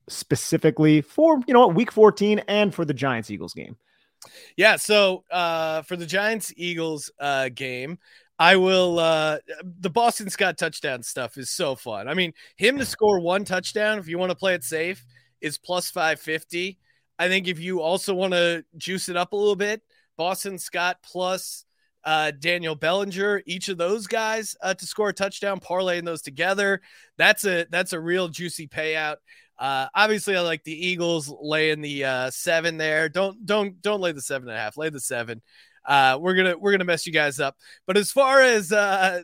specifically 0.09 1.01
for 1.01 1.41
you 1.45 1.53
know 1.53 1.67
week 1.67 1.91
14 1.91 2.39
and 2.47 2.73
for 2.73 2.85
the 2.85 2.93
Giants 2.93 3.29
Eagles 3.29 3.53
game. 3.53 3.75
Yeah, 4.55 4.77
so 4.77 5.25
uh, 5.29 5.81
for 5.83 5.97
the 5.97 6.05
Giants 6.05 6.53
Eagles 6.55 7.11
uh, 7.19 7.49
game, 7.49 7.99
I 8.39 8.55
will. 8.55 8.99
Uh, 8.99 9.39
the 9.79 9.89
Boston 9.89 10.29
Scott 10.29 10.57
touchdown 10.57 11.03
stuff 11.03 11.37
is 11.37 11.49
so 11.49 11.75
fun. 11.75 12.07
I 12.07 12.13
mean, 12.13 12.33
him 12.55 12.77
to 12.77 12.85
score 12.85 13.19
one 13.19 13.43
touchdown, 13.45 13.99
if 13.99 14.07
you 14.07 14.17
want 14.17 14.31
to 14.31 14.37
play 14.37 14.53
it 14.53 14.63
safe, 14.63 15.05
is 15.41 15.57
plus 15.57 15.91
550. 15.91 16.77
I 17.19 17.27
think 17.27 17.47
if 17.47 17.59
you 17.59 17.81
also 17.81 18.13
want 18.13 18.33
to 18.33 18.63
juice 18.77 19.09
it 19.09 19.17
up 19.17 19.33
a 19.33 19.35
little 19.35 19.55
bit, 19.55 19.81
Boston 20.17 20.57
Scott 20.57 20.97
plus 21.03 21.65
uh, 22.03 22.31
Daniel 22.31 22.75
Bellinger, 22.75 23.43
each 23.45 23.69
of 23.69 23.77
those 23.77 24.07
guys 24.07 24.55
uh, 24.61 24.73
to 24.73 24.85
score 24.85 25.09
a 25.09 25.13
touchdown, 25.13 25.59
parlaying 25.59 26.05
those 26.05 26.21
together. 26.21 26.81
That's 27.17 27.45
a 27.45 27.65
that's 27.69 27.93
a 27.93 27.99
real 27.99 28.29
juicy 28.29 28.67
payout. 28.67 29.17
Uh, 29.59 29.87
obviously, 29.93 30.35
I 30.35 30.41
like 30.41 30.63
the 30.63 30.87
Eagles 30.87 31.33
laying 31.41 31.81
the 31.81 32.05
uh, 32.05 32.31
seven 32.31 32.77
there. 32.77 33.09
Don't 33.09 33.45
don't 33.45 33.81
don't 33.81 34.01
lay 34.01 34.11
the 34.11 34.21
seven 34.21 34.47
and 34.47 34.57
a 34.57 34.61
half. 34.61 34.77
Lay 34.77 34.89
the 34.89 34.99
seven. 34.99 35.41
Uh, 35.85 36.17
we're 36.21 36.35
gonna 36.35 36.57
we're 36.57 36.71
gonna 36.71 36.85
mess 36.85 37.05
you 37.05 37.13
guys 37.13 37.39
up. 37.39 37.57
But 37.85 37.97
as 37.97 38.11
far 38.11 38.41
as 38.41 38.71
uh, 38.71 39.23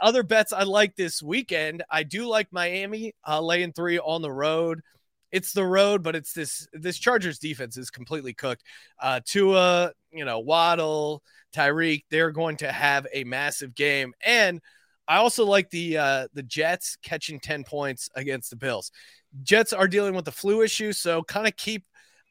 other 0.00 0.22
bets 0.22 0.52
I 0.52 0.62
like 0.62 0.96
this 0.96 1.22
weekend, 1.22 1.82
I 1.90 2.02
do 2.02 2.28
like 2.28 2.52
Miami 2.52 3.14
uh, 3.26 3.40
laying 3.40 3.72
three 3.72 3.98
on 3.98 4.22
the 4.22 4.32
road 4.32 4.82
it's 5.32 5.52
the 5.52 5.64
road, 5.64 6.02
but 6.02 6.16
it's 6.16 6.32
this 6.32 6.68
this 6.72 6.98
Chargers 6.98 7.38
defense 7.38 7.76
is 7.76 7.90
completely 7.90 8.32
cooked. 8.32 8.62
Uh 9.00 9.20
Tua, 9.24 9.92
you 10.12 10.24
know, 10.24 10.40
Waddle, 10.40 11.22
Tyreek, 11.54 12.04
they're 12.10 12.30
going 12.30 12.56
to 12.58 12.70
have 12.70 13.06
a 13.12 13.24
massive 13.24 13.74
game. 13.74 14.14
And 14.24 14.60
I 15.08 15.16
also 15.16 15.44
like 15.44 15.70
the 15.70 15.98
uh 15.98 16.28
the 16.34 16.42
Jets 16.42 16.96
catching 17.02 17.40
10 17.40 17.64
points 17.64 18.08
against 18.14 18.50
the 18.50 18.56
Bills. 18.56 18.90
Jets 19.42 19.72
are 19.72 19.88
dealing 19.88 20.14
with 20.14 20.24
the 20.24 20.32
flu 20.32 20.62
issue, 20.62 20.92
so 20.92 21.22
kind 21.22 21.46
of 21.46 21.56
keep 21.56 21.84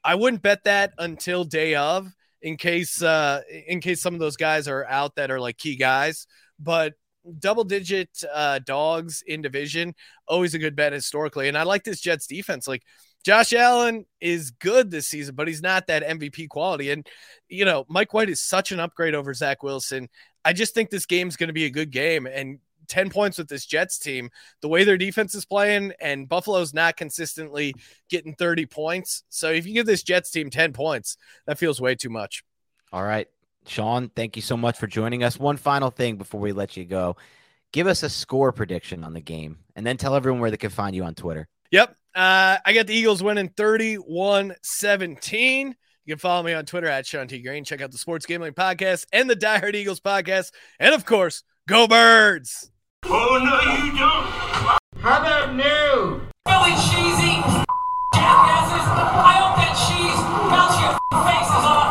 I 0.03 0.15
wouldn't 0.15 0.41
bet 0.41 0.63
that 0.65 0.93
until 0.97 1.43
day 1.43 1.75
of 1.75 2.11
in 2.41 2.57
case 2.57 3.01
uh 3.01 3.41
in 3.67 3.81
case 3.81 4.01
some 4.01 4.13
of 4.13 4.19
those 4.19 4.37
guys 4.37 4.67
are 4.67 4.85
out 4.85 5.15
that 5.15 5.31
are 5.31 5.39
like 5.39 5.57
key 5.57 5.75
guys. 5.75 6.27
But 6.59 6.93
double 7.39 7.63
digit 7.63 8.23
uh, 8.33 8.59
dogs 8.59 9.23
in 9.25 9.41
division, 9.41 9.95
always 10.27 10.53
a 10.53 10.59
good 10.59 10.75
bet 10.75 10.93
historically. 10.93 11.47
And 11.47 11.57
I 11.57 11.63
like 11.63 11.83
this 11.83 12.01
Jets 12.01 12.27
defense. 12.27 12.67
Like 12.67 12.83
Josh 13.23 13.53
Allen 13.53 14.05
is 14.21 14.51
good 14.51 14.91
this 14.91 15.07
season, 15.07 15.35
but 15.35 15.47
he's 15.47 15.61
not 15.61 15.87
that 15.87 16.03
MVP 16.03 16.49
quality. 16.49 16.91
And, 16.91 17.07
you 17.49 17.65
know, 17.65 17.85
Mike 17.89 18.13
White 18.13 18.29
is 18.29 18.41
such 18.41 18.71
an 18.71 18.79
upgrade 18.79 19.15
over 19.15 19.33
Zach 19.33 19.63
Wilson. 19.63 20.09
I 20.43 20.53
just 20.53 20.73
think 20.73 20.89
this 20.89 21.07
game's 21.07 21.35
going 21.35 21.47
to 21.47 21.53
be 21.53 21.65
a 21.65 21.71
good 21.71 21.91
game. 21.91 22.27
And 22.27 22.59
10 22.87 23.09
points 23.09 23.37
with 23.37 23.47
this 23.47 23.65
Jets 23.65 23.97
team, 23.97 24.29
the 24.61 24.67
way 24.67 24.83
their 24.83 24.97
defense 24.97 25.33
is 25.33 25.45
playing, 25.45 25.93
and 25.99 26.29
Buffalo's 26.29 26.73
not 26.73 26.97
consistently 26.97 27.73
getting 28.09 28.35
30 28.35 28.67
points. 28.67 29.23
So 29.29 29.51
if 29.51 29.65
you 29.65 29.73
give 29.73 29.87
this 29.87 30.03
Jets 30.03 30.31
team 30.31 30.49
10 30.49 30.73
points, 30.73 31.17
that 31.47 31.57
feels 31.57 31.81
way 31.81 31.95
too 31.95 32.09
much. 32.09 32.43
All 32.93 33.03
right. 33.03 33.27
Sean, 33.67 34.09
thank 34.15 34.35
you 34.35 34.41
so 34.41 34.55
much 34.55 34.77
for 34.77 34.87
joining 34.87 35.23
us. 35.23 35.39
One 35.39 35.57
final 35.57 35.89
thing 35.89 36.17
before 36.17 36.39
we 36.39 36.51
let 36.51 36.77
you 36.77 36.85
go 36.85 37.15
give 37.75 37.87
us 37.87 38.03
a 38.03 38.09
score 38.09 38.53
prediction 38.53 39.03
on 39.03 39.13
the 39.13 39.19
game 39.19 39.57
and 39.75 39.85
then 39.85 39.97
tell 39.97 40.15
everyone 40.15 40.39
where 40.39 40.49
they 40.49 40.55
can 40.55 40.69
find 40.69 40.95
you 40.95 41.03
on 41.03 41.13
Twitter. 41.13 41.45
Yep. 41.71 41.89
Uh, 42.15 42.57
I 42.65 42.71
got 42.71 42.87
the 42.87 42.95
Eagles 42.95 43.21
winning 43.21 43.49
31 43.49 44.55
17. 44.63 45.75
You 46.05 46.13
can 46.13 46.17
follow 46.17 46.41
me 46.41 46.53
on 46.53 46.65
Twitter 46.65 46.87
at 46.87 47.05
Sean 47.05 47.27
T. 47.27 47.41
Green. 47.41 47.65
Check 47.65 47.81
out 47.81 47.91
the 47.91 47.97
Sports 47.97 48.25
Gambling 48.25 48.53
Podcast 48.53 49.07
and 49.11 49.29
the 49.29 49.35
Die 49.35 49.57
Hard 49.57 49.75
Eagles 49.75 49.99
Podcast. 49.99 50.51
And 50.79 50.95
of 50.95 51.05
course, 51.05 51.43
go 51.67 51.85
birds. 51.85 52.71
Oh, 53.03 53.41
no, 53.43 53.83
you 53.83 53.91
don't. 53.91 55.01
How 55.03 55.19
about 55.19 55.53
new? 55.53 56.21
Really 56.47 56.75
cheesy 56.87 57.41
jackasses. 58.13 58.87
I 58.87 59.35
hope 59.41 59.57
that 59.59 59.75
cheese 59.83 60.21
melts 60.49 60.79
your 60.79 60.93
faces 61.25 61.65
off. 61.65 61.84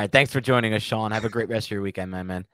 All 0.00 0.04
right. 0.04 0.10
Thanks 0.10 0.32
for 0.32 0.40
joining 0.40 0.72
us, 0.72 0.80
Sean. 0.80 1.12
Have 1.12 1.26
a 1.26 1.28
great 1.28 1.50
rest 1.50 1.66
of 1.66 1.72
your 1.72 1.82
weekend, 1.82 2.10
my 2.10 2.22
man. 2.22 2.46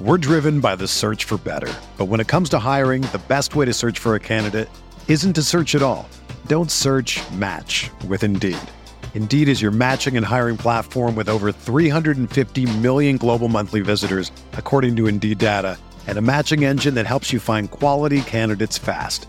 We're 0.00 0.18
driven 0.18 0.58
by 0.58 0.74
the 0.74 0.88
search 0.88 1.26
for 1.26 1.38
better. 1.38 1.72
But 1.96 2.06
when 2.06 2.18
it 2.18 2.26
comes 2.26 2.48
to 2.48 2.58
hiring, 2.58 3.02
the 3.12 3.22
best 3.28 3.54
way 3.54 3.66
to 3.66 3.72
search 3.72 4.00
for 4.00 4.16
a 4.16 4.20
candidate 4.20 4.68
isn't 5.06 5.34
to 5.34 5.44
search 5.44 5.76
at 5.76 5.82
all. 5.82 6.08
Don't 6.48 6.72
search 6.72 7.20
match 7.30 7.88
with 8.08 8.24
Indeed. 8.24 8.58
Indeed 9.14 9.48
is 9.48 9.62
your 9.62 9.70
matching 9.70 10.16
and 10.16 10.26
hiring 10.26 10.56
platform 10.56 11.14
with 11.14 11.28
over 11.28 11.52
350 11.52 12.66
million 12.80 13.16
global 13.16 13.46
monthly 13.46 13.80
visitors, 13.80 14.32
according 14.54 14.96
to 14.96 15.06
Indeed 15.06 15.38
data, 15.38 15.78
and 16.08 16.18
a 16.18 16.20
matching 16.20 16.64
engine 16.64 16.94
that 16.94 17.06
helps 17.06 17.32
you 17.32 17.38
find 17.38 17.70
quality 17.70 18.22
candidates 18.22 18.76
fast. 18.76 19.28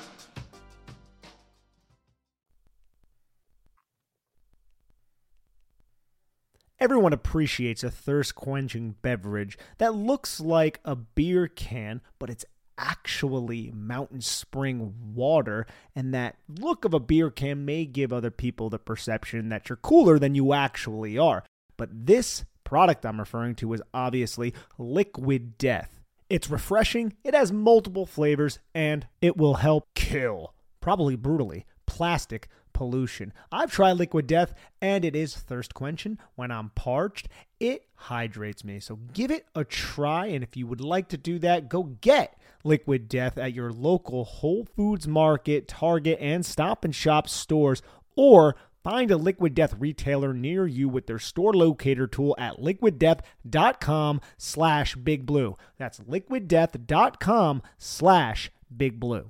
Everyone 6.81 7.13
appreciates 7.13 7.83
a 7.83 7.91
thirst 7.91 8.33
quenching 8.33 8.95
beverage 9.03 9.55
that 9.77 9.93
looks 9.93 10.39
like 10.39 10.79
a 10.83 10.95
beer 10.95 11.47
can, 11.47 12.01
but 12.17 12.31
it's 12.31 12.43
actually 12.75 13.71
mountain 13.71 14.19
spring 14.19 14.95
water. 15.13 15.67
And 15.95 16.11
that 16.15 16.37
look 16.49 16.83
of 16.83 16.95
a 16.95 16.99
beer 16.99 17.29
can 17.29 17.65
may 17.65 17.85
give 17.85 18.11
other 18.11 18.31
people 18.31 18.71
the 18.71 18.79
perception 18.79 19.49
that 19.49 19.69
you're 19.69 19.75
cooler 19.75 20.17
than 20.17 20.33
you 20.33 20.53
actually 20.53 21.19
are. 21.19 21.43
But 21.77 21.89
this 22.07 22.45
product 22.63 23.05
I'm 23.05 23.19
referring 23.19 23.53
to 23.57 23.73
is 23.73 23.83
obviously 23.93 24.51
Liquid 24.79 25.59
Death. 25.59 26.01
It's 26.31 26.49
refreshing, 26.49 27.13
it 27.23 27.35
has 27.35 27.51
multiple 27.51 28.07
flavors, 28.07 28.57
and 28.73 29.05
it 29.21 29.37
will 29.37 29.55
help 29.55 29.93
kill, 29.93 30.55
probably 30.79 31.15
brutally, 31.15 31.67
plastic 31.85 32.47
pollution. 32.81 33.31
I've 33.51 33.71
tried 33.71 33.97
Liquid 33.97 34.25
Death 34.25 34.55
and 34.81 35.05
it 35.05 35.15
is 35.15 35.35
thirst 35.35 35.75
quenching 35.75 36.17
when 36.33 36.49
I'm 36.49 36.69
parched. 36.69 37.27
It 37.59 37.85
hydrates 37.93 38.63
me. 38.63 38.79
So 38.79 38.95
give 39.13 39.29
it 39.29 39.45
a 39.53 39.63
try. 39.63 40.25
And 40.25 40.43
if 40.43 40.57
you 40.57 40.65
would 40.65 40.81
like 40.81 41.07
to 41.09 41.17
do 41.17 41.37
that, 41.39 41.69
go 41.69 41.83
get 41.83 42.41
Liquid 42.63 43.07
Death 43.07 43.37
at 43.37 43.53
your 43.53 43.71
local 43.71 44.23
Whole 44.23 44.65
Foods 44.75 45.07
Market, 45.07 45.67
Target, 45.67 46.17
and 46.19 46.43
Stop 46.43 46.83
and 46.83 46.95
Shop 46.95 47.29
stores 47.29 47.83
or 48.15 48.55
Find 48.83 49.11
a 49.11 49.17
Liquid 49.17 49.53
Death 49.53 49.75
retailer 49.77 50.33
near 50.33 50.65
you 50.65 50.89
with 50.89 51.05
their 51.05 51.19
store 51.19 51.53
locator 51.53 52.07
tool 52.07 52.35
at 52.39 52.57
liquiddeath.com 52.57 54.21
slash 54.39 54.95
big 54.95 55.27
blue. 55.27 55.55
That's 55.77 55.99
liquiddeath.com 55.99 57.61
slash 57.77 58.51
big 58.75 58.99
blue. 58.99 59.29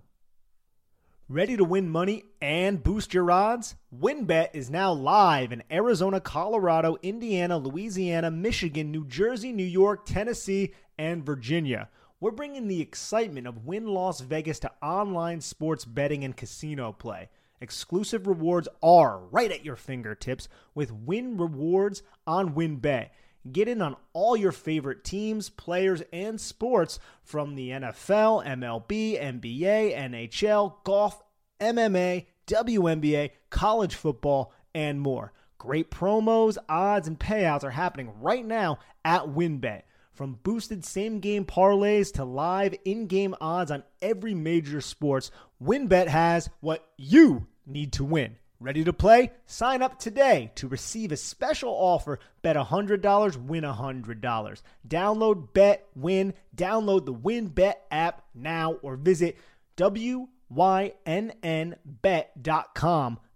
Ready 1.31 1.55
to 1.55 1.63
win 1.63 1.87
money 1.87 2.25
and 2.41 2.83
boost 2.83 3.13
your 3.13 3.31
odds? 3.31 3.75
WynnBET 3.97 4.49
is 4.53 4.69
now 4.69 4.91
live 4.91 5.53
in 5.53 5.63
Arizona, 5.71 6.19
Colorado, 6.19 6.97
Indiana, 7.01 7.57
Louisiana, 7.57 8.29
Michigan, 8.29 8.91
New 8.91 9.05
Jersey, 9.07 9.53
New 9.53 9.63
York, 9.63 10.05
Tennessee, 10.05 10.73
and 10.97 11.25
Virginia. 11.25 11.87
We're 12.19 12.31
bringing 12.31 12.67
the 12.67 12.81
excitement 12.81 13.47
of 13.47 13.65
Wynn 13.65 13.87
Las 13.87 14.19
Vegas 14.19 14.59
to 14.59 14.71
online 14.83 15.39
sports 15.39 15.85
betting 15.85 16.25
and 16.25 16.35
casino 16.35 16.91
play. 16.91 17.29
Exclusive 17.61 18.27
rewards 18.27 18.67
are 18.83 19.19
right 19.31 19.53
at 19.53 19.63
your 19.63 19.77
fingertips 19.77 20.49
with 20.75 20.91
Wynn 20.91 21.37
Rewards 21.37 22.03
on 22.27 22.55
WynnBET. 22.55 23.07
Get 23.49 23.67
in 23.67 23.81
on 23.81 23.95
all 24.13 24.37
your 24.37 24.51
favorite 24.51 25.03
teams, 25.03 25.49
players, 25.49 26.03
and 26.13 26.39
sports 26.39 26.99
from 27.23 27.55
the 27.55 27.69
NFL, 27.69 28.45
MLB, 28.45 29.19
NBA, 29.19 29.97
NHL, 29.97 30.75
golf, 30.83 31.23
MMA, 31.59 32.27
WNBA, 32.45 33.31
college 33.49 33.95
football, 33.95 34.53
and 34.75 35.01
more. 35.01 35.33
Great 35.57 35.89
promos, 35.89 36.57
odds, 36.69 37.07
and 37.07 37.19
payouts 37.19 37.63
are 37.63 37.71
happening 37.71 38.11
right 38.21 38.45
now 38.45 38.79
at 39.05 39.23
WynnBET. 39.23 39.83
From 40.11 40.39
boosted 40.43 40.85
same 40.85 41.19
game 41.19 41.45
parlays 41.45 42.13
to 42.13 42.25
live 42.25 42.75
in 42.85 43.07
game 43.07 43.33
odds 43.41 43.71
on 43.71 43.83
every 44.01 44.35
major 44.35 44.81
sports, 44.81 45.31
WynnBET 45.63 46.07
has 46.07 46.49
what 46.59 46.87
you 46.97 47.47
need 47.65 47.93
to 47.93 48.03
win. 48.03 48.37
Ready 48.61 48.83
to 48.83 48.93
play? 48.93 49.31
Sign 49.47 49.81
up 49.81 49.97
today 49.97 50.51
to 50.53 50.67
receive 50.67 51.11
a 51.11 51.17
special 51.17 51.71
offer. 51.71 52.19
Bet 52.43 52.55
$100, 52.55 53.35
win 53.37 53.63
$100. 53.63 54.61
Download 54.87 55.51
Bet 55.51 55.87
Win. 55.95 56.35
Download 56.55 57.03
the 57.03 57.13
WynnBET 57.13 57.73
app 57.89 58.23
now 58.35 58.73
or 58.83 58.97
visit 58.97 59.35
WYNNBet.com 59.77 60.19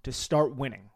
to 0.04 0.12
start 0.12 0.56
winning. 0.56 0.92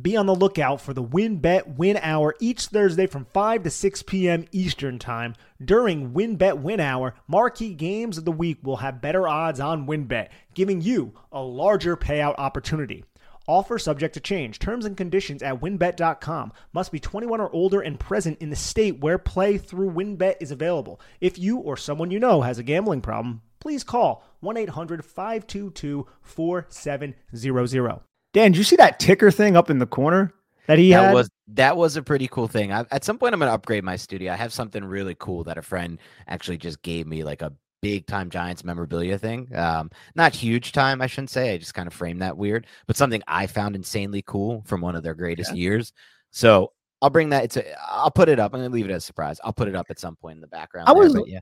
Be 0.00 0.16
on 0.16 0.24
the 0.24 0.34
lookout 0.34 0.80
for 0.80 0.94
the 0.94 1.04
WynnBET 1.04 1.76
Win 1.76 1.98
Hour 1.98 2.34
each 2.40 2.68
Thursday 2.68 3.06
from 3.06 3.26
5 3.26 3.64
to 3.64 3.70
6 3.70 4.02
p.m. 4.04 4.46
Eastern 4.50 4.98
Time. 4.98 5.34
During 5.62 6.12
WynnBET 6.12 6.62
Win 6.62 6.80
Hour, 6.80 7.14
marquee 7.28 7.74
games 7.74 8.16
of 8.16 8.24
the 8.24 8.32
week 8.32 8.60
will 8.62 8.78
have 8.78 9.02
better 9.02 9.28
odds 9.28 9.60
on 9.60 9.86
WynnBET, 9.86 10.30
giving 10.54 10.80
you 10.80 11.12
a 11.30 11.42
larger 11.42 11.98
payout 11.98 12.36
opportunity. 12.38 13.04
Offer 13.46 13.78
subject 13.78 14.14
to 14.14 14.20
change. 14.20 14.58
Terms 14.58 14.86
and 14.86 14.96
conditions 14.96 15.42
at 15.42 15.60
wynnbet.com. 15.60 16.52
Must 16.72 16.92
be 16.92 17.00
21 17.00 17.40
or 17.40 17.50
older 17.52 17.80
and 17.80 18.00
present 18.00 18.38
in 18.38 18.50
the 18.50 18.56
state 18.56 19.00
where 19.00 19.18
play 19.18 19.58
through 19.58 19.90
WynnBET 19.92 20.36
is 20.40 20.50
available. 20.50 21.00
If 21.20 21.38
you 21.38 21.58
or 21.58 21.76
someone 21.76 22.10
you 22.10 22.18
know 22.18 22.42
has 22.42 22.58
a 22.58 22.62
gambling 22.62 23.02
problem, 23.02 23.42
please 23.60 23.84
call 23.84 24.24
1 24.40 24.56
800 24.56 25.04
522 25.04 26.06
4700. 26.22 28.00
Dan, 28.32 28.52
did 28.52 28.58
you 28.58 28.64
see 28.64 28.76
that 28.76 28.98
ticker 28.98 29.30
thing 29.30 29.56
up 29.56 29.70
in 29.70 29.78
the 29.78 29.86
corner 29.86 30.32
that 30.66 30.78
he 30.78 30.90
that 30.90 31.04
had? 31.04 31.14
was 31.14 31.30
that 31.48 31.76
was 31.76 31.96
a 31.96 32.02
pretty 32.02 32.26
cool 32.28 32.48
thing. 32.48 32.72
I, 32.72 32.84
at 32.90 33.04
some 33.04 33.18
point, 33.18 33.34
I'm 33.34 33.40
going 33.40 33.48
to 33.48 33.54
upgrade 33.54 33.84
my 33.84 33.96
studio. 33.96 34.32
I 34.32 34.36
have 34.36 34.52
something 34.52 34.84
really 34.84 35.14
cool 35.18 35.44
that 35.44 35.58
a 35.58 35.62
friend 35.62 35.98
actually 36.26 36.56
just 36.56 36.82
gave 36.82 37.06
me, 37.06 37.22
like 37.22 37.42
a 37.42 37.52
big 37.84 38.06
time 38.06 38.30
Giants 38.30 38.64
memorabilia 38.64 39.18
thing. 39.18 39.54
Um, 39.54 39.90
not 40.16 40.34
huge 40.34 40.72
time, 40.72 41.00
I 41.02 41.06
shouldn't 41.06 41.30
say. 41.30 41.52
I 41.54 41.58
just 41.58 41.74
kind 41.74 41.86
of 41.86 41.92
framed 41.94 42.22
that 42.22 42.36
weird, 42.36 42.66
but 42.86 42.96
something 42.96 43.22
I 43.28 43.46
found 43.46 43.76
insanely 43.76 44.22
cool 44.26 44.62
from 44.66 44.80
one 44.80 44.96
of 44.96 45.02
their 45.02 45.14
greatest 45.14 45.54
years. 45.54 45.92
So 46.30 46.72
I'll 47.02 47.10
bring 47.10 47.28
that. 47.30 47.44
It's 47.44 47.56
a, 47.58 47.64
I'll 47.86 48.10
put 48.10 48.28
it 48.30 48.40
up. 48.40 48.54
I'm 48.54 48.60
going 48.60 48.70
to 48.70 48.74
leave 48.74 48.88
it 48.88 48.92
as 48.92 49.02
a 49.02 49.06
surprise. 49.06 49.38
I'll 49.44 49.52
put 49.52 49.68
it 49.68 49.76
up 49.76 49.86
at 49.90 49.98
some 49.98 50.16
point 50.16 50.36
in 50.36 50.40
the 50.40 50.46
background. 50.48 50.88
I 50.88 50.94
there, 50.94 51.02
was- 51.02 51.14
but 51.14 51.28
yeah, 51.28 51.40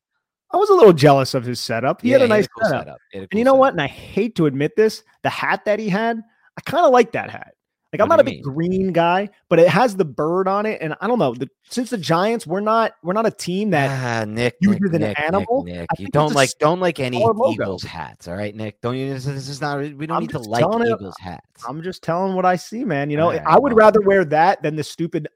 I 0.51 0.57
was 0.57 0.69
a 0.69 0.75
little 0.75 0.93
jealous 0.93 1.33
of 1.35 1.45
his 1.45 1.61
setup. 1.61 2.03
He 2.03 2.11
yeah, 2.11 2.19
had 2.19 2.23
a 2.23 2.29
nice 2.29 2.47
cool 2.49 2.69
setup. 2.69 2.99
Had 3.13 3.23
a 3.23 3.29
And 3.31 3.39
you 3.39 3.45
know 3.45 3.53
setup. 3.53 3.59
what? 3.61 3.73
And 3.75 3.81
I 3.81 3.87
hate 3.87 4.35
to 4.37 4.47
admit 4.47 4.75
this, 4.77 5.03
the 5.23 5.31
hat 5.31 5.65
that 5.65 5.79
he 5.79 5.89
had, 5.89 6.21
I 6.59 6.61
kind 6.63 6.85
of 6.85 6.93
like 6.93 7.13
that 7.13 7.31
hat. 7.31 7.55
Like 7.93 8.01
I'm 8.01 8.09
not 8.09 8.21
a 8.21 8.25
big 8.25 8.43
green 8.43 8.93
guy, 8.93 9.29
but 9.51 9.59
it 9.59 9.69
has 9.69 9.97
the 9.97 10.05
bird 10.07 10.49
on 10.49 10.65
it, 10.65 10.81
and 10.81 10.97
I 11.03 11.07
don't 11.07 11.19
know. 11.19 11.35
The, 11.35 11.51
since 11.69 11.91
the 11.91 11.99
Giants, 11.99 12.47
we're 12.47 12.61
not 12.61 12.95
we're 13.03 13.13
not 13.13 13.27
a 13.27 13.31
team 13.31 13.69
that 13.71 13.91
Ah, 13.91 14.25
Nick, 14.25 14.57
uses 14.61 14.81
Nick, 14.93 15.03
an 15.19 15.25
animal. 15.25 15.65
Nick, 15.65 15.75
Nick. 15.75 15.89
You 15.99 16.09
don't 16.09 16.35
like 16.35 16.51
don't 16.59 16.81
like 16.81 17.01
any. 17.01 17.23
Eagles 17.51 17.83
hats, 17.83 18.29
all 18.29 18.35
right, 18.35 18.57
Nick. 18.57 18.81
Don't 18.81 18.97
you? 18.97 19.13
This, 19.13 19.27
is 19.27 19.61
not. 19.61 19.81
We 19.81 20.07
don't 20.07 20.13
I'm 20.13 20.23
need 20.23 20.31
to 20.31 20.39
like 20.39 20.65
Eagles 20.65 21.17
hats. 21.21 21.65
I'm 21.69 21.83
just 21.83 22.03
telling 22.03 22.35
what 22.35 22.47
I 22.47 22.57
see, 22.57 22.83
man. 22.83 23.11
You 23.11 23.19
know, 23.19 23.27
Alright, 23.27 23.47
I 23.47 23.59
would 23.59 23.75
rather 23.77 24.01
wear 24.01 24.25
that 24.25 24.63
than 24.63 24.75
the 24.75 24.85
stupid 24.85 25.29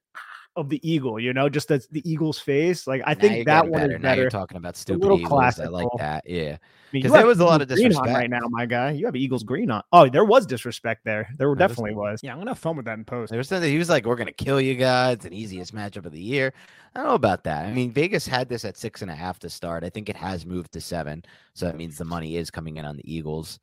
of 0.57 0.69
the 0.69 0.81
eagle. 0.89 1.21
You 1.21 1.33
know, 1.33 1.49
just 1.49 1.69
the, 1.69 1.85
the 1.91 2.09
eagle's 2.11 2.39
face. 2.39 2.87
Like 2.87 3.03
I 3.07 3.15
Now 3.15 3.21
think 3.21 3.47
that 3.47 3.65
one 3.69 3.81
better. 3.81 3.97
is 3.97 4.03
Now 4.03 4.09
better. 4.11 4.21
you're 4.23 4.31
talking 4.31 4.57
about 4.57 4.77
stupid 4.77 5.03
little 5.03 5.19
Eagles. 5.21 5.61
I 5.61 5.67
like 5.67 5.89
that. 5.99 6.25
Yeah. 6.27 6.57
I 6.57 6.89
mean, 6.93 7.03
'cause 7.03 7.13
there 7.13 7.27
was 7.27 7.41
a 7.41 7.45
lot 7.45 7.61
Eagles 7.61 7.63
of 7.63 7.77
green 7.77 7.87
on 7.87 7.91
disrespect. 7.91 8.17
right 8.19 8.31
now, 8.31 8.41
my 8.49 8.65
guy. 8.67 8.91
You 8.93 9.07
have 9.07 9.17
Eagles 9.17 9.43
green 9.43 9.71
on. 9.71 9.83
Oh, 9.93 10.09
there 10.09 10.25
was 10.25 10.47
disrespect 10.47 11.05
there. 11.05 11.29
There 11.37 11.49
was- 11.51 11.59
definitely 11.59 11.95
was. 11.95 12.21
Yeah, 12.23 12.33
I'm 12.33 12.39
gonna 12.39 12.51
have 12.51 12.59
fun 12.59 12.77
with 12.77 12.87
that 12.87 12.99
in 12.99 13.05
post. 13.05 13.31
There 13.31 13.39
was 13.39 13.49
something 13.49 13.71
he 13.71 13.79
was 13.79 13.89
like, 13.91 14.07
"We're 14.07 14.17
gonna 14.17 14.33
kill 14.33 14.61
you 14.61 14.75
guys." 14.75 15.17
It's 15.17 15.25
an 15.27 15.33
easiest 15.33 15.75
matchup 15.75 16.07
of 16.07 16.13
the 16.13 16.21
year. 16.23 16.53
I 16.95 17.01
don't 17.01 17.09
know 17.09 17.15
about 17.15 17.45
that. 17.45 17.67
I 17.67 17.73
mean, 17.73 17.93
Vegas 17.93 18.27
had 18.27 18.49
this 18.49 18.65
at 18.65 18.77
six 18.77 19.03
and 19.03 19.11
a 19.11 19.15
half 19.15 19.39
to 19.41 19.51
start. 19.51 19.85
I 19.85 19.91
think 19.91 20.09
it 20.09 20.17
has 20.17 20.47
moved 20.47 20.73
to 20.73 20.81
seven, 20.81 21.23
so 21.55 21.67
that 21.67 21.77
means 21.77 21.99
the 21.99 22.05
money 22.05 22.37
is 22.37 22.51
coming 22.51 22.77
in 22.79 22.85
on 22.87 22.97
the 22.97 23.13
Eagles. 23.15 23.59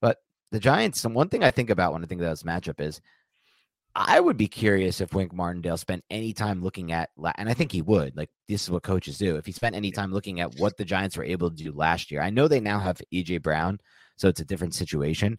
But 0.00 0.18
the 0.50 0.60
Giants. 0.60 1.04
And 1.04 1.14
one 1.14 1.28
thing 1.28 1.44
I 1.44 1.50
think 1.50 1.70
about 1.70 1.92
when 1.92 2.02
I 2.02 2.06
think 2.06 2.20
about 2.20 2.30
this 2.30 2.42
matchup 2.42 2.80
is, 2.80 3.00
I 4.00 4.20
would 4.20 4.36
be 4.36 4.46
curious 4.46 5.00
if 5.00 5.12
Wink 5.12 5.32
Martindale 5.32 5.76
spent 5.76 6.04
any 6.08 6.32
time 6.32 6.62
looking 6.62 6.92
at, 6.92 7.10
and 7.36 7.48
I 7.48 7.54
think 7.54 7.72
he 7.72 7.82
would. 7.82 8.16
Like 8.16 8.30
this 8.48 8.62
is 8.62 8.70
what 8.70 8.84
coaches 8.84 9.18
do. 9.18 9.36
If 9.36 9.44
he 9.44 9.52
spent 9.52 9.74
any 9.74 9.90
time 9.90 10.12
looking 10.12 10.40
at 10.40 10.54
what 10.58 10.76
the 10.76 10.84
Giants 10.84 11.16
were 11.16 11.24
able 11.24 11.50
to 11.50 11.56
do 11.56 11.72
last 11.72 12.10
year, 12.12 12.22
I 12.22 12.30
know 12.30 12.46
they 12.46 12.60
now 12.60 12.78
have 12.78 13.02
AJ 13.12 13.42
Brown, 13.42 13.80
so 14.16 14.28
it's 14.28 14.40
a 14.40 14.44
different 14.44 14.74
situation. 14.74 15.38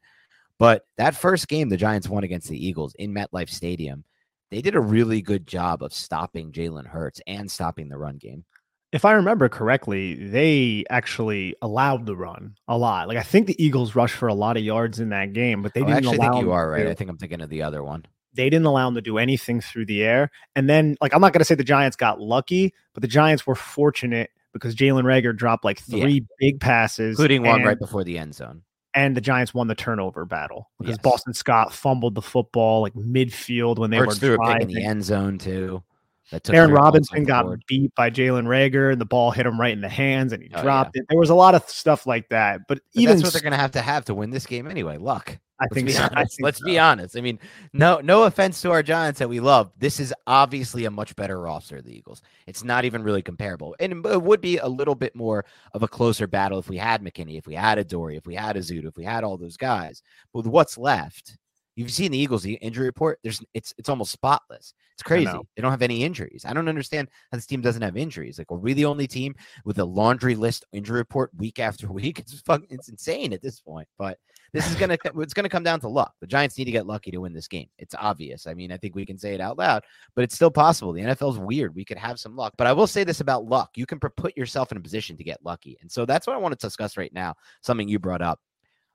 But 0.57 0.83
that 0.97 1.15
first 1.15 1.47
game 1.47 1.69
the 1.69 1.77
Giants 1.77 2.09
won 2.09 2.25
against 2.25 2.49
the 2.49 2.67
Eagles 2.67 2.93
in 2.99 3.13
MetLife 3.13 3.49
Stadium, 3.49 4.03
they 4.51 4.61
did 4.61 4.75
a 4.75 4.81
really 4.81 5.21
good 5.21 5.47
job 5.47 5.81
of 5.81 5.93
stopping 5.93 6.51
Jalen 6.51 6.85
Hurts 6.85 7.21
and 7.25 7.49
stopping 7.49 7.87
the 7.87 7.97
run 7.97 8.17
game. 8.17 8.43
If 8.91 9.05
I 9.05 9.13
remember 9.13 9.47
correctly, 9.47 10.15
they 10.15 10.83
actually 10.89 11.55
allowed 11.61 12.05
the 12.05 12.15
run 12.15 12.55
a 12.67 12.77
lot. 12.77 13.07
Like 13.07 13.17
I 13.17 13.23
think 13.23 13.47
the 13.47 13.63
Eagles 13.63 13.95
rushed 13.95 14.15
for 14.15 14.27
a 14.27 14.33
lot 14.33 14.57
of 14.57 14.63
yards 14.63 14.99
in 14.99 15.09
that 15.09 15.31
game, 15.31 15.61
but 15.61 15.73
they 15.73 15.81
Oh, 15.81 15.85
didn't 15.85 15.97
actually 15.97 16.17
allow 16.17 16.31
think 16.33 16.43
you 16.43 16.51
are 16.51 16.69
right. 16.69 16.87
I 16.87 16.93
think 16.95 17.09
I'm 17.09 17.17
thinking 17.17 17.41
of 17.41 17.49
the 17.49 17.61
other 17.61 17.83
one. 17.83 18.05
They 18.39 18.49
didn't 18.49 18.67
allow 18.67 18.85
them 18.87 18.95
to 18.95 19.01
do 19.01 19.17
anything 19.17 19.59
through 19.59 19.87
the 19.87 20.01
air. 20.01 20.31
And 20.55 20.69
then, 20.69 20.95
like, 21.01 21.13
I'm 21.13 21.19
not 21.19 21.33
going 21.33 21.41
to 21.41 21.45
say 21.45 21.55
the 21.55 21.63
Giants 21.65 21.97
got 21.97 22.21
lucky, 22.21 22.73
but 22.93 23.01
the 23.01 23.07
Giants 23.09 23.45
were 23.45 23.53
fortunate 23.53 24.29
because 24.53 24.75
Jalen 24.75 25.03
Reagor 25.03 25.35
dropped 25.35 25.65
like 25.65 25.81
Yeah. 25.87 26.03
three 26.03 26.25
big 26.39 26.61
passes, 26.61 27.17
including 27.19 27.43
one 27.43 27.57
and, 27.57 27.65
right 27.65 27.77
before 27.77 28.05
the 28.05 28.17
end 28.17 28.33
zone. 28.33 28.61
and 28.93 29.17
the 29.17 29.19
Giants 29.19 29.53
won 29.53 29.67
the 29.67 29.75
turnover 29.75 30.23
battle 30.23 30.69
because 30.79 30.93
Yes. 30.93 30.99
Boston 31.03 31.33
Scott 31.33 31.73
fumbled 31.73 32.15
the 32.15 32.21
football 32.21 32.81
like 32.81 32.93
midfield 32.93 33.77
when 33.77 33.91
they 33.91 33.99
were 33.99 34.13
threw 34.15 34.35
a 34.41 34.53
pick 34.53 34.61
in 34.61 34.67
the 34.69 34.85
end 34.85 35.03
zone 35.03 35.37
too. 35.37 35.83
That 36.31 36.47
Aaron 36.51 36.71
Robinson 36.71 37.23
got 37.23 37.45
board. 37.45 37.63
beat 37.67 37.93
by 37.95 38.09
Jalen 38.11 38.45
Reagor, 38.45 38.91
and 38.91 39.01
the 39.01 39.05
ball 39.05 39.31
hit 39.31 39.45
him 39.47 39.59
right 39.59 39.73
in 39.73 39.81
the 39.81 39.89
hands, 39.89 40.31
and 40.31 40.43
he 40.43 40.49
Oh, 40.53 40.61
dropped 40.61 40.95
it. 40.95 41.05
There 41.09 41.17
was 41.19 41.31
a 41.31 41.35
lot 41.35 41.55
of 41.55 41.67
stuff 41.69 42.05
like 42.05 42.29
that, 42.29 42.61
but, 42.67 42.79
But 42.93 43.01
even 43.01 43.15
that's 43.15 43.23
what 43.23 43.33
they're 43.33 43.41
going 43.41 43.53
to 43.53 43.57
have 43.57 43.71
to 43.71 43.81
have 43.81 44.05
to 44.05 44.13
win 44.13 44.29
this 44.29 44.45
game 44.45 44.67
anyway. 44.67 44.97
Luck. 44.97 45.39
I 45.61 45.65
Let's 45.65 45.73
think 45.73 45.87
be 45.87 45.93
so. 45.93 46.03
I 46.03 46.05
honest. 46.15 46.37
think 46.37 46.45
Let's 46.45 46.59
so. 46.59 46.65
be 46.65 46.79
honest. 46.79 47.17
I 47.17 47.21
mean, 47.21 47.37
no, 47.73 47.99
no 47.99 48.23
offense 48.23 48.61
to 48.61 48.71
our 48.71 48.81
Giants 48.81 49.19
that 49.19 49.27
we 49.27 49.39
love. 49.41 49.71
This 49.77 49.99
is 49.99 50.13
obviously 50.25 50.85
a 50.85 50.91
much 50.91 51.15
better 51.17 51.41
roster. 51.41 51.77
Of 51.77 51.85
the 51.85 51.97
Eagles. 51.97 52.21
It's 52.47 52.63
not 52.63 52.85
even 52.85 53.03
really 53.03 53.21
comparable, 53.23 53.75
and 53.79 54.05
it 54.05 54.21
would 54.21 54.39
be 54.39 54.57
a 54.57 54.67
little 54.67 54.95
bit 54.95 55.15
more 55.15 55.43
of 55.73 55.83
a 55.83 55.87
closer 55.87 56.27
battle 56.27 56.59
if 56.59 56.69
we 56.69 56.77
had 56.77 57.01
McKinney, 57.03 57.37
if 57.37 57.45
we 57.47 57.55
had 57.55 57.77
Adoree, 57.77 58.15
if 58.17 58.25
we 58.25 58.35
had 58.35 58.55
a 58.55 58.59
Zoot, 58.59 58.85
if 58.85 58.95
we 58.95 59.03
had 59.03 59.23
all 59.25 59.35
those 59.37 59.57
guys. 59.57 60.01
But 60.31 60.39
with 60.45 60.47
what's 60.47 60.77
left, 60.77 61.37
you've 61.79 61.91
seen 61.91 62.11
the 62.11 62.17
Eagles 62.17 62.43
the 62.43 62.55
injury 62.55 62.85
report. 62.85 63.19
There's 63.23 63.41
it's 63.53 63.73
it's 63.77 63.87
almost 63.87 64.11
spotless. 64.11 64.73
It's 64.95 65.03
crazy. 65.03 65.31
They 65.55 65.61
don't 65.61 65.71
have 65.71 65.81
any 65.81 66.03
injuries. 66.03 66.43
I 66.45 66.51
don't 66.51 66.67
understand 66.67 67.07
how 67.31 67.37
this 67.37 67.45
team 67.45 67.61
doesn't 67.61 67.81
have 67.81 67.95
injuries. 67.95 68.37
Like, 68.37 68.51
are 68.51 68.57
we 68.57 68.73
the 68.73 68.83
only 68.83 69.07
team 69.07 69.33
with 69.63 69.79
a 69.79 69.85
laundry 69.85 70.35
list 70.35 70.65
injury 70.73 70.97
report 70.97 71.31
week 71.37 71.57
after 71.57 71.87
week? 71.91 72.19
It's 72.19 72.41
fucking 72.41 72.67
it's 72.69 72.89
insane 72.89 73.31
at 73.31 73.41
this 73.41 73.61
point. 73.61 73.87
But 73.97 74.17
this 74.51 74.69
is 74.69 74.75
gonna 74.75 74.97
it's 75.19 75.33
gonna 75.33 75.47
come 75.47 75.63
down 75.63 75.79
to 75.79 75.87
luck. 75.87 76.13
The 76.19 76.27
Giants 76.27 76.57
need 76.57 76.65
to 76.65 76.71
get 76.71 76.85
lucky 76.85 77.11
to 77.11 77.19
win 77.19 77.31
this 77.31 77.47
game. 77.47 77.69
It's 77.77 77.95
obvious. 77.97 78.45
I 78.45 78.53
mean, 78.53 78.73
I 78.73 78.77
think 78.77 78.93
we 78.93 79.05
can 79.05 79.17
say 79.17 79.33
it 79.33 79.39
out 79.39 79.57
loud, 79.57 79.83
but 80.17 80.23
it's 80.25 80.35
still 80.35 80.51
possible. 80.51 80.91
The 80.91 81.01
NFL's 81.01 81.39
weird. 81.39 81.73
We 81.75 81.85
could 81.85 81.97
have 81.97 82.19
some 82.19 82.35
luck. 82.35 82.55
But 82.57 82.67
I 82.67 82.73
will 82.73 82.87
say 82.87 83.05
this 83.05 83.21
about 83.21 83.45
luck: 83.45 83.69
you 83.75 83.85
can 83.85 83.99
put 83.99 84.35
yourself 84.35 84.73
in 84.73 84.77
a 84.77 84.81
position 84.81 85.15
to 85.15 85.23
get 85.23 85.45
lucky, 85.45 85.77
and 85.79 85.89
so 85.89 86.05
that's 86.05 86.27
what 86.27 86.35
I 86.35 86.39
want 86.39 86.59
to 86.59 86.67
discuss 86.67 86.97
right 86.97 87.13
now. 87.13 87.35
Something 87.61 87.87
you 87.87 87.99
brought 87.99 88.21
up. 88.21 88.41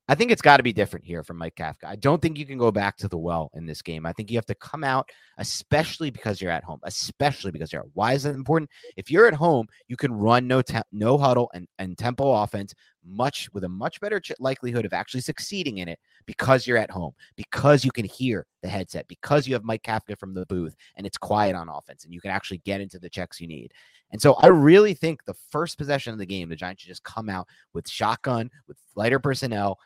I 0.07 0.15
think 0.15 0.31
it's 0.31 0.43
got 0.43 0.59
to 0.59 0.63
be 0.63 0.73
different 0.75 1.07
here 1.07 1.23
from 1.23 1.39
Mike 1.39 1.55
Kafka. 1.55 1.85
I 1.85 1.97
don't 1.97 2.21
think 2.21 2.37
you 2.39 2.45
can 2.45 2.59
go 2.59 2.71
back 2.71 2.99
to 2.99 3.09
the 3.09 3.17
well 3.17 3.51
in 3.55 3.65
this 3.65 3.81
game. 3.81 4.05
I 4.05 4.13
think 4.13 4.31
you 4.31 4.37
have 4.37 4.45
to 4.47 4.55
come 4.55 4.85
out, 4.85 5.09
especially 5.39 6.11
because 6.11 6.43
you're 6.43 6.51
at 6.51 6.63
home. 6.63 6.81
Especially 6.85 7.51
because 7.51 7.73
you're. 7.73 7.87
Why 7.95 8.13
is 8.13 8.25
that 8.25 8.35
important? 8.35 8.71
If 8.97 9.11
you're 9.11 9.27
at 9.27 9.35
home, 9.35 9.67
you 9.89 9.97
can 9.97 10.13
run 10.13 10.47
no 10.47 10.61
te- 10.61 10.83
no 10.93 11.17
huddle 11.17 11.51
and 11.55 11.67
and 11.79 11.97
tempo 11.97 12.33
offense 12.33 12.75
much 13.07 13.49
with 13.53 13.65
a 13.65 13.69
much 13.69 14.01
better 14.01 14.21
ch- 14.21 14.33
likelihood 14.39 14.85
of 14.85 14.93
actually 14.93 15.21
succeeding 15.21 15.79
in 15.79 15.89
it 15.89 15.99
because 16.27 16.67
you're 16.67 16.79
at 16.79 16.91
home, 16.91 17.13
because 17.37 17.85
you 17.85 17.91
can 17.91 18.05
hear 18.05 18.47
the 18.63 18.69
headset, 18.69 19.07
because 19.09 19.47
you 19.47 19.55
have 19.55 19.65
Mike 19.65 19.83
Kafka 19.83 20.19
from 20.19 20.35
the 20.35 20.47
booth 20.47 20.75
and 20.97 21.07
it's 21.07 21.19
quiet 21.19 21.55
on 21.55 21.69
offense, 21.69 22.05
and 22.05 22.13
you 22.13 22.21
can 22.21 22.31
actually 22.31 22.59
get 22.59 22.81
into 22.81 22.99
the 22.99 23.11
checks 23.11 23.41
you 23.41 23.47
need. 23.47 23.73
And 24.11 24.21
so 24.21 24.35
I 24.35 24.47
really 24.47 24.95
think 24.95 25.25
the 25.25 25.35
first 25.51 25.77
possession 25.77 26.13
of 26.13 26.19
the 26.19 26.27
game, 26.27 26.49
the 26.49 26.57
Giants 26.57 26.83
should 26.83 26.89
just 26.89 27.05
come 27.05 27.29
out 27.29 27.49
with 27.73 27.89
shotgun, 27.89 28.51
with 28.69 28.77
lighter 28.95 29.19
personnel, 29.19 29.79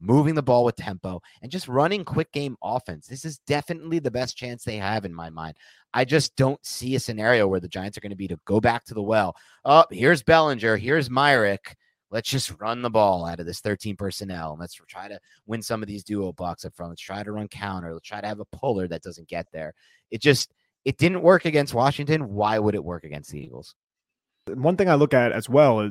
moving 0.00 0.34
the 0.34 0.42
ball 0.42 0.64
with 0.64 0.76
tempo, 0.76 1.20
and 1.42 1.50
just 1.50 1.68
running 1.68 2.04
quick 2.04 2.32
game 2.32 2.56
offense. 2.62 3.06
This 3.06 3.24
is 3.24 3.38
definitely 3.46 3.98
the 3.98 4.10
best 4.10 4.36
chance 4.36 4.64
they 4.64 4.76
have 4.76 5.04
in 5.04 5.14
my 5.14 5.30
mind. 5.30 5.56
I 5.94 6.04
just 6.04 6.36
don't 6.36 6.64
see 6.64 6.94
a 6.94 7.00
scenario 7.00 7.48
where 7.48 7.60
the 7.60 7.68
Giants 7.68 7.96
are 7.96 8.02
going 8.02 8.10
to 8.10 8.16
be 8.16 8.28
to 8.28 8.38
go 8.44 8.60
back 8.60 8.84
to 8.86 8.94
the 8.94 9.02
well. 9.02 9.36
Oh, 9.64 9.84
here's 9.90 10.22
Bellinger, 10.22 10.76
here's 10.76 11.08
Myarick. 11.08 11.74
Let's 12.10 12.30
just 12.30 12.60
run 12.60 12.82
the 12.82 12.90
ball 12.90 13.26
out 13.26 13.40
of 13.40 13.46
this 13.46 13.60
13 13.60 13.96
personnel. 13.96 14.52
And 14.52 14.60
let's 14.60 14.74
try 14.74 15.08
to 15.08 15.18
win 15.46 15.60
some 15.60 15.82
of 15.82 15.88
these 15.88 16.04
duo 16.04 16.32
blocks 16.32 16.64
up 16.64 16.74
front. 16.74 16.90
Let's 16.90 17.02
try 17.02 17.22
to 17.22 17.32
run 17.32 17.48
counter. 17.48 17.92
Let's 17.92 18.06
try 18.06 18.20
to 18.20 18.28
have 18.28 18.38
a 18.38 18.44
puller 18.44 18.86
that 18.88 19.02
doesn't 19.02 19.28
get 19.28 19.46
there. 19.52 19.74
It 20.10 20.20
just 20.20 20.52
it 20.84 20.98
didn't 20.98 21.22
work 21.22 21.46
against 21.46 21.74
Washington. 21.74 22.28
Why 22.28 22.60
would 22.60 22.76
it 22.76 22.84
work 22.84 23.02
against 23.02 23.32
the 23.32 23.40
Eagles? 23.40 23.74
one 24.54 24.76
thing 24.76 24.88
I 24.88 24.94
look 24.94 25.14
at 25.14 25.32
as 25.32 25.48
well 25.48 25.90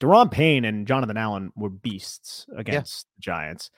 Daron 0.00 0.30
Payne 0.30 0.64
and 0.64 0.86
Jonathan 0.86 1.16
Allen 1.16 1.52
were 1.56 1.70
beasts 1.70 2.46
against 2.56 3.06
the 3.16 3.20
Giants. 3.20 3.70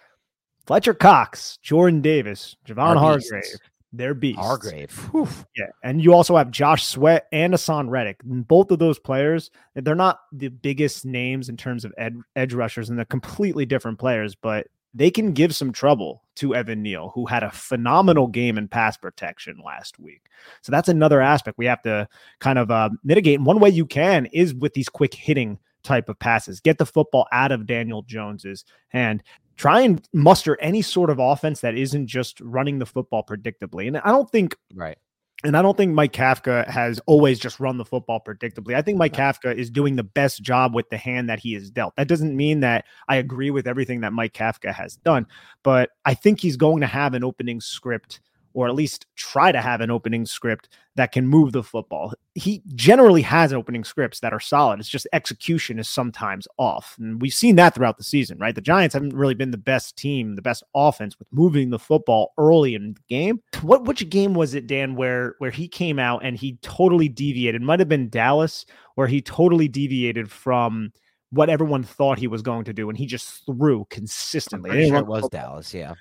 Fletcher 0.66 0.95
Cox, 0.95 1.59
Jordan 1.62 2.01
Davis, 2.01 2.57
Javon 2.66 2.97
Our 2.97 3.16
beasts. 3.16 3.31
Hargrave, 3.31 3.61
they're 3.93 4.14
beasts. 4.14 4.41
Hargrave. 4.41 4.97
Whew. 5.11 5.29
Yeah. 5.57 5.66
And 5.83 6.03
you 6.03 6.14
also 6.14 6.37
have 6.37 6.51
Josh 6.51 6.87
Sweat 6.87 7.27
and 7.33 7.53
Haason 7.53 7.91
Reddick. 7.91 8.20
And 8.23 8.47
Both 8.47 8.70
of 8.70 8.79
those 8.79 8.99
players, 8.99 9.51
they're 9.75 9.95
not 9.95 10.20
the 10.33 10.49
biggest 10.49 11.05
names 11.05 11.49
in 11.49 11.57
terms 11.57 11.85
of 11.85 11.93
ed- 11.99 12.16
edge 12.37 12.55
rushers, 12.55 12.89
and 12.89 12.99
they're 12.99 13.05
completely 13.05 13.66
different 13.66 13.99
players, 13.99 14.35
but 14.35 14.68
they 14.95 15.11
can 15.11 15.33
give 15.33 15.55
some 15.55 15.73
trouble 15.73 16.23
to 16.37 16.55
Evan 16.55 16.83
Neal, 16.83 17.11
who 17.14 17.27
had 17.27 17.43
a 17.43 17.51
phenomenal 17.51 18.27
game 18.27 18.59
in 18.59 18.68
pass 18.68 18.97
protection 18.97 19.61
last 19.64 19.99
week. 19.99 20.27
So 20.61 20.70
that's 20.70 20.89
another 20.89 21.20
aspect 21.20 21.59
we 21.59 21.66
have 21.66 21.83
to 21.83 22.09
kind 22.41 22.59
of 22.59 22.70
uh, 22.70 22.91
mitigate. 23.03 23.39
And 23.39 23.47
one 23.47 23.59
way 23.59 23.70
you 23.70 23.87
can 23.87 24.27
is 24.27 24.55
with 24.55 24.75
these 24.75 24.89
quick 24.89 25.14
hitting 25.14 25.59
type 25.83 26.09
of 26.09 26.18
passes. 26.18 26.61
Get 26.61 26.78
the 26.78 26.87
football 26.87 27.26
out 27.33 27.53
of 27.53 27.66
Daniel 27.66 28.03
Jones's 28.03 28.64
hand. 28.89 29.22
Try 29.57 29.83
and 29.83 30.07
muster 30.12 30.59
any 30.61 30.83
sort 30.83 31.11
of 31.11 31.18
offense 31.18 31.61
that 31.61 31.76
isn't 31.76 32.07
just 32.07 32.41
running 32.41 32.78
the 32.78 32.87
football 32.87 33.22
predictably. 33.22 33.87
And 33.87 33.99
I 33.99 34.09
don't 34.09 34.30
think 34.30 34.57
Right. 34.74 34.97
and 35.45 35.57
I 35.57 35.62
don't 35.62 35.76
think 35.76 35.93
Mike 35.93 36.12
Kafka 36.12 36.66
has 36.68 37.01
always 37.07 37.39
just 37.39 37.61
run 37.61 37.76
the 37.76 37.85
football 37.85 38.20
predictably. 38.26 38.74
I 38.74 38.83
think 38.83 38.97
Mike 38.97 39.12
Kafka 39.12 39.55
is 39.55 39.70
doing 39.70 39.97
the 39.97 40.03
best 40.05 40.43
job 40.43 40.74
with 40.74 40.89
the 40.89 40.97
hand 40.97 41.28
that 41.28 41.41
he 41.41 41.55
is 41.55 41.70
dealt. 41.70 41.95
That 41.97 42.09
doesn't 42.09 42.35
mean 42.37 42.61
that 42.61 42.85
I 43.09 43.16
agree 43.16 43.51
with 43.51 43.66
everything 43.66 44.01
that 44.01 44.12
Mike 44.12 44.33
Kafka 44.35 44.72
has 44.72 44.97
done, 44.97 45.26
but 45.62 45.91
I 46.05 46.14
think 46.14 46.41
he's 46.41 46.57
going 46.57 46.80
to 46.80 46.87
have 46.87 47.12
an 47.14 47.24
opening 47.24 47.61
script 47.61 48.20
or 48.55 48.68
at 48.68 48.74
least 48.74 49.07
try 49.16 49.53
to 49.53 49.61
have 49.61 49.80
an 49.80 49.90
opening 49.90 50.26
script 50.26 50.68
that 50.94 51.12
can 51.12 51.26
move 51.26 51.53
the 51.53 51.62
football. 51.62 52.12
He 52.34 52.62
generally 52.74 53.22
has 53.22 53.53
opening 53.53 53.84
scripts 53.84 54.20
that 54.20 54.32
are 54.32 54.40
solid. 54.40 54.78
It's 54.78 54.88
just 54.88 55.07
execution 55.12 55.78
is 55.78 55.88
sometimes 55.88 56.46
off. 56.59 56.96
And 56.98 57.20
we've 57.20 57.32
seen 57.32 57.57
that 57.57 57.74
throughout 57.74 57.96
the 57.96 58.05
season, 58.05 58.38
right? 58.38 58.55
The 58.55 58.61
Giants 58.61 58.94
haven't 58.94 59.16
really 59.16 59.34
been 59.34 59.50
the 59.50 59.57
best 59.57 59.96
team, 59.96 60.34
the 60.34 60.42
best 60.42 60.62
offense 60.74 61.18
with 61.18 61.28
moving 61.32 61.70
the 61.70 61.78
football 61.78 62.32
early 62.38 62.74
in 62.74 62.94
the 62.94 63.00
game. 63.09 63.40
What 63.62 63.84
which 63.84 64.09
game 64.11 64.34
was 64.34 64.55
it, 64.55 64.66
Dan, 64.66 64.94
where 64.96 65.36
where 65.38 65.50
he 65.50 65.68
came 65.68 65.98
out 65.98 66.24
and 66.24 66.36
he 66.36 66.59
totally 66.62 67.09
deviated? 67.09 67.62
Might 67.62 67.80
have 67.80 67.88
been 67.88 68.11
Dallas, 68.11 68.66
where 68.94 69.07
he 69.07 69.22
totally 69.22 69.68
deviated 69.68 70.30
from 70.30 70.92
what 71.32 71.48
everyone 71.48 71.82
thought 71.82 72.18
he 72.18 72.26
was 72.26 72.42
going 72.42 72.64
to 72.64 72.74
do, 72.74 72.90
and 72.90 72.98
he 72.98 73.07
just 73.07 73.46
threw 73.46 73.86
consistently. 73.88 74.88
sure 74.88 74.98
it 74.98 75.07
was. 75.07 75.28
Dallas. 75.30 75.72
Yeah. 75.72 75.94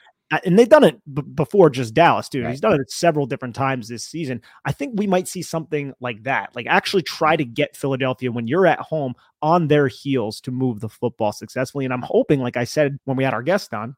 And 0.45 0.57
they've 0.57 0.69
done 0.69 0.85
it 0.85 1.01
b- 1.13 1.21
before 1.21 1.69
just 1.69 1.93
Dallas, 1.93 2.29
dude. 2.29 2.45
Right. 2.45 2.51
He's 2.51 2.61
done 2.61 2.79
it 2.79 2.89
several 2.89 3.25
different 3.25 3.53
times 3.53 3.89
this 3.89 4.05
season. 4.05 4.41
I 4.63 4.71
think 4.71 4.93
we 4.97 5.05
might 5.05 5.27
see 5.27 5.41
something 5.41 5.93
like 5.99 6.23
that. 6.23 6.55
Like 6.55 6.67
actually 6.67 7.03
try 7.03 7.35
to 7.35 7.43
get 7.43 7.75
Philadelphia 7.75 8.31
when 8.31 8.47
you're 8.47 8.67
at 8.67 8.79
home 8.79 9.13
on 9.41 9.67
their 9.67 9.87
heels 9.87 10.39
to 10.41 10.51
move 10.51 10.79
the 10.79 10.89
football 10.89 11.33
successfully. 11.33 11.85
And 11.85 11.93
I'm 11.93 12.01
hoping, 12.01 12.39
like 12.39 12.55
I 12.55 12.63
said 12.63 12.97
when 13.03 13.17
we 13.17 13.25
had 13.25 13.33
our 13.33 13.43
guest 13.43 13.73
on, 13.73 13.95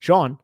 Sean, 0.00 0.38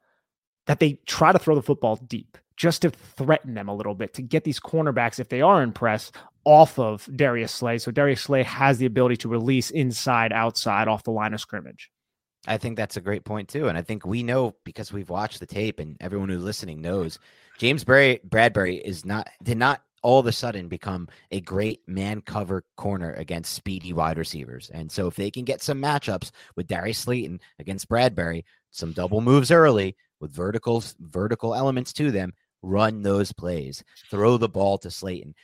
that 0.66 0.80
they 0.80 0.98
try 1.06 1.32
to 1.32 1.38
throw 1.38 1.54
the 1.54 1.62
football 1.62 1.96
deep 1.96 2.38
just 2.56 2.82
to 2.82 2.90
threaten 2.90 3.54
them 3.54 3.68
a 3.68 3.74
little 3.74 3.94
bit 3.94 4.14
to 4.14 4.22
get 4.22 4.44
these 4.44 4.60
cornerbacks, 4.60 5.18
if 5.18 5.28
they 5.28 5.40
are 5.42 5.62
in 5.62 5.72
press, 5.72 6.12
off 6.44 6.78
of 6.78 7.08
Darius 7.16 7.52
Slay. 7.52 7.78
So 7.78 7.90
Darius 7.90 8.22
Slay 8.22 8.42
has 8.42 8.78
the 8.78 8.86
ability 8.86 9.16
to 9.18 9.28
release 9.28 9.70
inside, 9.70 10.32
outside, 10.32 10.88
off 10.88 11.04
the 11.04 11.10
line 11.10 11.34
of 11.34 11.40
scrimmage. 11.40 11.90
I 12.46 12.56
think 12.56 12.76
that's 12.76 12.96
a 12.96 13.02
great 13.02 13.24
point 13.24 13.48
too, 13.48 13.68
and 13.68 13.76
I 13.76 13.82
think 13.82 14.06
we 14.06 14.22
know 14.22 14.54
because 14.64 14.92
we've 14.92 15.10
watched 15.10 15.40
the 15.40 15.46
tape, 15.46 15.78
and 15.78 15.96
everyone 16.00 16.28
who's 16.28 16.42
listening 16.42 16.80
knows 16.80 17.18
James 17.58 17.84
Bray 17.84 18.18
Bradberry 18.26 18.80
is 18.80 19.04
not 19.04 19.28
did 19.42 19.58
not 19.58 19.82
all 20.02 20.18
of 20.18 20.26
a 20.26 20.32
sudden 20.32 20.68
become 20.68 21.08
a 21.30 21.40
great 21.42 21.86
man 21.86 22.22
cover 22.22 22.64
corner 22.76 23.12
against 23.14 23.52
speedy 23.52 23.92
wide 23.92 24.16
receivers. 24.16 24.70
And 24.72 24.90
so 24.90 25.06
if 25.06 25.14
they 25.14 25.30
can 25.30 25.44
get 25.44 25.62
some 25.62 25.80
matchups 25.80 26.30
with 26.56 26.66
Darius 26.66 26.98
Slayton 26.98 27.38
against 27.58 27.88
Bradberry, 27.88 28.44
some 28.70 28.92
double 28.92 29.20
moves 29.20 29.50
early 29.50 29.96
with 30.20 30.32
verticals 30.32 30.94
vertical 31.00 31.54
elements 31.54 31.92
to 31.94 32.10
them, 32.10 32.32
run 32.62 33.02
those 33.02 33.32
plays, 33.32 33.84
throw 34.10 34.36
the 34.36 34.48
ball 34.48 34.78
to 34.78 34.90
Slayton. 34.90 35.34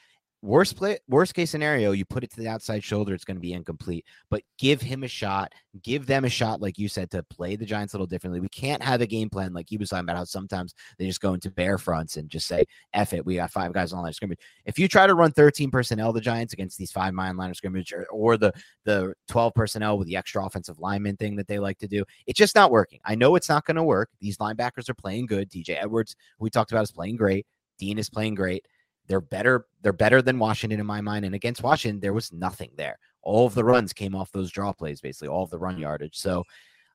Worst 0.47 0.77
play 0.77 0.97
worst 1.09 1.35
case 1.35 1.51
scenario 1.51 1.91
you 1.91 2.05
put 2.05 2.23
it 2.23 2.31
to 2.31 2.37
the 2.37 2.47
outside 2.47 2.85
shoulder 2.85 3.13
it's 3.13 3.25
going 3.25 3.37
to 3.37 3.41
be 3.41 3.53
incomplete 3.53 4.05
but 4.31 4.43
give 4.59 4.81
him 4.81 5.03
a 5.03 5.09
shot 5.09 5.53
give 5.83 6.07
them 6.07 6.25
a 6.25 6.29
shot 6.29 6.61
like 6.61 6.79
you 6.79 6.89
said 6.89 7.11
to 7.11 7.21
play 7.25 7.57
the 7.57 7.67
giants 7.67 7.95
a 7.95 7.97
little 7.97 8.07
differently. 8.07 8.39
We 8.39 8.49
can't 8.49 8.81
have 8.81 9.01
a 9.01 9.09
game 9.09 9.29
plan 9.29 9.53
like 9.53 9.67
he 9.69 9.77
was 9.77 9.89
talking 9.89 10.05
about 10.05 10.19
how 10.19 10.23
sometimes 10.23 10.73
they 10.99 11.07
just 11.07 11.21
go 11.21 11.35
into 11.35 11.51
bear 11.51 11.79
fronts 11.79 12.17
and 12.17 12.31
just 12.31 12.47
say 12.47 12.65
F 12.95 13.13
it 13.13 13.27
we 13.27 13.35
got 13.35 13.51
five 13.51 13.73
guys 13.73 13.93
on 13.93 14.03
line 14.03 14.11
of 14.11 14.15
scrimmage. 14.15 14.39
If 14.65 14.79
you 14.79 14.87
try 14.87 15.09
to 15.09 15.17
run 15.17 15.33
13 15.33 15.69
personnel 15.69 16.13
the 16.13 16.21
giants 16.21 16.53
against 16.53 16.79
these 16.79 16.93
five 16.93 17.13
man 17.13 17.37
line 17.37 17.51
of 17.51 17.57
scrimmage 17.57 17.93
or, 17.93 18.07
or 18.13 18.37
the 18.37 18.53
the 18.85 19.15
12 19.27 19.53
personnel 19.53 19.99
with 19.99 20.07
the 20.07 20.17
extra 20.17 20.47
offensive 20.47 20.79
lineman 20.79 21.17
thing 21.17 21.35
that 21.35 21.49
they 21.49 21.59
like 21.59 21.79
to 21.79 21.89
do 21.89 22.05
it's 22.29 22.39
just 22.39 22.55
not 22.55 22.71
working. 22.71 23.01
I 23.05 23.17
know 23.17 23.35
it's 23.35 23.49
not 23.49 23.65
going 23.65 23.79
to 23.79 23.83
work. 23.83 24.11
These 24.21 24.39
linebackers 24.39 24.89
are 24.89 24.95
playing 24.95 25.27
good. 25.27 25.51
TJ 25.51 25.83
Edwards 25.83 26.15
we 26.39 26.51
talked 26.51 26.71
about 26.71 26.85
is 26.85 26.93
playing 26.93 27.17
great. 27.17 27.47
Dean 27.81 27.99
is 27.99 28.09
playing 28.09 28.37
great 28.37 28.65
they're 29.07 29.21
better. 29.21 29.67
They're 29.83 29.93
better 29.93 30.23
than 30.23 30.39
Washington 30.39 30.81
in 30.81 30.87
my 30.87 31.01
mind. 31.01 31.25
And 31.25 31.35
against 31.35 31.63
Washington, 31.63 32.01
there 32.01 32.13
was 32.13 32.33
nothing 32.33 32.71
there. 32.77 32.99
All 33.23 33.47
of 33.47 33.55
the 33.55 33.65
runs 33.65 33.93
came 33.93 34.15
off 34.15 34.33
those 34.33 34.51
draw 34.51 34.73
plays, 34.73 35.01
basically 35.01 35.29
all 35.29 35.45
of 35.45 35.51
the 35.51 35.59
run 35.59 35.79
yardage. 35.79 36.17
So 36.17 36.45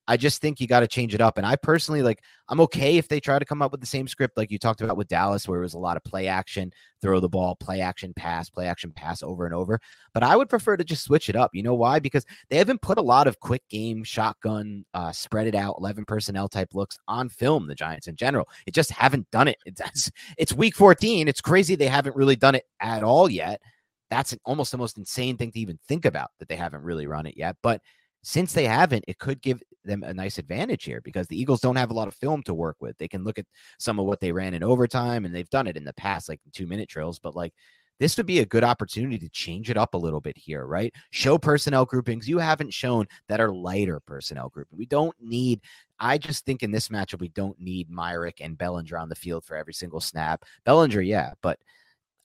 I 0.07 0.17
just 0.17 0.41
think 0.41 0.59
you 0.59 0.67
got 0.67 0.79
to 0.81 0.87
change 0.87 1.13
it 1.13 1.21
up. 1.21 1.37
And 1.37 1.45
I 1.45 1.55
personally 1.55 2.01
like, 2.01 2.23
I'm 2.49 2.59
okay 2.61 2.97
if 2.97 3.07
they 3.07 3.19
try 3.19 3.37
to 3.39 3.45
come 3.45 3.61
up 3.61 3.71
with 3.71 3.81
the 3.81 3.87
same 3.87 4.07
script 4.07 4.35
like 4.35 4.51
you 4.51 4.57
talked 4.57 4.81
about 4.81 4.97
with 4.97 5.07
Dallas, 5.07 5.47
where 5.47 5.59
it 5.59 5.63
was 5.63 5.75
a 5.75 5.79
lot 5.79 5.95
of 5.95 6.03
play 6.03 6.27
action, 6.27 6.73
throw 7.01 7.19
the 7.19 7.29
ball, 7.29 7.55
play 7.55 7.81
action, 7.81 8.13
pass, 8.15 8.49
play 8.49 8.67
action, 8.67 8.91
pass 8.91 9.21
over 9.21 9.45
and 9.45 9.53
over. 9.53 9.79
But 10.13 10.23
I 10.23 10.35
would 10.35 10.49
prefer 10.49 10.75
to 10.75 10.83
just 10.83 11.03
switch 11.03 11.29
it 11.29 11.35
up. 11.35 11.51
You 11.53 11.63
know 11.63 11.75
why? 11.75 11.99
Because 11.99 12.25
they 12.49 12.57
haven't 12.57 12.81
put 12.81 12.97
a 12.97 13.01
lot 13.01 13.27
of 13.27 13.39
quick 13.39 13.63
game, 13.69 14.03
shotgun, 14.03 14.85
uh, 14.93 15.11
spread 15.11 15.47
it 15.47 15.55
out, 15.55 15.75
11 15.77 16.05
personnel 16.05 16.49
type 16.49 16.73
looks 16.73 16.97
on 17.07 17.29
film, 17.29 17.67
the 17.67 17.75
Giants 17.75 18.07
in 18.07 18.15
general. 18.15 18.49
It 18.65 18.73
just 18.73 18.91
haven't 18.91 19.29
done 19.31 19.47
it. 19.47 19.57
It's, 19.65 20.11
it's 20.37 20.53
week 20.53 20.75
14. 20.75 21.27
It's 21.27 21.41
crazy 21.41 21.75
they 21.75 21.87
haven't 21.87 22.15
really 22.15 22.35
done 22.35 22.55
it 22.55 22.65
at 22.79 23.03
all 23.03 23.29
yet. 23.29 23.61
That's 24.09 24.33
an, 24.33 24.39
almost 24.45 24.71
the 24.71 24.77
most 24.77 24.97
insane 24.97 25.37
thing 25.37 25.51
to 25.51 25.59
even 25.59 25.79
think 25.87 26.05
about 26.05 26.31
that 26.39 26.49
they 26.49 26.57
haven't 26.57 26.83
really 26.83 27.07
run 27.07 27.27
it 27.27 27.37
yet. 27.37 27.55
But 27.63 27.81
since 28.23 28.53
they 28.53 28.65
haven't, 28.65 29.05
it 29.07 29.19
could 29.19 29.41
give 29.41 29.61
them 29.83 30.03
a 30.03 30.13
nice 30.13 30.37
advantage 30.37 30.83
here 30.83 31.01
because 31.01 31.27
the 31.27 31.39
Eagles 31.39 31.61
don't 31.61 31.75
have 31.75 31.91
a 31.91 31.93
lot 31.93 32.07
of 32.07 32.13
film 32.13 32.43
to 32.43 32.53
work 32.53 32.77
with. 32.79 32.97
They 32.97 33.07
can 33.07 33.23
look 33.23 33.39
at 33.39 33.47
some 33.79 33.99
of 33.99 34.05
what 34.05 34.19
they 34.19 34.31
ran 34.31 34.53
in 34.53 34.63
overtime 34.63 35.25
and 35.25 35.33
they've 35.33 35.49
done 35.49 35.67
it 35.67 35.77
in 35.77 35.85
the 35.85 35.93
past, 35.93 36.29
like 36.29 36.39
two 36.53 36.67
minute 36.67 36.89
drills, 36.89 37.19
but 37.19 37.35
like 37.35 37.53
this 37.99 38.17
would 38.17 38.25
be 38.25 38.39
a 38.39 38.45
good 38.45 38.63
opportunity 38.63 39.19
to 39.19 39.29
change 39.29 39.69
it 39.69 39.77
up 39.77 39.93
a 39.93 39.97
little 39.97 40.21
bit 40.21 40.37
here, 40.37 40.65
right? 40.65 40.93
Show 41.11 41.37
personnel 41.37 41.85
groupings 41.85 42.27
you 42.27 42.39
haven't 42.39 42.73
shown 42.73 43.05
that 43.27 43.39
are 43.39 43.51
lighter 43.51 43.99
personnel 43.99 44.49
grouping. 44.49 44.77
We 44.77 44.87
don't 44.87 45.15
need, 45.19 45.61
I 45.99 46.17
just 46.17 46.45
think 46.45 46.63
in 46.63 46.71
this 46.71 46.87
matchup, 46.87 47.19
we 47.19 47.29
don't 47.29 47.59
need 47.59 47.91
Myarick 47.91 48.39
and 48.41 48.57
Bellinger 48.57 48.97
on 48.97 49.09
the 49.09 49.15
field 49.15 49.45
for 49.45 49.55
every 49.55 49.73
single 49.73 49.99
snap. 49.99 50.45
Bellinger, 50.65 51.01
yeah, 51.01 51.33
but 51.41 51.59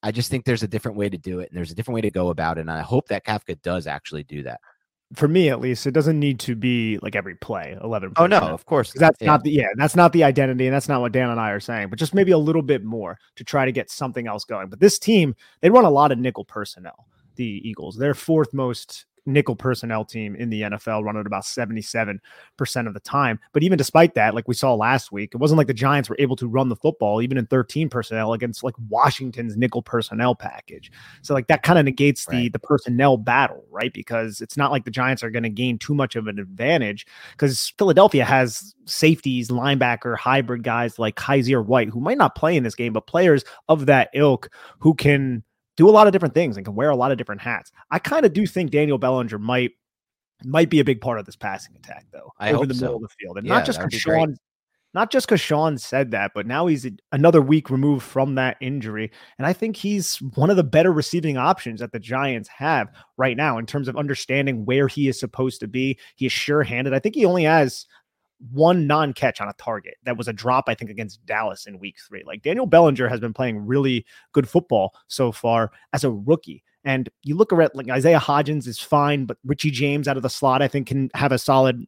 I 0.03 0.13
just 0.13 0.31
think 0.31 0.45
there's 0.45 0.63
a 0.63 0.69
different 0.69 0.97
way 0.97 1.09
to 1.09 1.19
do 1.19 1.41
it 1.41 1.51
and 1.51 1.57
there's 1.57 1.73
a 1.73 1.75
different 1.75 1.97
way 1.97 2.03
to 2.03 2.11
go 2.11 2.29
about 2.29 2.59
it. 2.59 2.63
And 2.63 2.71
I 2.71 2.81
hope 2.81 3.09
that 3.09 3.27
Kafka 3.27 3.61
does 3.61 3.87
actually 3.87 4.23
do 4.23 4.43
that 4.45 4.61
for 5.15 5.29
me 5.29 5.49
at 5.49 5.61
least, 5.61 5.87
it 5.87 5.93
doesn't 5.93 6.19
need 6.19 6.41
to 6.41 6.57
be 6.57 6.99
like 7.01 7.15
every 7.15 7.37
play 7.37 7.77
11. 7.83 8.15
Oh 8.17 8.27
no, 8.27 8.39
of 8.39 8.67
course. 8.67 8.93
That's 8.93 9.21
yeah. 9.21 9.27
not 9.27 9.45
the 9.45 9.51
yeah, 9.51 9.69
that's 9.77 9.95
not 9.95 10.13
the 10.13 10.25
identity, 10.25 10.67
and 10.67 10.75
that's 10.75 10.89
not 10.89 11.01
what 11.01 11.13
Dan 11.13 11.31
and 11.31 11.41
I 11.41 11.51
are 11.51 11.61
saying. 11.61 11.91
But 11.91 11.99
just 11.99 12.15
maybe 12.15 12.33
a 12.33 12.39
little 12.39 12.63
bit 12.63 12.85
more 12.85 13.19
to 13.37 13.45
try 13.45 13.65
to 13.65 13.73
get 13.73 13.91
something 13.91 14.27
else 14.27 14.45
going. 14.45 14.69
But 14.69 14.81
this 14.81 14.99
team, 14.99 15.37
they 15.61 15.71
run 15.71 15.85
a 15.85 15.91
lot 15.91 16.13
of 16.13 16.19
nickel 16.19 16.45
personnel. 16.45 17.07
The 17.37 17.61
Eagles, 17.69 17.97
they're 17.97 18.15
fourth 18.15 18.53
most 18.53 19.07
nickel 19.27 19.57
personnel 19.57 20.05
team 20.05 20.37
in 20.37 20.51
the 20.51 20.63
NFL, 20.63 21.05
running 21.05 21.27
about 21.27 21.43
77% 21.43 22.19
of 22.87 22.95
the 22.95 23.01
time. 23.01 23.39
But 23.53 23.63
even 23.63 23.77
despite 23.79 24.15
that, 24.15 24.35
like 24.35 24.49
we 24.49 24.55
saw 24.55 24.75
last 24.75 25.13
week, 25.13 25.31
it 25.35 25.39
wasn't 25.39 25.59
like 25.59 25.67
the 25.67 25.75
Giants 25.75 26.09
were 26.09 26.17
able 26.19 26.37
to 26.37 26.47
run 26.47 26.69
the 26.69 26.77
football 26.77 27.23
even 27.23 27.39
in 27.39 27.47
13 27.47 27.89
personnel 27.89 28.33
against 28.33 28.63
like 28.63 28.75
Washington's 28.89 29.57
nickel 29.57 29.83
personnel 29.83 30.35
package. 30.35 30.91
So 31.23 31.35
like 31.35 31.49
that 31.49 31.63
kind 31.63 31.79
of 31.79 31.85
negates 31.85 32.27
right. 32.29 32.37
the 32.37 32.49
the 32.51 32.59
personnel 32.59 33.17
battle, 33.17 33.65
right? 33.71 33.93
Because 33.93 34.41
it's 34.41 34.57
not 34.57 34.71
like 34.71 34.85
the 34.85 34.91
Giants 34.91 35.23
are 35.23 35.31
going 35.31 35.43
to 35.43 35.49
gain 35.49 35.79
too 35.79 35.95
much 35.95 36.17
of 36.17 36.27
an 36.27 36.39
advantage 36.39 37.07
because 37.33 37.73
Philadelphia 37.79 38.25
has 38.25 38.75
safeties, 38.87 39.49
linebacker, 39.49 40.17
hybrid 40.17 40.63
guys 40.63 40.99
like 40.99 41.17
Kyzir 41.17 41.65
White 41.65 41.89
who 41.89 42.01
might 42.01 42.19
not 42.19 42.35
play 42.35 42.57
in 42.57 42.63
this 42.63 42.75
game, 42.75 42.93
but 42.93 43.07
players 43.07 43.45
of 43.69 43.87
that 43.87 44.11
ilk 44.15 44.51
who 44.79 44.95
can 44.95 45.43
do 45.77 45.89
a 45.89 45.93
lot 45.93 46.07
of 46.07 46.13
different 46.13 46.35
things 46.35 46.57
and 46.57 46.65
can 46.65 46.75
wear 46.75 46.91
a 46.91 46.97
lot 46.97 47.13
of 47.13 47.19
different 47.19 47.41
hats. 47.41 47.71
I 47.91 47.99
kind 47.99 48.27
of 48.27 48.33
do 48.33 48.47
think 48.47 48.71
Daniel 48.71 48.99
Bellinger 48.99 49.39
might 49.39 49.73
might 50.45 50.69
be 50.69 50.81
a 50.81 50.85
big 50.85 51.01
part 51.01 51.19
of 51.19 51.25
this 51.25 51.37
passing 51.37 51.75
attack 51.77 52.07
though 52.13 52.31
I 52.39 52.53
over 52.53 52.67
the 52.67 52.75
so. 52.75 52.81
middle 52.83 52.97
of 52.97 53.03
the 53.03 53.09
field, 53.21 53.39
and 53.39 53.47
yeah, 53.47 53.55
not 53.55 53.67
just 53.67 53.79
because 53.79 54.01
Sean. 54.01 54.37
Not 54.95 55.11
just 55.11 55.27
because 55.27 55.43
Sean 55.43 55.77
said 55.77 56.13
that, 56.13 56.31
but 56.35 56.47
now 56.47 56.69
he's 56.69 56.87
another 57.13 57.43
week 57.43 57.69
removed 57.69 58.03
from 58.03 58.35
that 58.37 58.57
injury. 58.63 59.11
And 59.37 59.47
I 59.47 59.53
think 59.53 59.77
he's 59.77 60.17
one 60.37 60.49
of 60.49 60.57
the 60.57 60.65
better 60.65 60.91
receiving 60.91 61.37
options 61.37 61.81
that 61.81 61.93
the 61.93 61.99
Giants 61.99 62.49
have 62.49 62.89
right 63.19 63.37
now 63.37 63.59
in 63.59 63.67
terms 63.67 63.89
of 63.89 63.97
understanding 63.99 64.65
where 64.65 64.89
he 64.89 65.07
is 65.07 65.21
supposed 65.21 65.61
to 65.61 65.69
be. 65.69 65.99
He 66.15 66.25
is 66.25 66.33
sure 66.33 66.63
handed. 66.63 66.95
I 66.95 66.99
think 66.99 67.15
he 67.15 67.27
only 67.27 67.43
has 67.43 67.85
one 68.51 68.87
non 68.87 69.13
catch 69.13 69.41
on 69.41 69.49
a 69.49 69.55
target. 69.55 69.95
That 70.05 70.17
was 70.17 70.29
a 70.29 70.33
drop, 70.33 70.65
I 70.69 70.75
think, 70.75 70.91
against 70.91 71.25
Dallas 71.27 71.67
in 71.67 71.79
week 71.79 71.97
three. 72.07 72.23
Like 72.27 72.43
Daniel 72.43 72.67
Bellinger 72.67 73.09
has 73.09 73.21
been 73.21 73.35
playing 73.35 73.67
really 73.67 74.05
good 74.33 74.49
football 74.49 74.95
so 75.07 75.33
far 75.33 75.73
as 75.93 76.05
a 76.05 76.11
rookie. 76.11 76.63
And 76.85 77.09
you 77.23 77.37
look 77.37 77.53
at 77.53 77.75
like 77.75 77.91
Isaiah 77.91 78.21
Hodgins 78.21 78.67
is 78.67 78.79
fine, 78.79 79.25
but 79.25 79.39
Richie 79.45 79.71
James 79.71 80.07
out 80.07 80.17
of 80.17 80.23
the 80.23 80.31
slot, 80.31 80.63
I 80.63 80.69
think, 80.69 80.87
can 80.87 81.11
have 81.15 81.33
a 81.33 81.39
solid 81.39 81.85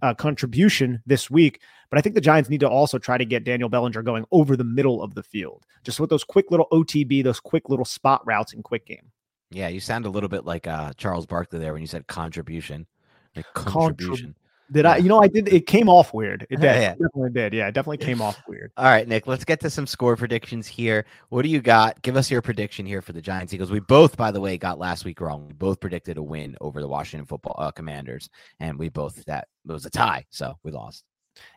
uh, 0.00 0.14
contribution 0.14 1.02
this 1.06 1.30
week. 1.30 1.60
But 1.90 1.98
I 1.98 2.02
think 2.02 2.14
the 2.14 2.20
Giants 2.20 2.50
need 2.50 2.60
to 2.60 2.68
also 2.68 2.98
try 2.98 3.18
to 3.18 3.24
get 3.24 3.44
Daniel 3.44 3.68
Bellinger 3.68 4.02
going 4.02 4.24
over 4.30 4.56
the 4.56 4.64
middle 4.64 5.02
of 5.02 5.14
the 5.14 5.22
field, 5.22 5.64
just 5.84 6.00
with 6.00 6.10
those 6.10 6.24
quick 6.24 6.50
little 6.50 6.68
OTB, 6.72 7.24
those 7.24 7.40
quick 7.40 7.68
little 7.68 7.84
spot 7.84 8.22
routes 8.26 8.52
in 8.52 8.62
quick 8.62 8.86
game. 8.86 9.10
Yeah, 9.50 9.68
you 9.68 9.80
sound 9.80 10.04
a 10.04 10.10
little 10.10 10.28
bit 10.28 10.44
like 10.44 10.66
uh, 10.66 10.92
Charles 10.96 11.26
Barkley 11.26 11.58
there 11.58 11.72
when 11.72 11.80
you 11.80 11.88
said 11.88 12.06
contribution. 12.06 12.86
Like 13.34 13.46
contribution. 13.54 14.28
Contrib- 14.28 14.47
did 14.72 14.86
I? 14.86 14.96
You 14.98 15.08
know, 15.08 15.22
I 15.22 15.28
did. 15.28 15.48
It 15.48 15.66
came 15.66 15.88
off 15.88 16.12
weird. 16.12 16.46
It 16.50 16.56
did. 16.60 16.62
yeah. 16.62 16.90
definitely 16.90 17.30
did. 17.30 17.52
Yeah, 17.52 17.68
it 17.68 17.72
definitely 17.72 18.04
came 18.04 18.20
off 18.20 18.40
weird. 18.48 18.72
All 18.76 18.84
right, 18.84 19.06
Nick. 19.06 19.26
Let's 19.26 19.44
get 19.44 19.60
to 19.60 19.70
some 19.70 19.86
score 19.86 20.16
predictions 20.16 20.66
here. 20.66 21.06
What 21.30 21.42
do 21.42 21.48
you 21.48 21.60
got? 21.60 22.00
Give 22.02 22.16
us 22.16 22.30
your 22.30 22.42
prediction 22.42 22.86
here 22.86 23.02
for 23.02 23.12
the 23.12 23.22
Giants 23.22 23.54
Eagles. 23.54 23.70
We 23.70 23.80
both, 23.80 24.16
by 24.16 24.30
the 24.30 24.40
way, 24.40 24.58
got 24.58 24.78
last 24.78 25.04
week 25.04 25.20
wrong. 25.20 25.46
We 25.46 25.54
both 25.54 25.80
predicted 25.80 26.18
a 26.18 26.22
win 26.22 26.56
over 26.60 26.80
the 26.80 26.88
Washington 26.88 27.26
Football 27.26 27.56
uh, 27.58 27.70
Commanders, 27.70 28.28
and 28.60 28.78
we 28.78 28.88
both 28.88 29.24
that 29.24 29.48
it 29.68 29.72
was 29.72 29.86
a 29.86 29.90
tie, 29.90 30.26
so 30.30 30.54
we 30.62 30.72
lost. 30.72 31.04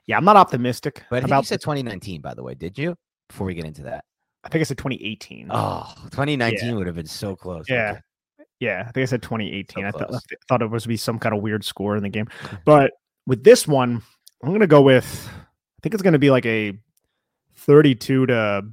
Yeah, 0.05 0.17
I'm 0.17 0.25
not 0.25 0.35
optimistic. 0.35 1.03
But 1.09 1.23
I 1.23 1.25
about 1.25 1.43
you 1.43 1.47
said 1.47 1.61
2019, 1.61 2.21
by 2.21 2.33
the 2.33 2.43
way. 2.43 2.55
Did 2.55 2.77
you? 2.77 2.95
Before 3.27 3.47
we 3.47 3.53
get 3.53 3.65
into 3.65 3.83
that, 3.83 4.03
I 4.43 4.49
think 4.49 4.61
I 4.61 4.63
said 4.63 4.77
2018. 4.77 5.47
Oh, 5.49 5.93
2019 6.11 6.59
yeah. 6.69 6.75
would 6.75 6.87
have 6.87 6.95
been 6.95 7.05
so 7.05 7.35
close. 7.35 7.65
Yeah. 7.69 7.91
Okay. 7.91 8.01
Yeah, 8.61 8.85
I 8.87 8.91
think 8.91 9.01
I 9.01 9.05
said 9.05 9.23
2018. 9.23 9.83
So 9.83 9.87
I, 9.87 9.91
th- 9.91 10.03
I 10.13 10.35
thought 10.47 10.61
it 10.61 10.69
was 10.69 10.83
to 10.83 10.89
be 10.89 10.95
some 10.95 11.17
kind 11.17 11.33
of 11.35 11.41
weird 11.41 11.65
score 11.65 11.97
in 11.97 12.03
the 12.03 12.09
game, 12.09 12.27
but 12.65 12.91
with 13.25 13.43
this 13.43 13.67
one, 13.67 14.01
I'm 14.43 14.49
going 14.49 14.61
to 14.61 14.67
go 14.67 14.81
with, 14.81 15.29
I 15.31 15.79
think 15.81 15.93
it's 15.93 16.03
going 16.03 16.13
to 16.13 16.19
be 16.19 16.31
like 16.31 16.45
a 16.45 16.73
32 17.55 18.25
to 18.27 18.63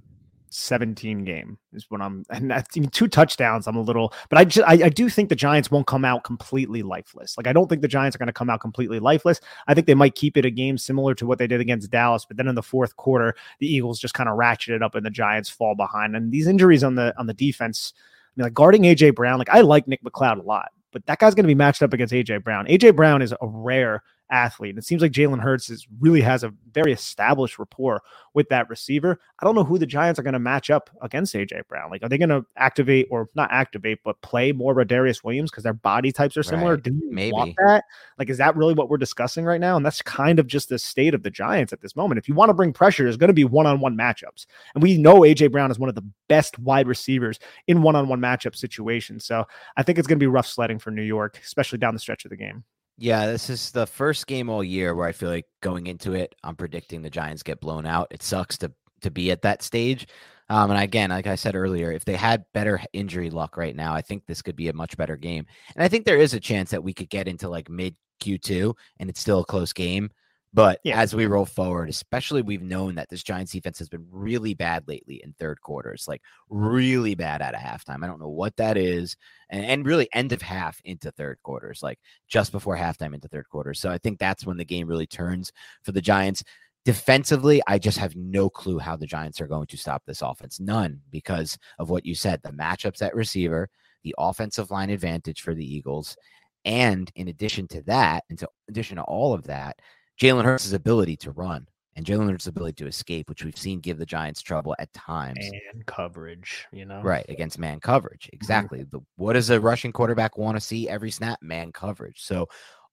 17 0.51 1.25
game 1.25 1.59
is 1.73 1.87
when 1.91 2.01
I'm, 2.01 2.25
and 2.31 2.51
that's 2.51 2.75
two 2.91 3.09
touchdowns. 3.09 3.67
I'm 3.67 3.77
a 3.77 3.81
little, 3.81 4.13
but 4.29 4.39
I 4.39 4.45
just, 4.45 4.67
I, 4.67 4.87
I 4.87 4.89
do 4.89 5.09
think 5.09 5.29
the 5.29 5.37
Giants 5.37 5.71
won't 5.71 5.87
come 5.87 6.05
out 6.05 6.25
completely 6.25 6.83
lifeless. 6.83 7.37
Like, 7.37 7.47
I 7.47 7.53
don't 7.53 7.69
think 7.69 7.83
the 7.83 7.89
Giants 7.89 8.17
are 8.17 8.19
going 8.19 8.29
to 8.29 8.33
come 8.33 8.51
out 8.51 8.61
completely 8.61 8.99
lifeless. 8.99 9.41
I 9.67 9.75
think 9.75 9.87
they 9.87 9.95
might 9.95 10.15
keep 10.15 10.37
it 10.37 10.45
a 10.45 10.51
game 10.51 10.79
similar 10.79 11.15
to 11.17 11.27
what 11.27 11.39
they 11.39 11.47
did 11.47 11.61
against 11.61 11.91
Dallas, 11.91 12.25
but 12.25 12.37
then 12.37 12.49
in 12.49 12.55
the 12.55 12.63
fourth 12.63 12.97
quarter, 12.97 13.35
the 13.59 13.73
Eagles 13.73 14.01
just 14.01 14.15
kind 14.15 14.29
of 14.29 14.37
ratchet 14.37 14.75
it 14.75 14.83
up 14.83 14.95
and 14.95 15.05
the 15.05 15.11
Giants 15.11 15.51
fall 15.51 15.75
behind. 15.75 16.17
And 16.17 16.33
these 16.33 16.47
injuries 16.47 16.85
on 16.85 16.95
the, 16.95 17.15
on 17.19 17.27
the 17.27 17.35
defense, 17.35 17.93
I 17.97 18.31
mean, 18.37 18.45
like 18.45 18.55
guarding 18.55 18.83
AJ 18.83 19.15
Brown, 19.15 19.39
like 19.39 19.51
I 19.51 19.61
like 19.61 19.87
Nick 19.87 20.03
McCloud 20.03 20.41
a 20.41 20.43
lot, 20.43 20.71
but 20.93 21.05
that 21.07 21.19
guy's 21.19 21.35
going 21.35 21.45
to 21.45 21.49
be 21.49 21.55
matched 21.55 21.83
up 21.83 21.93
against 21.93 22.15
AJ 22.15 22.45
Brown. 22.45 22.67
AJ 22.67 22.97
Brown 22.97 23.21
is 23.21 23.33
a 23.33 23.47
rare 23.47 24.03
athlete. 24.31 24.71
And 24.71 24.79
it 24.79 24.85
seems 24.85 25.03
like 25.03 25.13
Jalen 25.13 25.41
Hurts 25.41 25.71
is 25.71 25.87
really 26.01 26.21
has 26.21 26.45
a 26.45 26.53
very 26.73 26.93
established 26.93 27.59
rapport 27.59 28.03
with 28.35 28.49
that 28.51 28.69
receiver. 28.69 29.21
I 29.41 29.45
don't 29.45 29.55
know 29.55 29.65
who 29.65 29.79
the 29.79 29.87
Giants 29.87 30.19
are 30.19 30.23
going 30.23 30.35
to 30.35 30.39
match 30.39 30.71
up 30.71 30.91
against 31.03 31.35
AJ 31.35 31.67
Brown. 31.69 31.91
Like, 31.91 32.03
are 32.03 32.09
they 32.09 32.19
going 32.19 32.29
to 32.29 32.45
activate 32.57 33.09
or 33.11 33.29
not 33.35 33.51
activate, 33.51 33.99
but 34.05 34.21
play 34.21 34.53
more 34.53 34.75
Rodarius 34.75 35.25
Williams 35.25 35.51
because 35.51 35.65
their 35.65 35.73
body 35.73 36.13
types 36.13 36.37
are 36.37 36.43
similar? 36.43 36.75
Right. 36.75 36.83
Do 36.83 36.93
you 36.93 37.11
Maybe. 37.11 37.33
want 37.33 37.55
that? 37.67 37.85
Like, 38.19 38.31
is 38.31 38.39
that 38.39 38.57
really 38.57 38.75
what 38.75 38.89
we're 38.89 38.99
discussing 38.99 39.45
right 39.45 39.61
now? 39.61 39.77
And 39.77 39.85
that's 39.85 40.03
kind 40.03 40.39
of 40.39 40.47
just 40.47 40.69
the 40.69 40.79
state 40.79 41.15
of 41.15 41.23
the 41.23 41.31
Giants 41.31 41.73
at 41.73 41.81
this 41.81 41.97
moment. 41.97 42.19
If 42.19 42.29
you 42.29 42.35
want 42.35 42.51
to 42.51 42.55
bring 42.55 42.73
pressure, 42.73 43.05
there's 43.05 43.17
going 43.17 43.29
to 43.29 43.35
be 43.35 43.45
one-on-one 43.45 43.97
matchups, 43.97 44.47
and 44.75 44.83
we 44.83 44.99
know 44.99 45.21
AJ 45.21 45.53
Brown 45.53 45.71
is 45.71 45.79
one 45.79 45.89
of 45.89 45.95
the 45.95 46.05
best 46.29 46.59
wide 46.59 46.87
receivers 46.87 47.39
in 47.67 47.83
one-on-one 47.83 48.21
matchup 48.21 48.55
situations. 48.55 49.25
So 49.25 49.45
I 49.77 49.83
think 49.83 49.99
it's 49.99 50.07
going 50.07 50.19
to 50.19 50.23
be 50.23 50.27
rough 50.27 50.47
sledding 50.47 50.79
for 50.79 50.91
New 50.91 51.03
York, 51.03 51.41
especially 51.43 51.79
down 51.79 51.95
the 51.95 52.01
stretch 52.01 52.25
of 52.25 52.31
the 52.31 52.37
game. 52.37 52.65
Yeah, 53.01 53.27
this 53.27 53.49
is 53.49 53.71
the 53.71 53.87
first 53.87 54.27
game 54.27 54.51
all 54.51 54.65
year 54.65 54.93
where 54.95 55.07
I 55.07 55.13
feel 55.13 55.31
like 55.31 55.47
going 55.61 55.87
into 55.87 56.15
it, 56.15 56.35
I'm 56.43 56.57
predicting 56.57 57.01
the 57.01 57.11
Giants 57.11 57.45
get 57.45 57.61
blown 57.61 57.87
out. 57.87 58.09
It 58.11 58.23
sucks 58.23 58.59
to 58.59 58.73
to 59.03 59.11
be 59.11 59.31
at 59.31 59.43
that 59.43 59.63
stage. 59.63 60.09
Um, 60.51 60.73
and 60.73 60.81
again, 60.81 61.11
like 61.11 61.29
I 61.29 61.37
said 61.37 61.55
earlier, 61.55 61.93
if 61.93 62.05
they 62.05 62.17
had 62.17 62.45
better 62.53 62.81
injury 62.93 63.31
luck 63.31 63.57
right 63.57 63.77
now, 63.77 63.95
I 63.95 64.01
think 64.03 64.27
this 64.27 64.43
could 64.43 64.57
be 64.57 64.69
a 64.69 64.73
much 64.73 64.97
better 64.97 65.17
game. 65.17 65.47
And 65.77 65.85
I 65.85 65.89
think 65.89 66.05
there 66.05 66.19
is 66.19 66.35
a 66.35 66.41
chance 66.41 66.71
that 66.71 66.83
we 66.83 66.93
could 66.93 67.09
get 67.09 67.29
into 67.29 67.49
like 67.49 67.71
mid 67.71 67.95
Q2 68.21 68.75
and 68.99 69.09
it's 69.09 69.21
still 69.21 69.41
a 69.41 69.45
close 69.45 69.73
game. 69.73 70.11
But 70.55 70.81
Yeah. 70.83 70.99
as 70.99 71.15
we 71.15 71.27
roll 71.27 71.45
forward, 71.45 71.91
especially 71.91 72.41
we've 72.41 72.63
known 72.63 72.95
that 72.95 73.11
this 73.11 73.23
Giants 73.23 73.53
defense 73.53 73.79
has 73.79 73.89
been 73.89 74.07
really 74.11 74.55
bad 74.55 74.89
lately 74.89 75.21
in 75.23 75.35
third 75.35 75.61
quarters, 75.61 76.07
like 76.09 76.23
really 76.49 77.15
bad 77.15 77.43
at 77.43 77.55
a 77.55 77.59
halftime. 77.59 78.03
I 78.03 78.07
don't 78.07 78.21
know 78.21 78.31
what 78.31 78.57
that 78.57 78.77
is. 78.79 79.17
And, 79.51 79.65
and 79.65 79.87
really 79.87 80.09
end 80.15 80.33
of 80.33 80.41
half 80.41 80.81
into 80.85 81.11
third 81.13 81.39
quarters, 81.43 81.83
like 81.83 81.99
just 82.29 82.51
before 82.53 82.77
halftime 82.77 83.15
into 83.15 83.29
third 83.29 83.49
quarters. 83.51 83.79
So 83.79 83.91
I 83.91 83.99
think 83.99 84.19
that's 84.19 84.47
when 84.47 84.57
the 84.57 84.65
game 84.65 84.89
really 84.89 85.07
turns 85.07 85.53
for 85.83 85.93
the 85.93 86.01
Giants. 86.01 86.43
Defensively, 86.85 87.61
I 87.67 87.79
just 87.79 87.99
have 87.99 88.17
no 88.17 88.49
clue 88.49 88.79
how 88.79 88.97
the 88.97 89.07
Giants 89.07 89.43
are 89.43 89.47
going 89.49 89.67
to 89.67 89.77
stop 89.77 90.03
this 90.07 90.23
offense. 90.23 90.59
None 90.59 91.03
because 91.11 91.59
of 91.79 91.91
what 91.91 92.07
you 92.07 92.15
said 92.15 92.41
the 92.43 92.51
matchups 92.53 93.03
at 93.03 93.15
receiver, 93.15 93.69
the 94.03 94.15
offensive 94.17 94.71
line 94.71 94.89
advantage 94.89 95.43
for 95.43 95.55
the 95.55 95.75
Eagles. 95.75 96.17
And 96.65 97.11
in 97.15 97.29
addition 97.29 97.69
to 97.69 97.83
that, 97.83 98.25
in 98.31 98.39
addition 98.71 98.97
to 98.97 99.03
all 99.03 99.35
of 99.35 99.45
that, 99.45 99.79
Jalen 100.19 100.45
Hurts' 100.45 100.73
ability 100.73 101.17
to 101.19 101.31
run 101.31 101.67
and 101.99 102.07
Jalen 102.07 102.31
Hurts' 102.31 102.47
ability 102.47 102.75
to 102.85 102.87
escape, 102.87 103.29
which 103.29 103.45
we've 103.45 103.59
seen 103.59 103.81
give 103.81 103.99
the 103.99 104.07
Giants 104.07 104.41
trouble 104.41 104.75
at 104.79 104.93
times. 104.93 105.51
And 105.73 105.85
coverage, 105.85 106.65
you 106.73 106.85
know. 106.85 107.03
Right 107.03 107.27
against 107.29 107.59
man 107.59 107.81
coverage, 107.81 108.27
mm-hmm. 108.27 108.37
exactly. 108.37 108.85
The, 108.85 109.01
what 109.17 109.33
does 109.33 109.51
a 109.51 109.61
rushing 109.61 109.93
quarterback 109.93 110.39
want 110.39 110.57
to 110.57 110.61
see 110.61 110.89
every 110.89 111.11
snap? 111.11 111.41
Man 111.43 111.73
coverage. 111.73 112.23
So 112.23 112.49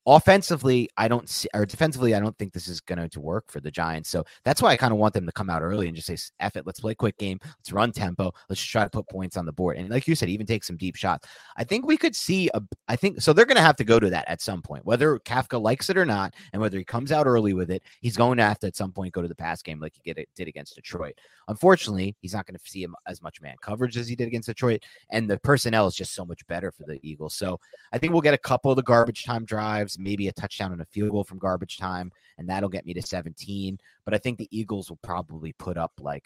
offensively, 0.05 0.89
I 0.97 1.07
don't 1.07 1.27
see, 1.27 1.47
or 1.53 1.65
defensively, 1.65 2.13
I 2.13 2.19
don't 2.19 2.37
think 2.37 2.53
this 2.53 2.67
is 2.67 2.79
going 2.81 3.09
to 3.09 3.19
work 3.19 3.45
for 3.49 3.59
the 3.59 3.71
Giants. 3.71 4.09
So 4.09 4.23
that's 4.43 4.61
why 4.61 4.69
I 4.69 4.77
kind 4.77 4.93
of 4.93 4.99
want 4.99 5.13
them 5.13 5.25
to 5.25 5.31
come 5.31 5.49
out 5.49 5.61
early 5.61 5.87
and 5.87 5.95
just 5.95 6.07
say, 6.07 6.17
"F 6.39 6.55
it, 6.55 6.65
let's 6.65 6.79
play 6.79 6.95
quick 6.95 7.17
game, 7.17 7.39
let's 7.43 7.71
run 7.71 7.91
tempo, 7.91 8.31
let's 8.49 8.61
try 8.61 8.83
to 8.83 8.89
put 8.89 9.07
points 9.09 9.37
on 9.37 9.45
the 9.45 9.51
board." 9.51 9.77
And 9.77 9.89
like 9.89 10.07
you 10.07 10.15
said, 10.15 10.29
even 10.29 10.45
take 10.45 10.63
some 10.63 10.77
deep 10.77 10.95
shots. 10.95 11.27
I 11.57 11.63
think 11.63 11.85
we 11.85 11.97
could 11.97 12.15
see 12.15 12.49
a. 12.53 12.61
I 12.87 12.95
think 12.95 13.21
so. 13.21 13.33
They're 13.33 13.45
going 13.45 13.55
to 13.57 13.61
have 13.61 13.77
to 13.77 13.83
go 13.83 13.99
to 13.99 14.09
that 14.09 14.27
at 14.27 14.41
some 14.41 14.61
point, 14.61 14.85
whether 14.85 15.17
Kafka 15.19 15.61
likes 15.61 15.89
it 15.89 15.97
or 15.97 16.05
not, 16.05 16.33
and 16.53 16.61
whether 16.61 16.77
he 16.77 16.83
comes 16.83 17.11
out 17.11 17.27
early 17.27 17.53
with 17.53 17.71
it. 17.71 17.83
He's 18.01 18.17
going 18.17 18.37
to 18.37 18.43
have 18.43 18.59
to 18.59 18.67
at 18.67 18.75
some 18.75 18.91
point 18.91 19.13
go 19.13 19.21
to 19.21 19.27
the 19.27 19.35
pass 19.35 19.61
game 19.61 19.79
like 19.79 19.93
he 20.01 20.13
did 20.13 20.47
against 20.47 20.75
Detroit. 20.75 21.15
Unfortunately, 21.47 22.15
he's 22.21 22.33
not 22.33 22.45
going 22.45 22.57
to 22.57 22.69
see 22.69 22.83
him 22.83 22.95
as 23.07 23.21
much 23.21 23.41
man 23.41 23.55
coverage 23.61 23.97
as 23.97 24.07
he 24.07 24.15
did 24.15 24.27
against 24.27 24.47
Detroit, 24.47 24.83
and 25.11 25.29
the 25.29 25.37
personnel 25.39 25.87
is 25.87 25.95
just 25.95 26.13
so 26.13 26.25
much 26.25 26.45
better 26.47 26.71
for 26.71 26.83
the 26.83 26.99
Eagles. 27.01 27.35
So 27.35 27.59
I 27.91 27.97
think 27.97 28.13
we'll 28.13 28.21
get 28.21 28.33
a 28.33 28.39
couple 28.39 28.71
of 28.71 28.77
the 28.77 28.83
garbage 28.83 29.23
time 29.23 29.45
drives, 29.45 29.94
maybe 29.99 30.27
a 30.27 30.33
touchdown 30.33 30.71
and 30.71 30.81
a 30.81 30.85
field 30.85 31.11
goal 31.11 31.23
from 31.23 31.39
garbage 31.39 31.77
time, 31.77 32.11
and 32.37 32.49
that'll 32.49 32.69
get 32.69 32.85
me 32.85 32.93
to 32.93 33.01
17. 33.01 33.77
But 34.03 34.13
I 34.13 34.17
think 34.17 34.37
the 34.37 34.47
Eagles 34.51 34.89
will 34.89 34.99
probably 35.03 35.53
put 35.53 35.77
up 35.77 35.93
like, 35.99 36.25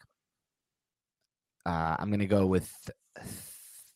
uh, 1.65 1.95
I'm 1.99 2.09
going 2.09 2.19
to 2.19 2.25
go 2.25 2.45
with 2.45 2.71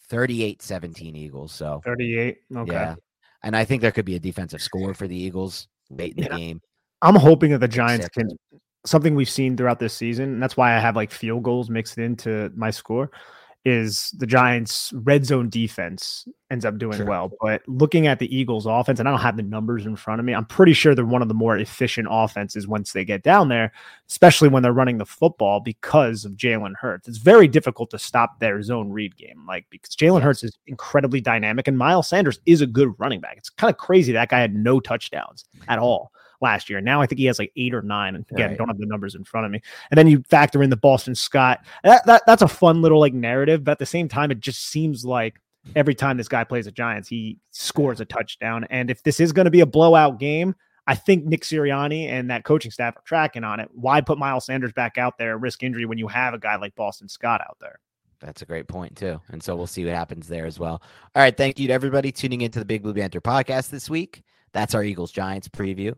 38 0.10 0.62
17 0.62 1.16
Eagles. 1.16 1.54
So, 1.54 1.82
38. 1.86 2.38
Okay. 2.56 2.72
yeah. 2.72 2.96
And 3.44 3.56
I 3.56 3.66
think 3.66 3.82
there 3.82 3.92
could 3.92 4.06
be 4.06 4.16
a 4.16 4.20
defensive 4.20 4.62
score 4.62 4.94
for 4.94 5.08
the 5.08 5.16
Eagles 5.16 5.68
late 5.90 6.16
in 6.18 6.24
the 6.24 6.30
game. 6.30 6.62
I'm 7.02 7.16
hoping 7.16 7.52
that 7.52 7.60
the 7.60 7.68
Giants 7.68 8.06
six. 8.06 8.16
can 8.16 8.30
something 8.86 9.16
we've 9.16 9.30
seen 9.30 9.56
throughout 9.56 9.80
this 9.80 9.94
season, 9.94 10.34
and 10.34 10.44
that's 10.44 10.58
why 10.58 10.76
I 10.76 10.80
have 10.80 10.96
like 10.96 11.12
field 11.12 11.44
goals 11.44 11.70
mixed 11.70 11.98
into 11.98 12.52
my 12.56 12.72
score, 12.72 13.12
is 13.66 14.12
the 14.18 14.28
Giants' 14.28 14.92
red 14.94 15.26
zone 15.26 15.50
defense 15.50 16.28
ends 16.52 16.66
up 16.66 16.78
doing 16.78 16.98
Sure. 16.98 17.06
well. 17.06 17.32
But 17.42 17.62
looking 17.68 18.08
at 18.08 18.20
the 18.20 18.36
Eagles' 18.36 18.66
offense, 18.66 19.00
and 19.00 19.08
I 19.08 19.12
don't 19.12 19.22
have 19.22 19.38
the 19.38 19.44
numbers 19.44 19.86
in 19.86 19.96
front 19.96 20.20
of 20.20 20.26
me, 20.26 20.34
I'm 20.36 20.46
pretty 20.46 20.74
sure 20.74 20.94
they're 20.94 21.06
one 21.06 21.22
of 21.22 21.30
the 21.30 21.34
more 21.34 21.58
efficient 21.58 22.08
offenses 22.12 22.68
once 22.68 22.92
they 22.92 23.06
get 23.06 23.24
down 23.24 23.48
there, 23.48 23.72
especially 24.10 24.50
when 24.50 24.64
they're 24.64 24.74
running 24.74 24.98
the 24.98 25.06
football 25.06 25.62
because 25.62 26.26
of 26.26 26.34
Jalen 26.34 26.74
Hurts. 26.80 27.08
It's 27.08 27.20
very 27.20 27.48
difficult 27.48 27.90
to 27.92 28.00
stop 28.00 28.40
their 28.40 28.62
zone 28.62 28.92
read 28.92 29.16
game, 29.16 29.46
like 29.48 29.66
because 29.70 29.96
Jalen 29.96 30.22
Hurts 30.22 30.44
is 30.44 30.58
incredibly 30.68 31.22
dynamic, 31.22 31.68
and 31.68 31.78
Miles 31.78 32.10
Sanders 32.10 32.40
is 32.46 32.62
a 32.62 32.68
good 32.68 32.94
running 32.98 33.22
back. 33.22 33.38
It's 33.38 33.50
kind 33.50 33.72
of 33.72 33.78
crazy 33.78 34.12
that 34.12 34.30
guy 34.30 34.40
had 34.40 34.54
no 34.54 34.80
touchdowns 34.82 35.46
at 35.70 35.80
all 35.80 36.12
last 36.44 36.70
year. 36.70 36.80
Now 36.82 37.02
I 37.02 37.08
think 37.08 37.18
he 37.18 37.26
has 37.26 37.40
like 37.40 37.52
eight 37.56 37.74
or 37.74 37.82
nine. 37.82 38.16
And 38.16 38.26
again, 38.30 38.50
Right. 38.50 38.58
don't 38.60 38.68
have 38.68 38.78
the 38.78 38.86
numbers 38.86 39.16
in 39.16 39.24
front 39.24 39.48
of 39.48 39.52
me. 39.52 39.62
And 39.90 39.98
then 39.98 40.06
you 40.08 40.24
factor 40.30 40.62
in 40.62 40.70
the 40.70 40.78
Boston 40.78 41.16
Scott. 41.16 41.66
That, 41.84 42.06
that 42.06 42.22
that's 42.28 42.44
a 42.44 42.48
fun 42.48 42.84
little 42.84 43.00
like 43.00 43.14
narrative, 43.16 43.64
but 43.64 43.72
at 43.72 43.80
the 43.80 43.86
same 43.88 44.08
time, 44.08 44.30
it 44.30 44.40
just 44.40 44.68
seems 44.68 45.04
like 45.04 45.40
every 45.76 45.96
time 45.96 46.18
this 46.18 46.28
guy 46.28 46.44
plays 46.44 46.66
the 46.66 46.72
Giants, 46.72 47.08
he 47.10 47.40
scores 47.50 48.00
a 48.02 48.06
touchdown. 48.06 48.66
And 48.70 48.92
if 48.92 49.02
this 49.02 49.20
is 49.20 49.32
going 49.32 49.46
to 49.46 49.52
be 49.52 49.62
a 49.62 49.66
blowout 49.66 50.20
game, 50.20 50.54
I 50.86 50.96
think 50.96 51.24
Nick 51.24 51.44
Sirianni 51.44 52.10
and 52.10 52.30
that 52.30 52.44
coaching 52.44 52.70
staff 52.72 52.98
are 52.98 53.04
tracking 53.06 53.46
on 53.46 53.62
it. 53.62 53.70
Why 53.74 54.02
put 54.02 54.18
Miles 54.18 54.46
Sanders 54.46 54.74
back 54.74 54.98
out 54.98 55.18
there, 55.18 55.38
risk 55.38 55.64
injury 55.64 55.86
when 55.86 55.98
you 55.98 56.10
have 56.10 56.34
a 56.34 56.38
guy 56.38 56.58
like 56.58 56.76
Boston 56.76 57.08
Scott 57.08 57.40
out 57.42 57.56
there? 57.62 57.80
That's 58.20 58.42
a 58.42 58.46
great 58.46 58.68
point 58.68 58.98
too. 58.98 59.20
And 59.30 59.42
so 59.42 59.56
we'll 59.56 59.68
see 59.68 59.86
what 59.86 59.94
happens 59.94 60.28
there 60.28 60.46
as 60.46 60.60
well. 60.60 60.82
All 61.16 61.22
right. 61.22 61.36
Thank 61.36 61.60
you 61.60 61.68
to 61.68 61.74
everybody 61.74 62.12
tuning 62.12 62.42
into 62.42 62.60
the 62.60 62.66
Big 62.66 62.84
Blue 62.84 62.94
Banter 62.94 63.22
podcast 63.22 63.70
this 63.70 63.90
week. 63.90 64.24
That's 64.54 64.76
our 64.76 64.84
Eagles 64.84 65.12
Giants 65.12 65.48
preview. 65.48 65.94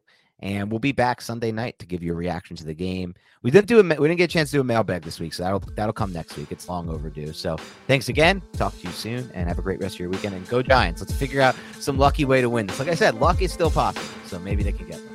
And 0.45 0.69
we'll 0.69 0.79
be 0.79 0.91
back 0.91 1.21
Sunday 1.21 1.51
night 1.51 1.79
to 1.79 1.87
give 1.87 2.03
you 2.03 2.13
a 2.13 2.15
reaction 2.15 2.55
to 2.57 2.63
the 2.63 2.75
game. 2.75 3.15
We 3.41 3.49
didn't 3.49 3.65
do 3.65 3.79
a 3.79 3.83
we 3.83 4.07
didn't 4.07 4.17
get 4.17 4.25
a 4.25 4.33
chance 4.33 4.51
to 4.51 4.57
do 4.57 4.61
a 4.61 4.63
mailbag 4.63 5.01
this 5.01 5.19
week, 5.19 5.33
so 5.33 5.41
that'll 5.41 5.59
that'll 5.75 5.91
come 5.91 6.13
next 6.13 6.37
week. 6.37 6.51
It's 6.51 6.69
long 6.69 6.87
overdue. 6.87 7.33
So 7.33 7.57
thanks 7.87 8.09
again. 8.09 8.43
Talk 8.53 8.77
to 8.79 8.87
you 8.87 8.93
soon 8.93 9.31
and 9.33 9.49
have 9.49 9.57
a 9.57 9.63
great 9.63 9.79
rest 9.79 9.95
of 9.95 10.01
your 10.01 10.09
weekend. 10.09 10.35
And 10.35 10.47
go 10.47 10.61
Giants. 10.61 11.01
Let's 11.01 11.13
figure 11.13 11.41
out 11.41 11.55
some 11.79 11.97
lucky 11.97 12.25
way 12.25 12.41
to 12.41 12.49
win 12.49 12.67
this. 12.67 12.77
Like 12.77 12.89
I 12.89 12.95
said, 12.95 13.15
luck 13.15 13.41
is 13.41 13.51
still 13.51 13.71
possible. 13.71 14.05
So 14.27 14.37
maybe 14.37 14.61
they 14.61 14.71
can 14.71 14.87
get 14.87 15.03
lucky. 15.03 15.14